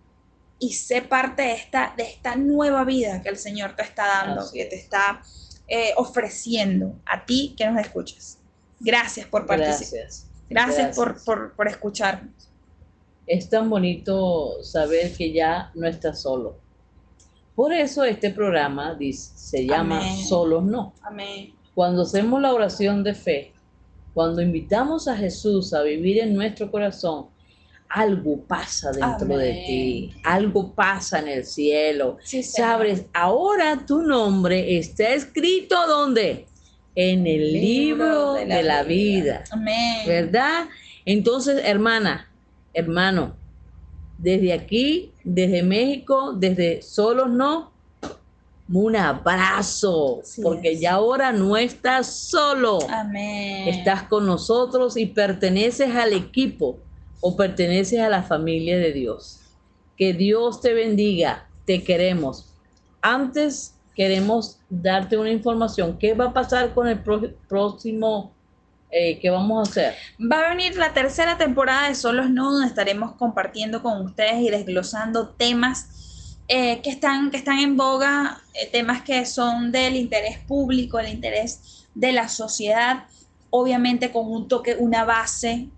y 0.61 0.75
sé 0.75 1.03
parte 1.03 1.43
de 1.43 1.55
esta, 1.55 1.93
de 1.97 2.05
esta 2.05 2.37
nueva 2.37 2.85
vida 2.85 3.21
que 3.21 3.31
el 3.31 3.37
Señor 3.37 3.75
te 3.75 3.83
está 3.83 4.07
dando, 4.07 4.43
Así 4.43 4.59
que 4.59 4.67
te 4.67 4.77
está 4.77 5.21
eh, 5.67 5.91
ofreciendo 5.97 6.95
a 7.05 7.27
ti 7.27 7.57
que 7.59 7.67
nos 7.69 7.81
escuches. 7.81 8.39
Gracias 8.79 9.27
por 9.27 9.45
participar. 9.45 10.03
Gracias. 10.03 10.27
Gracias, 10.49 10.95
por, 10.95 11.09
Gracias. 11.09 11.25
por, 11.25 11.53
por 11.55 11.67
escucharnos. 11.67 12.49
Es 13.27 13.49
tan 13.49 13.69
bonito 13.69 14.63
saber 14.63 15.13
que 15.15 15.33
ya 15.33 15.73
no 15.75 15.89
estás 15.89 16.23
solo. 16.23 16.63
Por 17.55 17.73
eso 17.73 18.05
este 18.05 18.31
programa 18.31 18.95
dice, 18.95 19.33
se 19.37 19.67
llama 19.67 20.01
Amén. 20.01 20.25
Solos 20.25 20.65
No. 20.65 20.95
Amén. 21.03 21.53
Cuando 21.75 22.03
hacemos 22.03 22.41
la 22.41 22.53
oración 22.53 23.03
de 23.05 23.15
fe, 23.15 23.53
cuando 24.13 24.41
invitamos 24.41 25.09
a 25.09 25.17
Jesús 25.17 25.75
a 25.75 25.83
vivir 25.83 26.21
en 26.21 26.35
nuestro 26.35 26.71
corazón, 26.71 27.27
algo 27.89 28.41
pasa 28.43 28.91
dentro 28.91 29.39
de 29.39 29.53
ti, 29.67 30.15
algo 30.25 30.73
pasa 30.73 31.21
en 31.21 31.29
el 31.29 31.45
cielo. 31.45 32.19
Sí, 32.23 32.43
Señor. 32.43 32.71
Sabes, 32.71 33.07
ahora 33.13 33.85
tu 33.87 34.03
nombre 34.03 34.79
está 34.79 35.15
escrito 35.15 35.77
¿dónde? 35.87 36.47
En 36.97 37.27
el 37.27 37.53
libro 37.53 38.35
de 38.35 38.63
la, 38.63 38.83
vida. 38.83 39.45
Amén. 39.51 40.07
¿verdad? 40.07 40.67
Entonces, 41.05 41.61
hermana, 41.65 42.31
hermano, 42.73 43.37
desde 44.19 44.53
aquí, 44.53 45.13
desde 45.25 45.63
México, 45.63 46.33
desde 46.37 46.83
Solos 46.83 47.31
No, 47.31 47.73
un 48.73 48.97
abrazo, 48.97 50.21
porque 50.43 50.73
es. 50.73 50.81
ya 50.81 50.93
ahora 50.95 51.33
no 51.33 51.57
estás 51.57 52.07
solo, 52.07 52.79
Amén. 52.89 53.69
estás 53.69 54.05
con 54.05 54.27
nosotros 54.27 54.97
y 54.97 55.07
perteneces 55.07 55.95
al 55.95 56.13
equipo 56.13 56.79
o 57.21 57.37
perteneces 57.37 58.01
a 58.01 58.09
la 58.09 58.23
familia 58.23 58.79
de 58.79 58.93
Dios. 58.93 59.41
Que 59.97 60.13
Dios 60.13 60.61
te 60.61 60.75
bendiga, 60.75 61.49
te 61.67 61.83
queremos. 61.83 62.53
Antes 63.01 63.75
queremos 63.95 64.59
darte 64.69 65.17
una 65.17 65.31
información. 65.31 65.99
¿Qué 65.99 66.15
va 66.15 66.27
a 66.27 66.33
pasar 66.33 66.75
con 66.75 66.89
el 66.89 66.99
próximo 67.49 68.34
eh, 68.97 69.19
que 69.19 69.29
vamos 69.29 69.59
a 69.59 69.71
hacer? 69.71 69.95
Va 70.21 70.47
a 70.47 70.49
venir 70.51 70.77
la 70.77 70.93
tercera 70.93 71.37
temporada 71.37 71.89
de 71.89 71.97
Solos 71.97 72.31
No, 72.31 72.53
donde 72.53 72.69
estaremos 72.69 73.17
compartiendo 73.17 73.83
con 73.83 74.01
ustedes 74.03 74.37
y 74.37 74.51
desglosando 74.51 75.31
temas 75.31 76.37
eh, 76.47 76.81
que, 76.81 76.91
están, 76.91 77.33
que 77.33 77.37
están 77.37 77.59
en 77.59 77.77
boga, 77.77 78.41
eh, 78.55 78.69
temas 78.71 79.03
que 79.03 79.27
son 79.27 79.73
del 79.73 79.97
interés 79.97 80.39
público, 80.39 81.01
el 81.01 81.09
interés 81.09 81.89
de 81.97 82.13
la 82.13 82.29
sociedad, 82.29 83.07
obviamente 83.51 84.13
con 84.13 84.31
un 84.31 84.47
toque, 84.47 84.77
una 84.79 85.05
base 85.05 85.71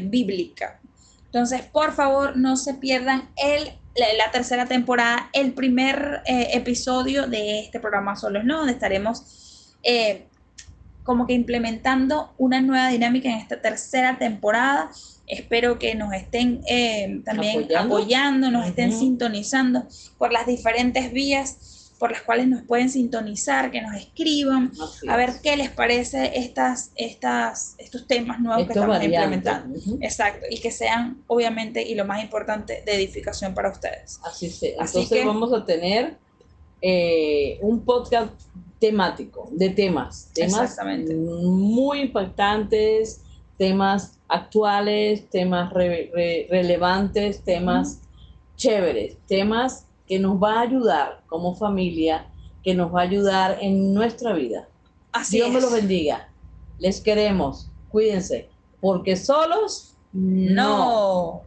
bíblica. 0.00 0.80
Entonces, 1.26 1.62
por 1.62 1.92
favor, 1.92 2.36
no 2.36 2.56
se 2.56 2.74
pierdan 2.74 3.28
el, 3.36 3.70
la, 3.94 4.30
tercera 4.32 4.66
temporada, 4.66 5.30
el 5.32 5.52
primer 5.52 6.22
episodio 6.26 7.28
de 7.28 7.60
este 7.60 7.78
programa 7.78 8.16
Solos 8.16 8.44
No, 8.44 8.58
donde 8.58 8.72
estaremos... 8.72 9.76
eh, 9.84 10.26
como 11.08 11.26
que 11.26 11.32
implementando 11.32 12.34
una 12.36 12.60
nueva 12.60 12.88
dinámica 12.90 13.30
en 13.30 13.36
esta 13.36 13.62
tercera 13.62 14.18
temporada. 14.18 14.90
Espero 15.26 15.78
que 15.78 15.94
nos 15.94 16.12
estén 16.12 16.60
eh, 16.68 17.22
también 17.24 17.60
Apoyando. 17.60 17.96
apoyando, 17.96 18.50
nos 18.50 18.66
estén 18.66 18.90
Ujú. 18.90 18.98
sintonizando 19.00 19.86
por 20.18 20.32
las 20.34 20.46
diferentes 20.46 21.10
vías 21.10 21.94
por 21.98 22.12
las 22.12 22.20
cuales 22.22 22.46
nos 22.46 22.62
pueden 22.62 22.90
sintonizar, 22.90 23.70
que 23.72 23.80
nos 23.80 23.96
escriban, 23.96 24.70
Así 24.80 25.08
a 25.08 25.16
ver 25.16 25.30
es. 25.30 25.36
qué 25.40 25.56
les 25.56 25.70
parece 25.70 26.38
estas, 26.38 26.92
estas, 26.94 27.74
estos 27.78 28.06
temas 28.06 28.38
nuevos 28.38 28.58
que 28.66 28.72
Estos 28.74 28.76
estamos 28.84 28.96
variantes. 28.98 29.36
implementando. 29.38 29.78
Ujú. 29.78 29.98
Exacto, 30.02 30.46
y 30.50 30.60
que 30.60 30.70
sean 30.70 31.22
obviamente 31.26 31.82
y 31.82 31.94
lo 31.96 32.04
más 32.04 32.22
importante 32.22 32.82
de 32.86 32.94
edificación 32.94 33.52
para 33.54 33.70
ustedes. 33.70 34.20
Así 34.24 34.48
se. 34.50 34.76
Así 34.78 34.98
Entonces 34.98 35.08
que- 35.20 35.24
vamos 35.26 35.52
a 35.54 35.64
tener 35.64 36.18
eh, 36.80 37.58
un 37.62 37.80
podcast 37.84 38.32
temático, 38.78 39.48
de 39.52 39.70
temas, 39.70 40.30
temas 40.34 40.76
muy 41.16 42.00
impactantes, 42.00 43.22
temas 43.56 44.18
actuales, 44.28 45.28
temas 45.30 45.72
re- 45.72 46.10
re- 46.14 46.46
relevantes, 46.48 47.42
temas 47.42 48.00
chéveres, 48.56 49.16
temas 49.26 49.86
que 50.06 50.18
nos 50.18 50.40
va 50.42 50.58
a 50.58 50.60
ayudar 50.62 51.22
como 51.26 51.54
familia, 51.54 52.26
que 52.62 52.74
nos 52.74 52.94
va 52.94 53.00
a 53.00 53.04
ayudar 53.04 53.58
en 53.60 53.92
nuestra 53.94 54.32
vida. 54.32 54.68
Así 55.12 55.36
Dios 55.38 55.50
me 55.50 55.60
los 55.60 55.72
bendiga. 55.72 56.28
Les 56.78 57.00
queremos. 57.00 57.70
Cuídense, 57.90 58.48
porque 58.80 59.16
solos 59.16 59.96
No. 60.12 61.42